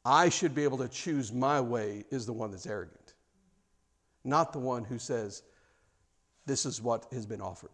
I 0.04 0.28
should 0.28 0.54
be 0.54 0.64
able 0.64 0.78
to 0.78 0.88
choose 0.88 1.32
my 1.32 1.60
way 1.60 2.04
is 2.10 2.26
the 2.26 2.32
one 2.32 2.50
that's 2.50 2.66
arrogant 2.66 3.00
not 4.24 4.52
the 4.52 4.58
one 4.58 4.84
who 4.84 4.98
says, 4.98 5.42
This 6.46 6.66
is 6.66 6.80
what 6.80 7.06
has 7.12 7.26
been 7.26 7.40
offered. 7.40 7.70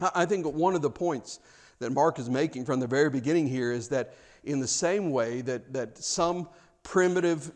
I 0.00 0.26
think 0.26 0.46
one 0.46 0.74
of 0.74 0.82
the 0.82 0.90
points 0.90 1.40
that 1.80 1.92
Mark 1.92 2.18
is 2.18 2.28
making 2.28 2.64
from 2.64 2.80
the 2.80 2.86
very 2.86 3.10
beginning 3.10 3.46
here 3.46 3.72
is 3.72 3.88
that, 3.88 4.14
in 4.44 4.60
the 4.60 4.68
same 4.68 5.10
way 5.10 5.40
that, 5.42 5.72
that 5.72 5.98
some 5.98 6.48
primitive 6.82 7.50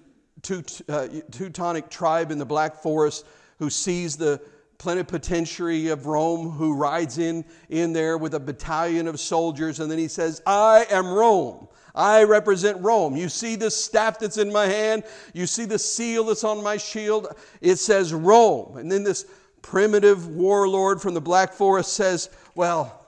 uh, 0.89 1.09
Teutonic 1.31 1.89
tribe 1.89 2.31
in 2.31 2.39
the 2.39 2.45
Black 2.45 2.77
Forest 2.77 3.27
who 3.59 3.71
sees 3.71 4.17
the 4.17 4.41
plenipotentiary 4.79 5.89
of 5.89 6.07
Rome 6.07 6.51
who 6.51 6.75
rides 6.75 7.19
in, 7.19 7.45
in 7.69 7.93
there 7.93 8.19
with 8.19 8.35
a 8.35 8.41
battalion 8.41 9.07
of 9.07 9.21
soldiers, 9.21 9.79
and 9.79 9.91
then 9.91 9.99
he 9.99 10.09
says, 10.09 10.43
I 10.45 10.87
am 10.91 11.07
Rome. 11.07 11.69
I 11.95 12.25
represent 12.25 12.83
Rome. 12.83 13.17
You 13.17 13.29
see 13.29 13.55
this 13.55 13.77
staff 13.77 14.19
that's 14.19 14.39
in 14.39 14.51
my 14.51 14.67
hand, 14.67 15.05
you 15.35 15.47
see 15.47 15.67
the 15.67 15.79
seal 15.79 16.25
that's 16.25 16.43
on 16.43 16.63
my 16.63 16.79
shield. 16.79 17.29
It 17.61 17.77
says 17.77 18.13
Rome. 18.13 18.77
And 18.77 18.91
then 18.91 19.05
this 19.05 19.27
primitive 19.61 20.27
warlord 20.29 21.01
from 21.01 21.15
the 21.15 21.21
Black 21.21 21.53
Forest 21.53 21.93
says, 21.93 22.31
Well, 22.55 23.02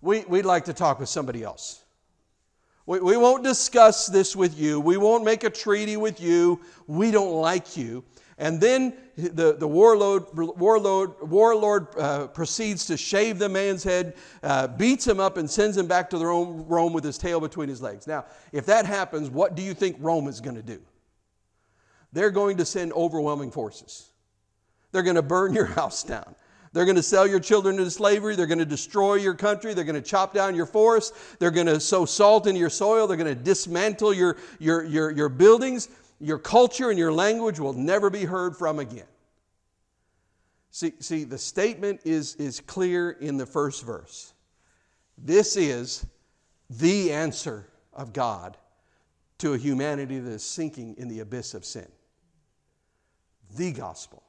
we, 0.00 0.20
we'd 0.24 0.44
like 0.44 0.64
to 0.66 0.72
talk 0.72 1.00
with 1.00 1.08
somebody 1.08 1.42
else. 1.42 1.82
We, 2.86 3.00
we 3.00 3.16
won't 3.16 3.42
discuss 3.42 4.06
this 4.06 4.36
with 4.36 4.58
you. 4.58 4.80
We 4.80 4.96
won't 4.96 5.24
make 5.24 5.44
a 5.44 5.50
treaty 5.50 5.96
with 5.96 6.20
you. 6.20 6.60
We 6.86 7.10
don't 7.10 7.32
like 7.32 7.76
you. 7.76 8.04
And 8.38 8.60
then 8.60 8.94
the, 9.16 9.56
the 9.58 9.66
warlord, 9.66 10.24
warlord, 10.34 11.14
warlord 11.22 11.86
uh, 11.98 12.26
proceeds 12.28 12.84
to 12.86 12.96
shave 12.96 13.38
the 13.38 13.48
man's 13.48 13.82
head, 13.82 14.14
uh, 14.42 14.66
beats 14.68 15.06
him 15.06 15.20
up, 15.20 15.38
and 15.38 15.50
sends 15.50 15.76
him 15.76 15.86
back 15.86 16.10
to 16.10 16.18
the 16.18 16.26
Rome, 16.26 16.66
Rome 16.68 16.92
with 16.92 17.02
his 17.02 17.16
tail 17.16 17.40
between 17.40 17.68
his 17.68 17.80
legs. 17.80 18.06
Now, 18.06 18.26
if 18.52 18.66
that 18.66 18.84
happens, 18.84 19.30
what 19.30 19.54
do 19.56 19.62
you 19.62 19.72
think 19.72 19.96
Rome 20.00 20.28
is 20.28 20.40
going 20.40 20.56
to 20.56 20.62
do? 20.62 20.80
They're 22.12 22.30
going 22.30 22.58
to 22.58 22.66
send 22.66 22.92
overwhelming 22.92 23.50
forces. 23.50 24.10
They're 24.92 25.02
going 25.02 25.16
to 25.16 25.22
burn 25.22 25.54
your 25.54 25.64
house 25.80 26.02
down. 26.02 26.34
They're 26.76 26.84
going 26.84 26.96
to 26.96 27.02
sell 27.02 27.26
your 27.26 27.40
children 27.40 27.78
into 27.78 27.90
slavery. 27.90 28.36
They're 28.36 28.46
going 28.46 28.58
to 28.58 28.66
destroy 28.66 29.14
your 29.14 29.34
country. 29.34 29.72
They're 29.72 29.84
going 29.84 30.00
to 30.00 30.08
chop 30.08 30.34
down 30.34 30.54
your 30.54 30.66
forests. 30.66 31.36
They're 31.38 31.50
going 31.50 31.66
to 31.68 31.80
sow 31.80 32.04
salt 32.04 32.46
into 32.46 32.60
your 32.60 32.70
soil. 32.70 33.06
They're 33.06 33.16
going 33.16 33.34
to 33.34 33.42
dismantle 33.42 34.12
your, 34.12 34.36
your, 34.58 34.84
your, 34.84 35.10
your 35.10 35.28
buildings 35.30 35.88
your 36.20 36.38
culture 36.38 36.90
and 36.90 36.98
your 36.98 37.12
language 37.12 37.60
will 37.60 37.72
never 37.72 38.10
be 38.10 38.24
heard 38.24 38.56
from 38.56 38.78
again. 38.78 39.06
See, 40.70 40.92
see 40.98 41.24
the 41.24 41.38
statement 41.38 42.00
is, 42.04 42.34
is 42.36 42.60
clear 42.60 43.10
in 43.10 43.36
the 43.36 43.46
first 43.46 43.84
verse. 43.84 44.32
This 45.18 45.56
is 45.56 46.06
the 46.68 47.12
answer 47.12 47.66
of 47.92 48.12
God 48.12 48.56
to 49.38 49.54
a 49.54 49.58
humanity 49.58 50.18
that 50.18 50.30
is 50.30 50.42
sinking 50.42 50.96
in 50.98 51.08
the 51.08 51.20
abyss 51.20 51.54
of 51.54 51.64
sin. 51.64 51.88
The 53.56 53.72
gospel. 53.72 54.22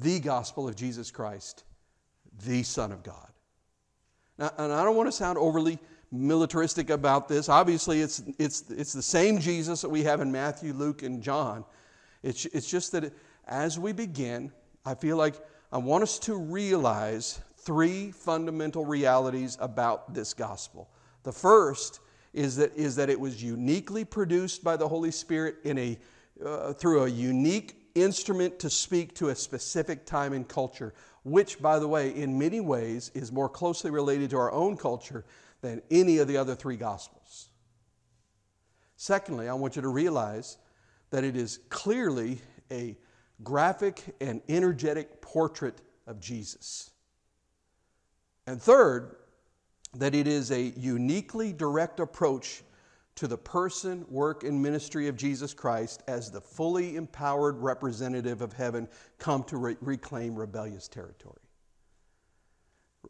The 0.00 0.20
gospel 0.20 0.68
of 0.68 0.76
Jesus 0.76 1.10
Christ, 1.10 1.64
the 2.46 2.62
Son 2.62 2.92
of 2.92 3.02
God. 3.02 3.28
Now, 4.38 4.50
and 4.58 4.72
I 4.72 4.84
don't 4.84 4.96
want 4.96 5.08
to 5.08 5.12
sound 5.12 5.38
overly 5.38 5.78
militaristic 6.10 6.90
about 6.90 7.28
this. 7.28 7.48
Obviously, 7.48 8.00
it's, 8.00 8.22
it's, 8.38 8.70
it's 8.70 8.92
the 8.92 9.02
same 9.02 9.38
Jesus 9.38 9.82
that 9.82 9.88
we 9.88 10.02
have 10.04 10.20
in 10.20 10.30
Matthew, 10.30 10.72
Luke, 10.72 11.02
and 11.02 11.22
John. 11.22 11.64
It's, 12.22 12.46
it's 12.46 12.68
just 12.68 12.92
that 12.92 13.12
as 13.46 13.78
we 13.78 13.92
begin, 13.92 14.52
I 14.84 14.94
feel 14.94 15.16
like 15.16 15.34
I 15.72 15.78
want 15.78 16.02
us 16.02 16.18
to 16.20 16.36
realize 16.36 17.40
three 17.58 18.10
fundamental 18.10 18.84
realities 18.84 19.56
about 19.60 20.14
this 20.14 20.34
gospel. 20.34 20.88
The 21.22 21.32
first 21.32 22.00
is 22.32 22.56
that, 22.56 22.74
is 22.74 22.96
that 22.96 23.10
it 23.10 23.18
was 23.18 23.42
uniquely 23.42 24.04
produced 24.04 24.62
by 24.62 24.76
the 24.76 24.86
Holy 24.86 25.10
Spirit 25.10 25.56
in 25.64 25.78
a, 25.78 25.98
uh, 26.44 26.72
through 26.74 27.04
a 27.04 27.08
unique 27.08 27.83
instrument 27.94 28.58
to 28.60 28.70
speak 28.70 29.14
to 29.16 29.28
a 29.28 29.34
specific 29.34 30.06
time 30.06 30.32
and 30.32 30.46
culture, 30.48 30.94
which, 31.22 31.60
by 31.60 31.78
the 31.78 31.88
way, 31.88 32.14
in 32.14 32.38
many 32.38 32.60
ways 32.60 33.10
is 33.14 33.32
more 33.32 33.48
closely 33.48 33.90
related 33.90 34.30
to 34.30 34.36
our 34.36 34.52
own 34.52 34.76
culture 34.76 35.24
than 35.60 35.80
any 35.90 36.18
of 36.18 36.28
the 36.28 36.36
other 36.36 36.54
three 36.54 36.76
Gospels. 36.76 37.48
Secondly, 38.96 39.48
I 39.48 39.54
want 39.54 39.76
you 39.76 39.82
to 39.82 39.88
realize 39.88 40.58
that 41.10 41.24
it 41.24 41.36
is 41.36 41.60
clearly 41.68 42.40
a 42.70 42.96
graphic 43.42 44.02
and 44.20 44.40
energetic 44.48 45.20
portrait 45.20 45.80
of 46.06 46.20
Jesus. 46.20 46.90
And 48.46 48.60
third, 48.60 49.16
that 49.94 50.14
it 50.14 50.26
is 50.26 50.50
a 50.50 50.72
uniquely 50.76 51.52
direct 51.52 52.00
approach 52.00 52.62
to 53.16 53.28
the 53.28 53.38
person, 53.38 54.04
work, 54.08 54.42
and 54.42 54.60
ministry 54.60 55.08
of 55.08 55.16
Jesus 55.16 55.54
Christ 55.54 56.02
as 56.08 56.30
the 56.30 56.40
fully 56.40 56.96
empowered 56.96 57.58
representative 57.58 58.42
of 58.42 58.52
heaven 58.52 58.88
come 59.18 59.44
to 59.44 59.56
re- 59.56 59.76
reclaim 59.80 60.34
rebellious 60.34 60.88
territory. 60.88 61.38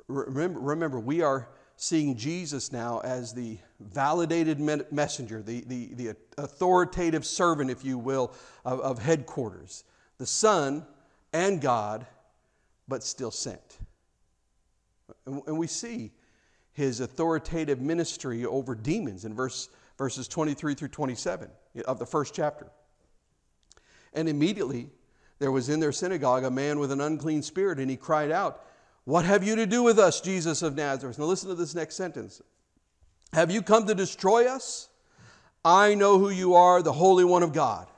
Remember, 0.08 0.60
remember, 0.60 1.00
we 1.00 1.22
are 1.22 1.48
seeing 1.76 2.16
Jesus 2.16 2.70
now 2.70 3.00
as 3.00 3.32
the 3.32 3.58
validated 3.80 4.60
messenger, 4.60 5.42
the, 5.42 5.62
the, 5.66 5.94
the 5.94 6.16
authoritative 6.38 7.24
servant, 7.24 7.70
if 7.70 7.84
you 7.84 7.98
will, 7.98 8.32
of, 8.64 8.80
of 8.80 8.98
headquarters. 8.98 9.84
The 10.18 10.26
Son 10.26 10.86
and 11.32 11.60
God 11.60 12.06
but 12.86 13.02
still 13.02 13.30
sent. 13.30 13.78
And 15.26 15.58
we 15.58 15.66
see 15.66 16.12
his 16.72 17.00
authoritative 17.00 17.80
ministry 17.80 18.44
over 18.44 18.74
demons 18.74 19.24
in 19.24 19.34
verse, 19.34 19.68
verses 19.96 20.28
23 20.28 20.74
through 20.74 20.88
27 20.88 21.48
of 21.86 21.98
the 21.98 22.06
first 22.06 22.34
chapter. 22.34 22.68
And 24.12 24.28
immediately 24.28 24.88
there 25.38 25.50
was 25.50 25.68
in 25.68 25.80
their 25.80 25.92
synagogue 25.92 26.44
a 26.44 26.50
man 26.50 26.78
with 26.78 26.92
an 26.92 27.00
unclean 27.00 27.42
spirit, 27.42 27.78
and 27.78 27.90
he 27.90 27.96
cried 27.96 28.30
out, 28.30 28.64
What 29.04 29.24
have 29.24 29.44
you 29.44 29.56
to 29.56 29.66
do 29.66 29.82
with 29.82 29.98
us, 29.98 30.20
Jesus 30.20 30.62
of 30.62 30.76
Nazareth? 30.76 31.18
Now 31.18 31.24
listen 31.24 31.48
to 31.48 31.54
this 31.54 31.74
next 31.74 31.96
sentence. 31.96 32.40
Have 33.32 33.50
you 33.50 33.62
come 33.62 33.86
to 33.86 33.94
destroy 33.94 34.46
us? 34.46 34.88
I 35.64 35.94
know 35.94 36.18
who 36.18 36.30
you 36.30 36.54
are, 36.54 36.82
the 36.82 36.92
Holy 36.92 37.24
One 37.24 37.42
of 37.42 37.52
God. 37.52 37.88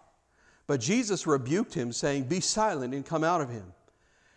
But 0.67 0.81
Jesus 0.81 1.27
rebuked 1.27 1.75
him, 1.75 1.93
saying, 1.93 2.25
Be 2.25 2.41
silent 2.41 2.95
and 2.95 3.05
come 3.05 3.23
out 3.23 3.41
of 3.41 3.51
him. 3.51 3.73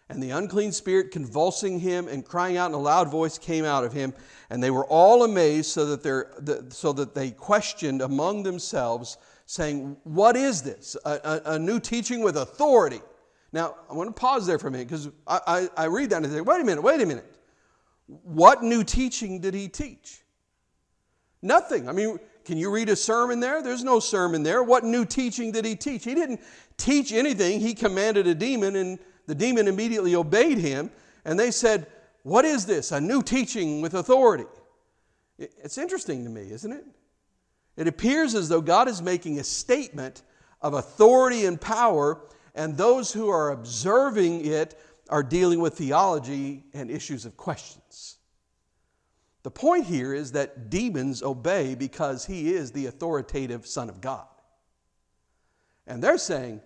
And 0.10 0.24
the 0.24 0.32
unclean 0.32 0.72
spirit, 0.72 1.12
convulsing 1.12 1.80
him 1.80 2.08
and 2.08 2.26
crying 2.26 2.58
out 2.58 2.70
in 2.70 2.74
a 2.74 2.80
loud 2.80 3.12
voice, 3.12 3.38
came 3.38 3.64
out 3.64 3.84
of 3.84 3.94
him. 3.94 4.14
And 4.50 4.62
they 4.62 4.72
were 4.72 4.86
all 4.86 5.24
amazed, 5.24 5.70
so 5.70 5.96
that, 5.96 6.74
so 6.74 6.94
that 6.94 7.14
they 7.14 7.30
questioned 7.30 8.02
among 8.02 8.42
themselves, 8.42 9.18
saying, 9.46 9.98
What 10.04 10.36
is 10.36 10.64
this? 10.64 10.98
A, 11.06 11.12
a, 11.46 11.54
a 11.54 11.60
new 11.60 11.80
teaching 11.80 12.22
with 12.22 12.38
authority. 12.38 13.02
Now, 13.52 13.76
I 13.90 13.94
want 13.94 14.16
to 14.16 14.20
pause 14.20 14.48
there 14.48 14.58
for 14.58 14.68
a 14.68 14.72
minute 14.72 14.88
because 14.88 15.10
I, 15.28 15.40
I, 15.48 15.84
I 15.84 15.86
read 15.86 16.10
that 16.10 16.24
and 16.24 16.32
say, 16.32 16.42
Wait 16.42 16.60
a 16.60 16.64
minute, 16.64 16.82
wait 16.82 17.02
a 17.02 17.06
minute. 17.06 17.26
What 18.08 18.64
new 18.64 18.84
teaching 18.84 19.40
did 19.40 19.54
he 19.54 19.68
teach? 19.68 20.24
Nothing. 21.44 21.88
I 21.88 21.92
mean, 21.92 22.20
can 22.46 22.58
you 22.58 22.72
read 22.72 22.90
a 22.90 22.96
sermon 22.96 23.40
there? 23.40 23.62
There's 23.62 23.84
no 23.84 24.00
sermon 24.00 24.42
there. 24.42 24.64
What 24.64 24.84
new 24.84 25.06
teaching 25.06 25.52
did 25.52 25.66
he 25.66 25.76
teach? 25.76 26.04
He 26.04 26.16
didn't 26.16 26.42
teach 26.78 27.12
anything. 27.12 27.60
He 27.60 27.76
commanded 27.76 28.26
a 28.26 28.34
demon, 28.34 28.76
and 28.76 28.98
the 29.30 29.36
demon 29.36 29.68
immediately 29.68 30.16
obeyed 30.16 30.58
him. 30.58 30.90
And 31.24 31.40
they 31.40 31.52
said, 31.52 31.86
What 32.24 32.46
is 32.46 32.66
this? 32.66 32.92
A 32.92 33.00
new 33.00 33.22
teaching 33.22 33.80
with 33.80 33.94
authority. 33.94 34.48
It's 35.38 35.78
interesting 35.78 36.24
to 36.24 36.32
me, 36.32 36.52
isn't 36.52 36.72
it? 36.72 36.84
It 37.78 37.88
appears 37.88 38.34
as 38.34 38.50
though 38.50 38.60
God 38.60 38.88
is 38.88 39.04
making 39.04 39.40
a 39.40 39.44
statement 39.44 40.24
of 40.62 40.74
authority 40.74 41.46
and 41.46 41.62
power, 41.62 42.22
and 42.56 42.76
those 42.76 43.14
who 43.14 43.30
are 43.30 43.52
observing 43.52 44.48
it 44.48 44.78
are 45.10 45.24
dealing 45.24 45.60
with 45.60 45.76
theology 45.78 46.64
and 46.74 46.90
issues 46.90 47.26
of 47.26 47.38
questions. 47.38 48.18
The 49.44 49.52
point 49.52 49.86
here 49.86 50.14
is 50.14 50.32
that 50.32 50.72
demons 50.72 51.22
obey 51.22 51.76
because 51.76 52.26
he 52.26 52.52
is 52.52 52.72
the 52.72 52.88
authoritative 52.88 53.68
Son 53.68 53.90
of 53.90 54.02
God. 54.02 54.26
And 55.86 56.04
they're 56.04 56.18
saying, 56.18 56.62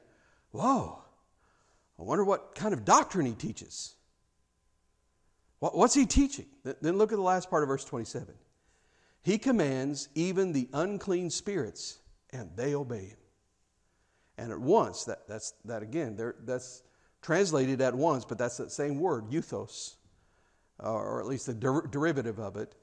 Whoa, 0.52 1.03
I 2.04 2.06
wonder 2.06 2.24
what 2.24 2.54
kind 2.56 2.74
of 2.74 2.84
doctrine 2.84 3.26
he 3.26 3.34
teaches. 3.34 3.96
What's 5.60 5.94
he 5.94 6.06
teaching? 6.06 6.48
Then 6.64 6.98
look 6.98 7.14
at 7.14 7.16
the 7.16 7.22
last 7.22 7.50
part 7.50 7.64
of 7.64 7.70
verse 7.70 7.86
27. 7.86 8.34
He 9.22 9.38
commands 9.38 10.10
even 10.14 10.52
the 10.52 10.68
unclean 10.74 11.30
spirits, 11.30 12.00
and 12.32 12.50
they 12.58 12.76
obey 12.76 13.06
him. 13.06 13.18
And 14.38 14.52
at 14.52 14.60
once, 14.60 15.06
that, 15.06 15.28
that's 15.30 15.54
that 15.64 15.82
again, 15.82 16.20
that's 16.44 16.84
translated 17.22 17.80
at 17.80 17.96
once, 17.96 18.26
but 18.26 18.38
that's 18.38 18.58
that 18.58 18.72
same 18.72 19.00
word, 19.00 19.30
euthos 19.30 19.96
or 20.80 21.22
at 21.22 21.28
least 21.28 21.46
the 21.46 21.54
der- 21.54 21.88
derivative 21.88 22.40
of 22.40 22.58
it, 22.58 22.76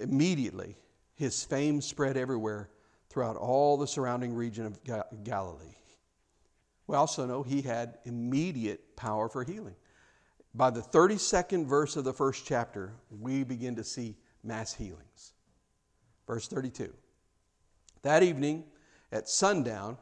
immediately 0.00 0.76
his 1.14 1.44
fame 1.44 1.80
spread 1.80 2.16
everywhere 2.16 2.70
throughout 3.08 3.36
all 3.36 3.76
the 3.76 3.86
surrounding 3.86 4.34
region 4.34 4.66
of 4.66 4.82
Ga- 4.84 5.04
Galilee. 5.22 5.76
We 6.90 6.96
also 6.96 7.24
know 7.24 7.44
he 7.44 7.62
had 7.62 7.98
immediate 8.04 8.96
power 8.96 9.28
for 9.28 9.44
healing. 9.44 9.76
By 10.54 10.70
the 10.70 10.80
32nd 10.80 11.66
verse 11.66 11.94
of 11.94 12.02
the 12.02 12.12
first 12.12 12.44
chapter, 12.44 12.94
we 13.20 13.44
begin 13.44 13.76
to 13.76 13.84
see 13.84 14.16
mass 14.42 14.74
healings. 14.74 15.34
Verse 16.26 16.48
32. 16.48 16.92
That 18.02 18.24
evening 18.24 18.64
at 19.12 19.28
sundown, 19.28 19.98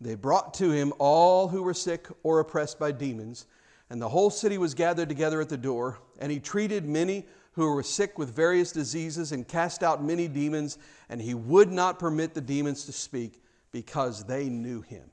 they 0.00 0.16
brought 0.16 0.52
to 0.54 0.72
him 0.72 0.92
all 0.98 1.46
who 1.46 1.62
were 1.62 1.74
sick 1.74 2.08
or 2.24 2.40
oppressed 2.40 2.80
by 2.80 2.90
demons 2.90 3.46
and 3.88 4.02
the 4.02 4.08
whole 4.08 4.30
city 4.30 4.58
was 4.58 4.74
gathered 4.74 5.08
together 5.08 5.40
at 5.40 5.48
the 5.48 5.56
door, 5.56 6.00
and 6.18 6.32
he 6.32 6.40
treated 6.40 6.84
many 6.84 7.24
who 7.52 7.72
were 7.72 7.84
sick 7.84 8.18
with 8.18 8.34
various 8.34 8.72
diseases 8.72 9.30
and 9.30 9.46
cast 9.46 9.84
out 9.84 10.02
many 10.02 10.26
demons, 10.26 10.76
and 11.08 11.20
he 11.20 11.34
would 11.34 11.70
not 11.70 11.98
permit 11.98 12.34
the 12.34 12.40
demons 12.40 12.84
to 12.84 12.92
speak 12.92 13.40
because 13.70 14.24
they 14.24 14.48
knew 14.48 14.80
him. 14.80 15.08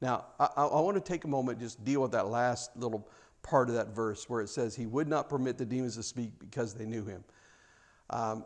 Now, 0.00 0.26
I, 0.38 0.46
I 0.56 0.80
want 0.80 0.96
to 0.96 1.00
take 1.00 1.24
a 1.24 1.28
moment 1.28 1.60
just 1.60 1.84
deal 1.84 2.02
with 2.02 2.12
that 2.12 2.28
last 2.28 2.76
little 2.76 3.08
part 3.42 3.68
of 3.68 3.74
that 3.74 3.88
verse 3.88 4.28
where 4.28 4.40
it 4.40 4.48
says 4.48 4.74
he 4.74 4.86
would 4.86 5.08
not 5.08 5.28
permit 5.28 5.58
the 5.58 5.64
demons 5.64 5.96
to 5.96 6.02
speak 6.02 6.32
because 6.38 6.74
they 6.74 6.86
knew 6.86 7.04
him. 7.04 7.24
Because 8.08 8.34
um, 8.34 8.44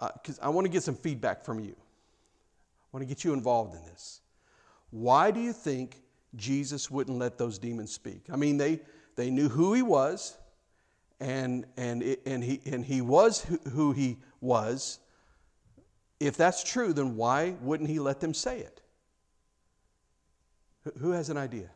uh, 0.00 0.10
I 0.42 0.48
want 0.48 0.64
to 0.64 0.70
get 0.70 0.82
some 0.82 0.96
feedback 0.96 1.44
from 1.44 1.60
you. 1.60 1.74
I 1.76 2.96
want 2.96 3.02
to 3.02 3.06
get 3.06 3.24
you 3.24 3.32
involved 3.32 3.74
in 3.74 3.84
this. 3.84 4.20
Why 4.90 5.30
do 5.30 5.40
you 5.40 5.52
think 5.52 6.04
Jesus 6.36 6.90
wouldn't 6.90 7.18
let 7.18 7.38
those 7.38 7.58
demons 7.58 7.92
speak. 7.92 8.26
I 8.32 8.36
mean, 8.36 8.56
they, 8.56 8.80
they 9.16 9.30
knew 9.30 9.48
who 9.48 9.74
he 9.74 9.82
was, 9.82 10.36
and, 11.20 11.66
and, 11.76 12.02
it, 12.02 12.20
and, 12.26 12.42
he, 12.42 12.60
and 12.66 12.84
he 12.84 13.00
was 13.00 13.46
who 13.72 13.92
he 13.92 14.18
was. 14.40 14.98
If 16.20 16.36
that's 16.36 16.64
true, 16.64 16.92
then 16.92 17.16
why 17.16 17.54
wouldn't 17.60 17.88
he 17.88 17.98
let 17.98 18.20
them 18.20 18.34
say 18.34 18.60
it? 18.60 18.80
Who 20.98 21.10
has 21.12 21.30
an 21.30 21.36
idea? 21.36 21.70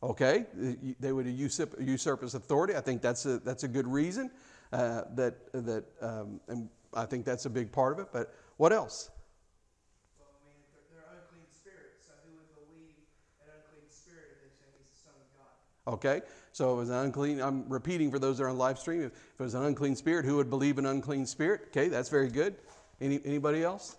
Okay, 0.00 0.44
they 1.00 1.12
would 1.12 1.26
usurp, 1.26 1.74
usurp 1.80 2.22
his 2.22 2.34
authority. 2.34 2.76
I 2.76 2.80
think 2.80 3.02
that's 3.02 3.26
a, 3.26 3.38
that's 3.40 3.64
a 3.64 3.68
good 3.68 3.86
reason. 3.86 4.30
Uh, 4.72 5.02
that, 5.16 5.52
that, 5.52 5.84
um, 6.00 6.40
and 6.46 6.68
I 6.94 7.04
think 7.06 7.24
that's 7.24 7.46
a 7.46 7.50
big 7.50 7.72
part 7.72 7.94
of 7.94 8.00
it. 8.00 8.08
But 8.12 8.32
what 8.58 8.72
else? 8.72 9.10
Okay? 15.88 16.20
So 16.52 16.72
if 16.72 16.72
it 16.74 16.78
was 16.80 16.90
an 16.90 16.96
unclean, 16.96 17.40
I'm 17.40 17.68
repeating 17.68 18.10
for 18.10 18.18
those 18.18 18.38
that 18.38 18.44
are 18.44 18.50
on 18.50 18.58
live 18.58 18.78
stream. 18.78 19.00
If, 19.00 19.06
if 19.06 19.40
it 19.40 19.42
was 19.42 19.54
an 19.54 19.64
unclean 19.64 19.96
spirit, 19.96 20.26
who 20.26 20.36
would 20.36 20.50
believe 20.50 20.78
an 20.78 20.86
unclean 20.86 21.24
spirit? 21.24 21.62
Okay, 21.68 21.88
that's 21.88 22.10
very 22.10 22.28
good. 22.28 22.56
Any, 23.00 23.20
anybody 23.24 23.64
else? 23.64 23.96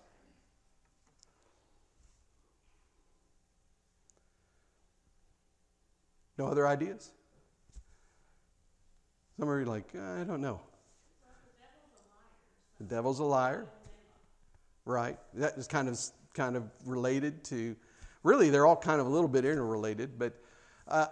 No 6.40 6.46
other 6.46 6.66
ideas? 6.66 7.10
Some 9.38 9.50
are 9.50 9.62
like, 9.66 9.94
I 9.94 10.24
don't 10.24 10.40
know. 10.40 10.62
The 12.78 12.84
devil's 12.84 13.18
a 13.18 13.24
liar. 13.24 13.66
Right. 14.86 15.18
That 15.34 15.58
is 15.58 15.66
kind 15.66 15.86
of 15.86 16.00
kind 16.32 16.56
of 16.56 16.62
related 16.86 17.44
to 17.44 17.76
really 18.22 18.48
they're 18.48 18.64
all 18.64 18.74
kind 18.74 19.02
of 19.02 19.06
a 19.06 19.10
little 19.10 19.28
bit 19.28 19.44
interrelated, 19.44 20.18
but 20.18 20.42
uh, 20.88 21.08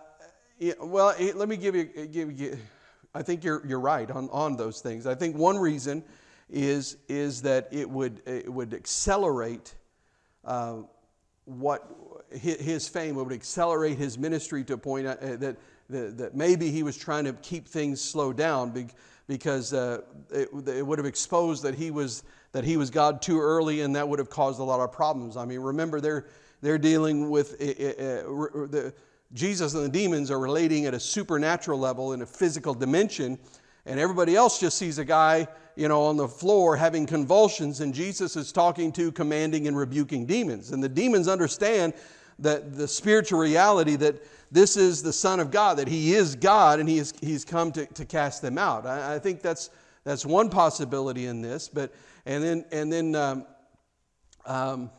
yeah, 0.58 0.72
well, 0.80 1.14
let 1.34 1.46
me 1.46 1.58
give 1.58 1.76
you, 1.76 1.84
give 1.84 2.40
you 2.40 2.56
I 3.14 3.20
think 3.20 3.44
you're, 3.44 3.62
you're 3.66 3.80
right 3.80 4.10
on, 4.10 4.30
on 4.32 4.56
those 4.56 4.80
things. 4.80 5.06
I 5.06 5.14
think 5.14 5.36
one 5.36 5.58
reason 5.58 6.04
is, 6.48 6.96
is 7.06 7.42
that 7.42 7.68
it 7.70 7.90
would, 7.90 8.22
it 8.24 8.50
would 8.50 8.72
accelerate 8.72 9.74
uh, 10.46 10.76
what 11.44 12.07
his 12.30 12.88
fame, 12.88 13.18
it 13.18 13.22
would 13.22 13.32
accelerate 13.32 13.98
his 13.98 14.18
ministry 14.18 14.64
to 14.64 14.74
a 14.74 14.78
point 14.78 15.06
uh, 15.06 15.16
that, 15.20 15.56
that, 15.88 16.18
that 16.18 16.34
maybe 16.34 16.70
he 16.70 16.82
was 16.82 16.96
trying 16.96 17.24
to 17.24 17.32
keep 17.34 17.66
things 17.66 18.00
slowed 18.00 18.36
down 18.36 18.90
because 19.26 19.72
uh, 19.72 20.02
it, 20.30 20.52
would 20.52 20.98
have 20.98 21.06
exposed 21.06 21.62
that 21.62 21.74
he 21.74 21.90
was 21.90 22.22
that 22.52 22.64
he 22.64 22.78
was 22.78 22.88
God 22.88 23.20
too 23.20 23.38
early, 23.40 23.82
and 23.82 23.94
that 23.94 24.08
would 24.08 24.18
have 24.18 24.30
caused 24.30 24.58
a 24.58 24.64
lot 24.64 24.80
of 24.80 24.90
problems. 24.90 25.36
I 25.36 25.44
mean, 25.44 25.60
remember 25.60 26.00
they're 26.00 26.26
they're 26.60 26.78
dealing 26.78 27.30
with 27.30 27.52
uh, 27.60 27.64
uh, 27.64 28.66
the 28.66 28.94
Jesus 29.34 29.74
and 29.74 29.84
the 29.84 29.88
demons 29.90 30.30
are 30.30 30.38
relating 30.38 30.86
at 30.86 30.94
a 30.94 31.00
supernatural 31.00 31.78
level 31.78 32.12
in 32.14 32.22
a 32.22 32.26
physical 32.26 32.74
dimension, 32.74 33.38
and 33.84 34.00
everybody 34.00 34.34
else 34.34 34.58
just 34.58 34.78
sees 34.78 34.98
a 34.98 35.04
guy, 35.04 35.46
you 35.78 35.86
know, 35.86 36.02
on 36.02 36.16
the 36.16 36.26
floor 36.26 36.76
having 36.76 37.06
convulsions, 37.06 37.80
and 37.80 37.94
Jesus 37.94 38.34
is 38.34 38.50
talking 38.50 38.90
to, 38.92 39.12
commanding, 39.12 39.68
and 39.68 39.76
rebuking 39.76 40.26
demons. 40.26 40.72
And 40.72 40.82
the 40.82 40.88
demons 40.88 41.28
understand 41.28 41.94
that 42.40 42.76
the 42.76 42.88
spiritual 42.88 43.38
reality 43.38 43.94
that 43.94 44.20
this 44.50 44.76
is 44.76 45.04
the 45.04 45.12
Son 45.12 45.38
of 45.38 45.52
God, 45.52 45.78
that 45.78 45.86
He 45.86 46.14
is 46.14 46.34
God, 46.34 46.80
and 46.80 46.88
He 46.88 46.98
is, 46.98 47.14
He's 47.20 47.44
come 47.44 47.70
to, 47.72 47.86
to 47.86 48.04
cast 48.04 48.42
them 48.42 48.58
out. 48.58 48.86
I, 48.86 49.14
I 49.14 49.18
think 49.20 49.40
that's 49.40 49.70
that's 50.02 50.26
one 50.26 50.50
possibility 50.50 51.26
in 51.26 51.42
this. 51.42 51.68
But 51.68 51.94
and 52.26 52.42
then 52.42 52.64
and 52.72 52.92
then 52.92 53.14
um, 53.14 53.46
um, 54.46 54.90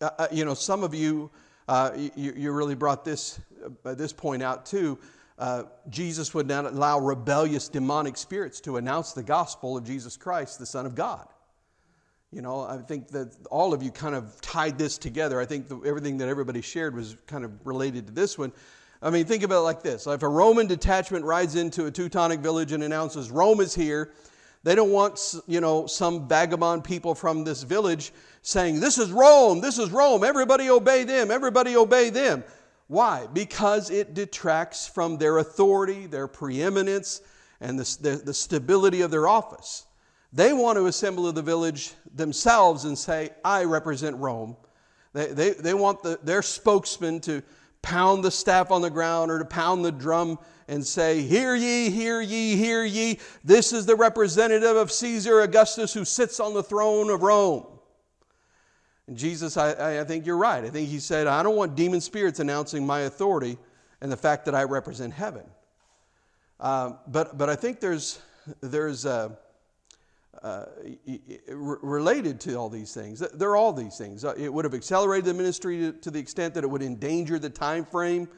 uh, 0.00 0.10
uh 0.18 0.28
you 0.32 0.46
know, 0.46 0.54
some 0.54 0.82
of 0.82 0.94
you, 0.94 1.30
uh, 1.68 1.90
you, 1.94 2.32
you 2.34 2.52
really 2.52 2.74
brought 2.74 3.04
this 3.04 3.38
by 3.82 3.92
this 3.92 4.14
point 4.14 4.42
out 4.42 4.64
too, 4.64 4.98
uh, 5.42 5.64
Jesus 5.90 6.32
would 6.34 6.46
not 6.46 6.66
allow 6.66 7.00
rebellious 7.00 7.68
demonic 7.68 8.16
spirits 8.16 8.60
to 8.60 8.76
announce 8.76 9.12
the 9.12 9.24
gospel 9.24 9.76
of 9.76 9.82
Jesus 9.82 10.16
Christ, 10.16 10.60
the 10.60 10.66
Son 10.66 10.86
of 10.86 10.94
God. 10.94 11.26
You 12.30 12.42
know, 12.42 12.60
I 12.60 12.78
think 12.78 13.08
that 13.08 13.34
all 13.50 13.74
of 13.74 13.82
you 13.82 13.90
kind 13.90 14.14
of 14.14 14.40
tied 14.40 14.78
this 14.78 14.96
together. 14.98 15.40
I 15.40 15.44
think 15.44 15.66
the, 15.66 15.80
everything 15.80 16.16
that 16.18 16.28
everybody 16.28 16.60
shared 16.60 16.94
was 16.94 17.16
kind 17.26 17.44
of 17.44 17.50
related 17.66 18.06
to 18.06 18.12
this 18.12 18.38
one. 18.38 18.52
I 19.02 19.10
mean, 19.10 19.24
think 19.24 19.42
about 19.42 19.56
it 19.56 19.62
like 19.62 19.82
this. 19.82 20.06
If 20.06 20.22
a 20.22 20.28
Roman 20.28 20.68
detachment 20.68 21.24
rides 21.24 21.56
into 21.56 21.86
a 21.86 21.90
Teutonic 21.90 22.38
village 22.38 22.70
and 22.70 22.84
announces, 22.84 23.32
Rome 23.32 23.60
is 23.60 23.74
here, 23.74 24.12
they 24.62 24.76
don't 24.76 24.92
want, 24.92 25.34
you 25.48 25.60
know, 25.60 25.88
some 25.88 26.28
vagabond 26.28 26.84
people 26.84 27.16
from 27.16 27.42
this 27.42 27.64
village 27.64 28.12
saying, 28.42 28.78
This 28.78 28.96
is 28.96 29.10
Rome, 29.10 29.60
this 29.60 29.76
is 29.80 29.90
Rome, 29.90 30.22
everybody 30.22 30.70
obey 30.70 31.02
them, 31.02 31.32
everybody 31.32 31.74
obey 31.74 32.10
them. 32.10 32.44
Why? 32.88 33.26
Because 33.32 33.90
it 33.90 34.14
detracts 34.14 34.86
from 34.86 35.18
their 35.18 35.38
authority, 35.38 36.06
their 36.06 36.28
preeminence, 36.28 37.20
and 37.60 37.78
the, 37.78 37.98
the, 38.00 38.16
the 38.16 38.34
stability 38.34 39.00
of 39.02 39.10
their 39.10 39.28
office. 39.28 39.86
They 40.32 40.52
want 40.52 40.76
to 40.78 40.86
assemble 40.86 41.30
the 41.32 41.42
village 41.42 41.92
themselves 42.14 42.84
and 42.84 42.98
say, 42.98 43.30
I 43.44 43.64
represent 43.64 44.16
Rome. 44.16 44.56
They, 45.12 45.26
they, 45.26 45.50
they 45.50 45.74
want 45.74 46.02
the, 46.02 46.18
their 46.22 46.42
spokesman 46.42 47.20
to 47.20 47.42
pound 47.82 48.24
the 48.24 48.30
staff 48.30 48.70
on 48.70 48.80
the 48.80 48.90
ground 48.90 49.30
or 49.30 49.38
to 49.38 49.44
pound 49.44 49.84
the 49.84 49.92
drum 49.92 50.38
and 50.68 50.86
say, 50.86 51.20
Hear 51.20 51.54
ye, 51.54 51.90
hear 51.90 52.20
ye, 52.20 52.56
hear 52.56 52.84
ye. 52.84 53.18
This 53.44 53.72
is 53.72 53.84
the 53.84 53.96
representative 53.96 54.76
of 54.76 54.90
Caesar 54.90 55.40
Augustus 55.40 55.92
who 55.92 56.04
sits 56.04 56.40
on 56.40 56.54
the 56.54 56.62
throne 56.62 57.10
of 57.10 57.22
Rome. 57.22 57.66
Jesus, 59.16 59.56
I, 59.56 60.00
I 60.00 60.04
think 60.04 60.26
you're 60.26 60.36
right. 60.36 60.64
I 60.64 60.70
think 60.70 60.88
he 60.88 60.98
said, 60.98 61.26
I 61.26 61.42
don't 61.42 61.56
want 61.56 61.74
demon 61.74 62.00
spirits 62.00 62.40
announcing 62.40 62.86
my 62.86 63.00
authority 63.00 63.58
and 64.00 64.10
the 64.10 64.16
fact 64.16 64.44
that 64.46 64.54
I 64.54 64.64
represent 64.64 65.12
heaven. 65.12 65.44
Uh, 66.60 66.92
but, 67.08 67.38
but 67.38 67.48
I 67.48 67.56
think 67.56 67.80
there's, 67.80 68.20
there's 68.60 69.06
uh, 69.06 69.30
uh, 70.42 70.64
related 71.46 72.40
to 72.40 72.54
all 72.54 72.68
these 72.68 72.92
things. 72.92 73.20
They're 73.34 73.56
all 73.56 73.72
these 73.72 73.96
things. 73.96 74.24
Uh, 74.24 74.34
it 74.36 74.52
would 74.52 74.64
have 74.64 74.74
accelerated 74.74 75.26
the 75.26 75.34
ministry 75.34 75.78
to, 75.78 75.92
to, 75.92 76.10
the 76.10 76.18
extent 76.18 76.54
that 76.54 76.64
it 76.64 76.66
would 76.66 76.82
endanger 76.82 77.38
the 77.38 77.50
time 77.50 77.84
frame 77.84 78.28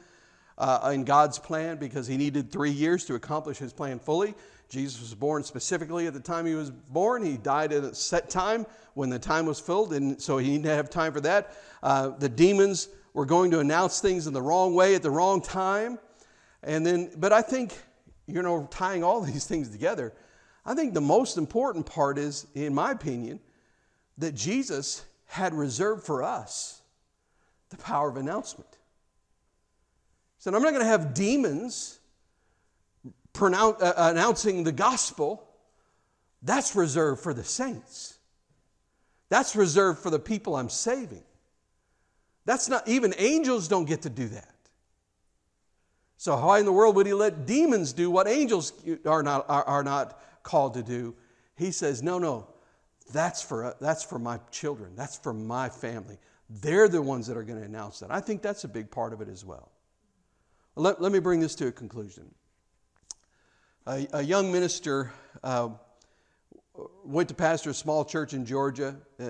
uh, 0.57 0.91
in 0.93 1.03
God's 1.03 1.39
plan 1.39 1.77
because 1.77 2.07
he 2.07 2.17
needed 2.17 2.51
three 2.51 2.71
years 2.71 3.05
to 3.05 3.15
accomplish 3.15 3.57
his 3.57 3.73
plan 3.73 3.99
fully. 3.99 4.33
Jesus 4.69 4.99
was 4.99 5.13
born 5.13 5.43
specifically 5.43 6.07
at 6.07 6.13
the 6.13 6.19
time 6.19 6.45
he 6.45 6.55
was 6.55 6.71
born. 6.71 7.23
He 7.23 7.37
died 7.37 7.71
at 7.71 7.83
a 7.83 7.93
set 7.93 8.29
time 8.29 8.65
when 8.93 9.09
the 9.09 9.19
time 9.19 9.45
was 9.45 9.59
filled, 9.59 9.93
and 9.93 10.21
so 10.21 10.37
he 10.37 10.49
needed 10.49 10.63
to 10.63 10.75
have 10.75 10.89
time 10.89 11.13
for 11.13 11.21
that. 11.21 11.55
Uh, 11.83 12.09
the 12.09 12.29
demons 12.29 12.89
were 13.13 13.25
going 13.25 13.51
to 13.51 13.59
announce 13.59 14.01
things 14.01 14.27
in 14.27 14.33
the 14.33 14.41
wrong 14.41 14.73
way 14.73 14.95
at 14.95 15.03
the 15.03 15.09
wrong 15.09 15.41
time. 15.41 15.99
And 16.63 16.85
then, 16.85 17.11
but 17.17 17.31
I 17.31 17.41
think, 17.41 17.77
you 18.27 18.41
know, 18.41 18.67
tying 18.71 19.03
all 19.03 19.21
these 19.33 19.45
things 19.45 19.69
together, 19.69 20.13
I 20.65 20.73
think 20.73 20.93
the 20.93 21.01
most 21.01 21.37
important 21.37 21.85
part 21.85 22.17
is, 22.17 22.47
in 22.55 22.73
my 22.73 22.91
opinion, 22.91 23.39
that 24.17 24.33
Jesus 24.33 25.05
had 25.27 25.53
reserved 25.53 26.03
for 26.03 26.23
us 26.23 26.81
the 27.69 27.77
power 27.77 28.09
of 28.09 28.17
announcement. 28.17 28.69
Said, 30.45 30.53
I'm 30.53 30.61
not 30.61 30.73
going 30.73 30.83
to 30.83 30.87
have 30.87 31.15
demons 31.15 31.97
pronounce, 33.33 33.81
uh, 33.81 33.93
announcing 33.97 34.63
the 34.63 34.71
gospel. 34.71 35.43
That's 36.43 36.75
reserved 36.75 37.23
for 37.23 37.33
the 37.33 37.43
saints. 37.43 38.19
That's 39.29 39.55
reserved 39.55 39.97
for 40.03 40.11
the 40.11 40.19
people 40.19 40.55
I'm 40.55 40.69
saving. 40.69 41.23
That's 42.45 42.69
not, 42.69 42.87
even 42.87 43.15
angels 43.17 43.67
don't 43.67 43.85
get 43.85 44.03
to 44.03 44.09
do 44.11 44.27
that. 44.27 44.53
So, 46.17 46.37
why 46.37 46.59
in 46.59 46.65
the 46.65 46.71
world 46.71 46.95
would 46.95 47.07
he 47.07 47.13
let 47.13 47.47
demons 47.47 47.91
do 47.91 48.11
what 48.11 48.27
angels 48.27 48.71
are 49.07 49.23
not, 49.23 49.49
are, 49.49 49.63
are 49.63 49.83
not 49.83 50.21
called 50.43 50.75
to 50.75 50.83
do. 50.83 51.15
He 51.55 51.71
says, 51.71 52.03
No, 52.03 52.19
no, 52.19 52.47
that's 53.11 53.41
for, 53.41 53.75
that's 53.81 54.03
for 54.03 54.19
my 54.19 54.39
children, 54.51 54.95
that's 54.95 55.17
for 55.17 55.33
my 55.33 55.69
family. 55.69 56.19
They're 56.51 56.87
the 56.87 57.01
ones 57.01 57.25
that 57.25 57.35
are 57.35 57.43
going 57.43 57.59
to 57.59 57.65
announce 57.65 57.97
that. 58.01 58.11
I 58.11 58.19
think 58.19 58.43
that's 58.43 58.63
a 58.63 58.67
big 58.67 58.91
part 58.91 59.11
of 59.11 59.21
it 59.21 59.27
as 59.27 59.43
well. 59.43 59.71
Let, 60.77 61.01
let 61.01 61.13
me 61.13 61.19
bring 61.19 61.39
this 61.39 61.55
to 61.55 61.67
a 61.67 61.71
conclusion. 61.71 62.29
A, 63.87 64.05
a 64.11 64.21
young 64.21 64.51
minister 64.51 65.13
uh, 65.41 65.69
went 67.05 67.29
to 67.29 67.35
pastor 67.35 67.69
a 67.69 67.73
small 67.73 68.03
church 68.03 68.33
in 68.33 68.45
Georgia. 68.45 68.97
Uh, 69.17 69.23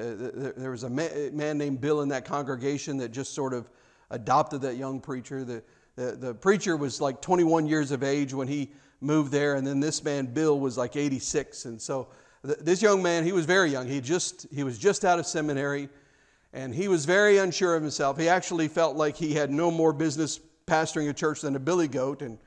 there 0.58 0.72
was 0.72 0.82
a 0.82 0.90
man 0.90 1.58
named 1.60 1.82
Bill 1.82 2.02
in 2.02 2.10
that 2.10 2.26
congregation 2.26 2.98
that 2.98 3.10
just 3.10 3.36
sort 3.36 3.54
of 3.54 3.70
adopted 4.10 4.62
that 4.62 4.78
young 4.78 5.00
preacher. 5.00 5.44
The, 5.44 5.64
the, 5.96 6.12
the 6.14 6.34
preacher 6.34 6.76
was 6.78 7.00
like 7.00 7.22
21 7.22 7.68
years 7.68 7.92
of 7.92 8.02
age 8.02 8.34
when 8.34 8.48
he 8.48 8.72
moved 9.00 9.32
there. 9.32 9.54
And 9.54 9.68
then 9.68 9.80
this 9.80 10.04
man, 10.04 10.26
Bill, 10.26 10.60
was 10.60 10.80
like 10.80 10.96
86. 10.96 11.66
And 11.66 11.80
so 11.80 12.08
th- 12.44 12.58
this 12.60 12.82
young 12.82 13.04
man, 13.04 13.24
he 13.24 13.34
was 13.34 13.46
very 13.46 13.70
young. 13.70 13.88
He, 13.88 14.02
just, 14.02 14.48
he 14.52 14.64
was 14.64 14.80
just 14.80 15.06
out 15.06 15.20
of 15.20 15.28
seminary 15.28 15.90
and 16.54 16.74
he 16.74 16.88
was 16.88 17.06
very 17.06 17.38
unsure 17.38 17.76
of 17.76 17.84
himself. 17.84 18.18
He 18.18 18.30
actually 18.30 18.68
felt 18.68 18.96
like 18.96 19.16
he 19.16 19.34
had 19.34 19.52
no 19.52 19.70
more 19.70 19.94
business 19.94 20.40
pastoring 20.68 21.10
a 21.10 21.14
church 21.14 21.42
than 21.42 21.56
a 21.56 21.60
billy 21.60 21.88
goat. 21.88 22.22
And 22.22 22.38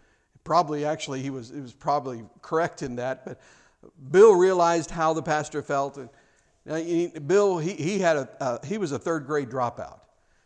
probably, 0.44 0.84
actually, 0.84 1.22
he 1.22 1.30
was, 1.30 1.50
he 1.50 1.60
was 1.60 1.72
probably 1.72 2.24
correct 2.42 2.82
in 2.82 2.96
that. 2.96 3.24
But 3.24 3.40
Bill 4.10 4.34
realized 4.34 4.90
how 4.90 5.12
the 5.12 5.22
pastor 5.22 5.62
felt. 5.62 5.98
And, 5.98 6.08
uh, 6.68 7.20
Bill, 7.20 7.58
he, 7.58 7.72
he, 7.74 7.98
had 7.98 8.16
a, 8.16 8.28
uh, 8.40 8.58
he 8.66 8.78
was 8.78 8.92
a 8.92 8.98
third 8.98 9.26
grade 9.26 9.48
dropout. 9.48 10.00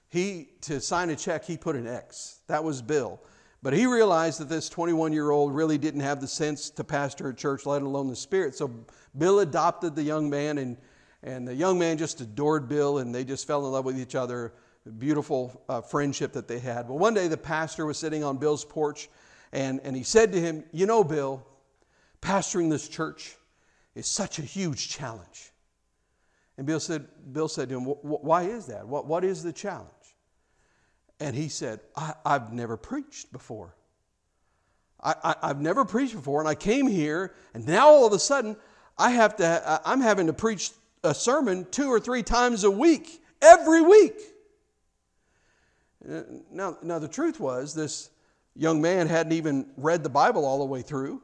He, 0.09 0.51
to 0.63 0.81
sign 0.81 1.11
a 1.11 1.17
check, 1.17 1.45
he 1.45 1.57
put 1.57 1.75
an 1.75 1.87
X. 1.87 2.41
That 2.47 2.63
was 2.63 2.83
Bill. 2.83 3.21
But 3.63 3.73
he 3.73 3.87
realized 3.87 4.41
that 4.41 4.49
this 4.49 4.69
21 4.69 5.13
year 5.13 5.31
old 5.31 5.55
really 5.55 5.79
didn't 5.79 6.01
have 6.01 6.21
the 6.21 6.27
sense 6.27 6.69
to 6.71 6.85
pastor 6.85 7.29
a 7.29 7.35
church, 7.35 7.65
let 7.65 7.83
alone 7.83 8.09
the 8.09 8.17
spirit. 8.17 8.57
So 8.57 8.71
Bill 9.17 9.41
adopted 9.41 9.95
the 9.95 10.03
young 10.03 10.29
man, 10.29 10.59
and, 10.59 10.77
and 11.23 11.47
the 11.47 11.55
young 11.55 11.79
man 11.79 11.97
just 11.97 12.21
adored 12.21 12.69
Bill, 12.69 12.99
and 12.99 13.15
they 13.15 13.25
just 13.25 13.47
fell 13.47 13.65
in 13.65 13.73
love 13.73 13.85
with 13.85 13.99
each 13.99 14.15
other. 14.15 14.53
Beautiful 14.99 15.63
uh, 15.69 15.81
friendship 15.81 16.33
that 16.33 16.49
they 16.49 16.59
had. 16.59 16.89
Well, 16.89 16.99
one 16.99 17.15
day 17.15 17.29
the 17.29 17.37
pastor 17.37 17.87
was 17.87 17.99
sitting 17.99 18.25
on 18.25 18.39
Bill's 18.39 18.65
porch, 18.65 19.09
and, 19.53 19.81
and 19.85 19.95
he 19.95 20.03
said 20.03 20.33
to 20.33 20.41
him, 20.41 20.65
You 20.73 20.87
know, 20.87 21.05
Bill, 21.05 21.47
pastoring 22.21 22.69
this 22.69 22.89
church 22.89 23.37
is 23.95 24.09
such 24.09 24.39
a 24.41 24.43
huge 24.43 24.89
challenge. 24.89 25.53
And 26.59 26.67
Bill 26.67 26.81
said, 26.81 27.07
Bill 27.33 27.49
said 27.49 27.69
to 27.69 27.79
him, 27.79 27.85
Why 27.85 28.43
is 28.43 28.67
that? 28.67 28.87
What, 28.87 29.07
what 29.07 29.25
is 29.25 29.43
the 29.43 29.53
challenge? 29.53 29.89
And 31.21 31.37
he 31.37 31.49
said, 31.49 31.79
I, 31.97 32.15
have 32.27 32.53
never 32.53 32.77
preached 32.77 33.33
before. 33.33 33.77
I, 35.01 35.37
have 35.43 35.61
never 35.61 35.85
preached 35.85 36.15
before, 36.15 36.41
and 36.41 36.49
I 36.49 36.55
came 36.55 36.87
here, 36.87 37.35
and 37.55 37.67
now 37.67 37.89
all 37.89 38.07
of 38.07 38.13
a 38.13 38.19
sudden, 38.19 38.57
I 38.99 39.11
have 39.11 39.37
to, 39.37 39.81
I'm 39.85 40.01
having 40.01 40.29
to 40.29 40.33
preach 40.33 40.71
a 41.03 41.15
sermon 41.15 41.67
two 41.71 41.89
or 41.89 41.99
three 41.99 42.23
times 42.23 42.65
a 42.65 42.71
week, 42.71 43.21
every 43.41 43.81
week. 43.81 44.15
Uh, 46.09 46.23
now, 46.51 46.77
now 46.83 46.99
the 46.99 47.09
truth 47.09 47.39
was, 47.39 47.75
this 47.75 48.11
young 48.55 48.81
man 48.81 49.07
hadn't 49.07 49.33
even 49.33 49.67
read 49.77 50.03
the 50.03 50.09
Bible 50.09 50.45
all 50.45 50.59
the 50.59 50.65
way 50.65 50.83
through. 50.83 51.23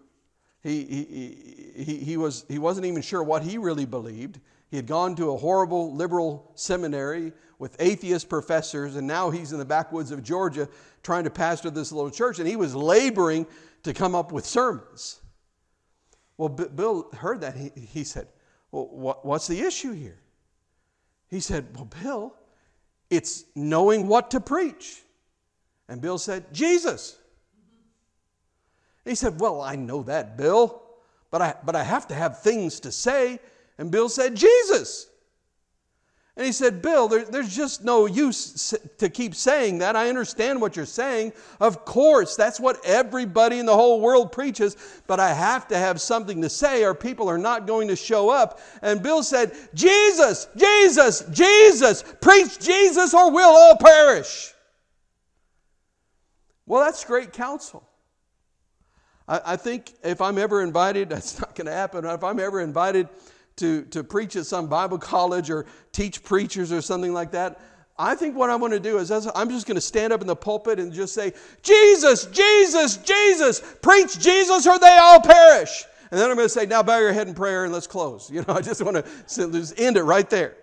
He, 0.63 0.85
he, 0.85 1.85
he, 1.85 1.97
he, 1.99 2.17
was, 2.17 2.45
he 2.49 2.59
wasn't 2.59 2.87
even 2.87 3.03
sure 3.03 3.23
what 3.23 3.43
he 3.43 3.59
really 3.59 3.87
believed. 3.87 4.41
He 4.71 4.77
had 4.77 4.87
gone 4.87 5.15
to 5.17 5.31
a 5.31 5.37
horrible 5.37 5.95
liberal 5.95 6.53
seminary 6.55 7.33
with 7.59 7.77
atheist 7.81 8.29
professors, 8.29 8.97
and 8.97 9.07
now 9.07 9.31
he's 9.31 9.53
in 9.53 9.59
the 9.59 9.65
backwoods 9.65 10.11
of 10.11 10.23
Georgia 10.23 10.69
trying 11.03 11.25
to 11.25 11.31
pastor 11.31 11.71
this 11.71 11.91
little 11.93 12.11
church, 12.11 12.39
and 12.39 12.47
he 12.47 12.57
was 12.57 12.75
laboring 12.75 13.47
to 13.83 13.95
come 13.95 14.15
up 14.15 14.33
with 14.33 14.45
sermons. 14.45 15.21
Well, 16.37 16.49
B- 16.49 16.67
Bill 16.75 17.11
heard 17.13 17.41
that. 17.41 17.57
He, 17.57 17.71
he 17.75 18.05
said, 18.05 18.29
Well, 18.71 18.89
what, 18.91 19.25
what's 19.25 19.47
the 19.47 19.61
issue 19.61 19.93
here? 19.93 20.21
He 21.29 21.41
said, 21.41 21.67
Well, 21.75 21.89
Bill, 22.03 22.35
it's 23.11 23.45
knowing 23.55 24.07
what 24.07 24.31
to 24.33 24.41
preach. 24.41 25.03
And 25.89 26.01
Bill 26.01 26.19
said, 26.19 26.53
Jesus. 26.53 27.17
He 29.05 29.15
said, 29.15 29.41
Well, 29.41 29.61
I 29.63 29.77
know 29.77 30.03
that, 30.03 30.37
Bill, 30.37 30.83
but 31.31 31.41
I, 31.41 31.55
but 31.65 31.75
I 31.75 31.83
have 31.83 32.07
to 32.09 32.15
have 32.15 32.43
things 32.43 32.81
to 32.81 32.93
say. 32.93 33.41
And 33.79 33.91
Bill 33.91 34.09
said, 34.09 34.35
Jesus. 34.35 35.09
And 36.39 36.47
he 36.47 36.53
said, 36.53 36.81
Bill, 36.81 37.09
there, 37.09 37.25
there's 37.25 37.55
just 37.55 37.83
no 37.83 38.07
use 38.07 38.73
to 38.99 39.09
keep 39.09 39.35
saying 39.35 39.79
that. 39.79 39.97
I 39.97 40.09
understand 40.09 40.61
what 40.61 40.77
you're 40.77 40.87
saying. 40.87 41.33
Of 41.59 41.85
course, 41.85 42.37
that's 42.37 42.61
what 42.61 42.79
everybody 42.87 43.59
in 43.59 43.67
the 43.67 43.75
whole 43.75 44.01
world 44.01 44.31
preaches, 44.31 44.77
but 45.09 45.19
I 45.19 45.35
have 45.35 45.67
to 45.67 45.77
have 45.77 46.01
something 46.01 46.41
to 46.43 46.49
say 46.49 46.85
or 46.85 46.95
people 46.95 47.29
are 47.29 47.39
not 47.39 47.67
going 47.67 47.89
to 47.89 47.97
show 47.97 48.31
up. 48.31 48.61
And 48.83 49.03
Bill 49.03 49.25
said, 49.25 49.51
Jesus, 49.75 50.47
Jesus, 50.57 51.25
Jesus, 51.33 52.05
preach 52.21 52.61
Jesus 52.61 53.15
or 53.15 53.33
we'll 53.33 53.51
all 53.51 53.77
perish. 53.77 54.55
Well, 56.67 56.85
that's 56.85 57.05
great 57.05 57.33
counsel. 57.33 57.83
I, 59.27 59.41
I 59.45 59.57
think 59.57 59.93
if 60.05 60.21
I'm 60.21 60.39
ever 60.39 60.63
invited, 60.63 61.09
that's 61.11 61.41
not 61.41 61.57
going 61.57 61.67
to 61.67 61.73
happen. 61.73 62.05
If 62.05 62.23
I'm 62.23 62.39
ever 62.39 62.61
invited, 62.61 63.09
to, 63.59 63.83
to 63.85 64.03
preach 64.03 64.37
at 64.37 64.47
some 64.47 64.67
Bible 64.67 64.99
college 64.99 65.51
or 65.51 65.67
teach 65.93 66.23
preachers 66.23 66.73
or 66.73 66.81
something 66.81 67.13
like 67.13 67.33
that. 67.33 67.61
I 67.99 68.15
think 68.15 68.37
what 68.37 68.49
I'm 68.49 68.61
going 68.61 68.73
to 68.73 68.81
do 68.81 68.99
is 68.99 69.11
I'm 69.11 69.49
just 69.51 69.67
going 69.67 69.75
to 69.75 69.81
stand 69.81 70.13
up 70.13 70.21
in 70.21 70.27
the 70.27 70.37
pulpit 70.37 70.79
and 70.79 70.93
just 70.93 71.15
say, 71.15 71.33
Jesus, 71.63 72.27
Jesus, 72.27 72.97
Jesus, 72.99 73.61
preach 73.83 74.19
Jesus 74.21 74.67
or 74.67 74.79
they 74.79 74.97
all 75.01 75.21
perish. 75.21 75.85
And 76.11 76.19
then 76.19 76.31
I'm 76.31 76.37
going 76.37 76.47
to 76.47 76.53
say, 76.53 76.65
now 76.65 76.83
bow 76.83 76.99
your 76.99 77.13
head 77.13 77.29
in 77.29 77.35
prayer 77.35 77.65
and 77.65 77.73
let's 77.73 77.87
close. 77.87 78.31
You 78.39 78.43
know, 78.43 78.55
I 78.55 78.61
just 78.61 78.83
want 78.83 78.97
to 78.97 79.05
just 79.27 79.79
end 79.79 79.97
it 79.97 80.05
right 80.05 80.31
there. 80.31 80.55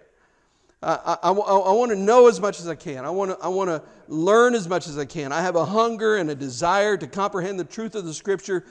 I, 0.82 1.18
I, 1.24 1.30
I, 1.30 1.32
I 1.32 1.72
want 1.74 1.92
to 1.92 1.98
know 1.98 2.28
as 2.28 2.40
much 2.40 2.60
as 2.60 2.68
I 2.68 2.76
can. 2.76 3.04
I 3.06 3.10
want, 3.10 3.32
to, 3.32 3.44
I 3.44 3.50
want 3.50 3.70
to 3.70 3.82
learn 4.08 4.56
as 4.56 4.70
much 4.70 4.88
as 4.88 4.98
I 4.98 5.06
can. 5.06 5.32
I 5.32 5.42
have 5.42 5.56
a 5.56 5.66
hunger 5.66 6.16
and 6.18 6.30
a 6.30 6.36
desire 6.36 6.96
to 6.96 7.08
comprehend 7.08 7.60
the 7.60 7.66
truth 7.66 7.96
of 7.96 8.06
the 8.06 8.14
Scripture. 8.14 8.64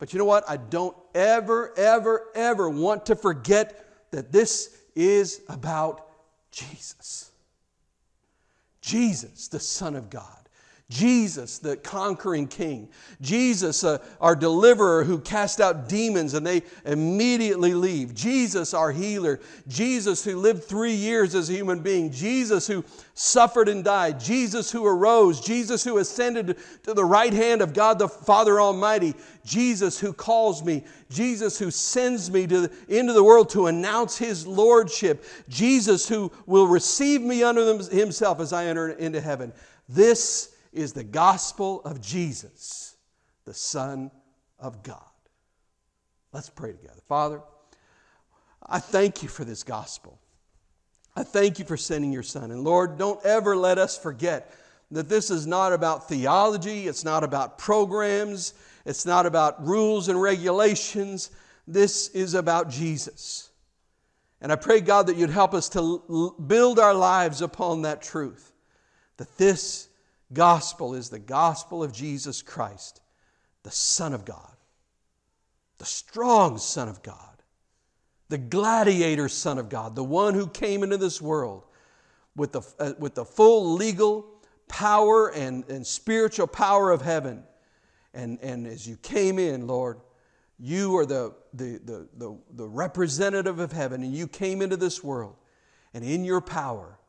But 0.00 0.14
you 0.14 0.18
know 0.18 0.24
what? 0.24 0.48
I 0.48 0.56
don't 0.56 0.96
ever, 1.14 1.72
ever, 1.78 2.28
ever 2.34 2.68
want 2.70 3.06
to 3.06 3.14
forget 3.14 3.86
that 4.10 4.32
this 4.32 4.76
is 4.96 5.42
about 5.48 6.08
Jesus. 6.50 7.30
Jesus, 8.80 9.48
the 9.48 9.60
Son 9.60 9.94
of 9.94 10.08
God. 10.08 10.39
Jesus, 10.90 11.58
the 11.58 11.76
conquering 11.76 12.48
king. 12.48 12.88
Jesus, 13.20 13.84
uh, 13.84 13.98
our 14.20 14.34
deliverer 14.34 15.04
who 15.04 15.20
cast 15.20 15.60
out 15.60 15.88
demons 15.88 16.34
and 16.34 16.44
they 16.44 16.62
immediately 16.84 17.74
leave. 17.74 18.12
Jesus, 18.12 18.74
our 18.74 18.90
healer. 18.90 19.38
Jesus, 19.68 20.24
who 20.24 20.36
lived 20.36 20.64
three 20.64 20.94
years 20.94 21.36
as 21.36 21.48
a 21.48 21.52
human 21.52 21.78
being. 21.78 22.10
Jesus, 22.10 22.66
who 22.66 22.84
suffered 23.14 23.68
and 23.68 23.84
died. 23.84 24.18
Jesus, 24.18 24.72
who 24.72 24.84
arose. 24.84 25.40
Jesus, 25.40 25.84
who 25.84 25.98
ascended 25.98 26.58
to 26.82 26.92
the 26.92 27.04
right 27.04 27.32
hand 27.32 27.62
of 27.62 27.72
God 27.72 28.00
the 28.00 28.08
Father 28.08 28.60
Almighty. 28.60 29.14
Jesus, 29.44 29.96
who 29.96 30.12
calls 30.12 30.64
me. 30.64 30.82
Jesus, 31.08 31.56
who 31.56 31.70
sends 31.70 32.32
me 32.32 32.48
to 32.48 32.62
the, 32.62 32.72
into 32.88 33.12
the 33.12 33.22
world 33.22 33.48
to 33.50 33.68
announce 33.68 34.18
his 34.18 34.44
lordship. 34.44 35.24
Jesus, 35.48 36.08
who 36.08 36.32
will 36.46 36.66
receive 36.66 37.22
me 37.22 37.44
unto 37.44 37.78
himself 37.90 38.40
as 38.40 38.52
I 38.52 38.66
enter 38.66 38.90
into 38.90 39.20
heaven. 39.20 39.52
This 39.88 40.56
is 40.72 40.92
the 40.92 41.04
gospel 41.04 41.82
of 41.82 42.00
Jesus, 42.00 42.96
the 43.44 43.54
Son 43.54 44.10
of 44.58 44.82
God. 44.82 44.98
Let's 46.32 46.50
pray 46.50 46.72
together. 46.72 47.00
Father, 47.08 47.40
I 48.64 48.78
thank 48.78 49.22
you 49.22 49.28
for 49.28 49.44
this 49.44 49.62
gospel. 49.62 50.20
I 51.16 51.24
thank 51.24 51.58
you 51.58 51.64
for 51.64 51.76
sending 51.76 52.12
your 52.12 52.22
Son. 52.22 52.50
And 52.50 52.62
Lord, 52.62 52.98
don't 52.98 53.24
ever 53.24 53.56
let 53.56 53.78
us 53.78 53.98
forget 53.98 54.54
that 54.92 55.08
this 55.08 55.30
is 55.30 55.46
not 55.46 55.72
about 55.72 56.08
theology, 56.08 56.88
it's 56.88 57.04
not 57.04 57.24
about 57.24 57.58
programs, 57.58 58.54
it's 58.84 59.06
not 59.06 59.26
about 59.26 59.66
rules 59.66 60.08
and 60.08 60.20
regulations. 60.20 61.30
This 61.66 62.08
is 62.08 62.34
about 62.34 62.70
Jesus. 62.70 63.50
And 64.40 64.50
I 64.50 64.56
pray, 64.56 64.80
God, 64.80 65.06
that 65.06 65.16
you'd 65.16 65.30
help 65.30 65.54
us 65.54 65.68
to 65.70 66.34
build 66.46 66.78
our 66.78 66.94
lives 66.94 67.42
upon 67.42 67.82
that 67.82 68.02
truth 68.02 68.52
that 69.18 69.36
this 69.36 69.89
gospel 70.32 70.94
is 70.94 71.10
the 71.10 71.18
gospel 71.18 71.82
of 71.82 71.92
Jesus 71.92 72.42
Christ, 72.42 73.00
the 73.62 73.70
Son 73.70 74.12
of 74.12 74.24
God, 74.24 74.56
the 75.78 75.84
strong 75.84 76.58
Son 76.58 76.88
of 76.88 77.02
God, 77.02 77.16
the 78.28 78.38
gladiator 78.38 79.28
Son 79.28 79.58
of 79.58 79.68
God, 79.68 79.96
the 79.96 80.04
one 80.04 80.34
who 80.34 80.46
came 80.46 80.82
into 80.82 80.96
this 80.96 81.20
world 81.20 81.64
with 82.36 82.52
the, 82.52 82.62
uh, 82.78 82.92
with 82.98 83.14
the 83.14 83.24
full 83.24 83.74
legal 83.74 84.26
power 84.68 85.32
and, 85.32 85.68
and 85.68 85.86
spiritual 85.86 86.46
power 86.46 86.90
of 86.90 87.02
heaven. 87.02 87.42
And, 88.14 88.38
and 88.40 88.66
as 88.66 88.86
you 88.86 88.96
came 88.96 89.38
in, 89.38 89.66
Lord, 89.66 90.00
you 90.58 90.96
are 90.96 91.06
the, 91.06 91.34
the, 91.54 91.80
the, 91.84 92.08
the, 92.16 92.38
the 92.52 92.68
representative 92.68 93.58
of 93.58 93.72
heaven, 93.72 94.02
and 94.02 94.14
you 94.14 94.28
came 94.28 94.62
into 94.62 94.76
this 94.76 95.02
world. 95.02 95.36
And 95.92 96.04
in 96.04 96.24
your 96.24 96.40
power, 96.40 96.99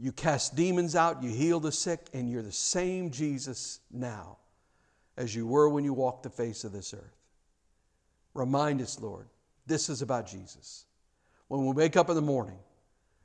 you 0.00 0.12
cast 0.12 0.56
demons 0.56 0.96
out, 0.96 1.22
you 1.22 1.28
heal 1.28 1.60
the 1.60 1.70
sick, 1.70 2.08
and 2.14 2.30
you're 2.30 2.42
the 2.42 2.50
same 2.50 3.10
Jesus 3.10 3.80
now 3.92 4.38
as 5.18 5.34
you 5.34 5.46
were 5.46 5.68
when 5.68 5.84
you 5.84 5.92
walked 5.92 6.22
the 6.22 6.30
face 6.30 6.64
of 6.64 6.72
this 6.72 6.94
earth. 6.94 7.18
Remind 8.32 8.80
us, 8.80 8.98
Lord, 8.98 9.28
this 9.66 9.90
is 9.90 10.00
about 10.00 10.26
Jesus. 10.26 10.86
When 11.48 11.66
we 11.66 11.72
wake 11.72 11.98
up 11.98 12.08
in 12.08 12.14
the 12.14 12.22
morning, 12.22 12.58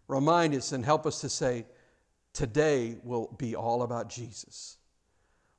remind 0.09 0.53
us 0.53 0.73
and 0.73 0.83
help 0.83 1.05
us 1.05 1.21
to 1.21 1.29
say, 1.29 1.65
today 2.33 2.97
will 3.03 3.33
be 3.37 3.55
all 3.55 3.83
about 3.83 4.09
Jesus. 4.09 4.75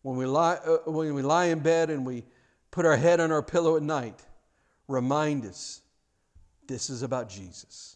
When 0.03 0.17
we 0.17 0.27
lie, 0.27 0.59
uh, 0.67 0.91
when 0.91 1.15
we 1.15 1.23
lie 1.23 1.47
in 1.47 1.61
bed 1.61 1.89
and 1.89 2.05
we 2.05 2.25
put 2.71 2.85
our 2.85 2.97
head 2.97 3.21
on 3.21 3.33
our 3.33 3.43
pillow 3.43 3.79
at 3.79 3.83
night, 3.83 4.23
remind 4.87 5.47
us 5.47 5.81
this 6.67 6.91
is 6.91 7.03
about 7.03 7.31
Jesus 7.31 7.96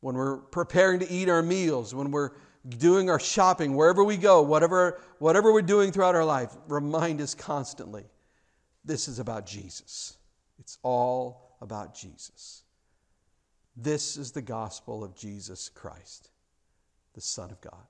when 0.00 0.14
we're 0.14 0.38
preparing 0.38 1.00
to 1.00 1.10
eat 1.10 1.28
our 1.28 1.42
meals, 1.42 1.94
when 1.94 2.10
we're 2.10 2.30
doing 2.68 3.10
our 3.10 3.20
shopping, 3.20 3.74
wherever 3.74 4.02
we 4.04 4.16
go, 4.16 4.42
whatever, 4.42 5.00
whatever 5.18 5.52
we're 5.52 5.62
doing 5.62 5.92
throughout 5.92 6.14
our 6.14 6.24
life, 6.24 6.54
remind 6.68 7.20
us 7.20 7.34
constantly 7.34 8.04
this 8.84 9.08
is 9.08 9.18
about 9.18 9.46
Jesus. 9.46 10.16
It's 10.58 10.78
all 10.82 11.56
about 11.60 11.94
Jesus. 11.94 12.62
This 13.76 14.16
is 14.16 14.32
the 14.32 14.42
gospel 14.42 15.04
of 15.04 15.14
Jesus 15.14 15.68
Christ, 15.68 16.30
the 17.14 17.20
Son 17.20 17.50
of 17.50 17.60
God. 17.60 17.86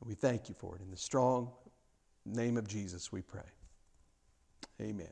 We 0.00 0.14
thank 0.14 0.48
you 0.48 0.54
for 0.58 0.76
it. 0.76 0.82
In 0.82 0.90
the 0.90 0.96
strong 0.96 1.50
name 2.24 2.56
of 2.56 2.66
Jesus, 2.66 3.12
we 3.12 3.20
pray. 3.20 3.42
Amen. 4.80 5.08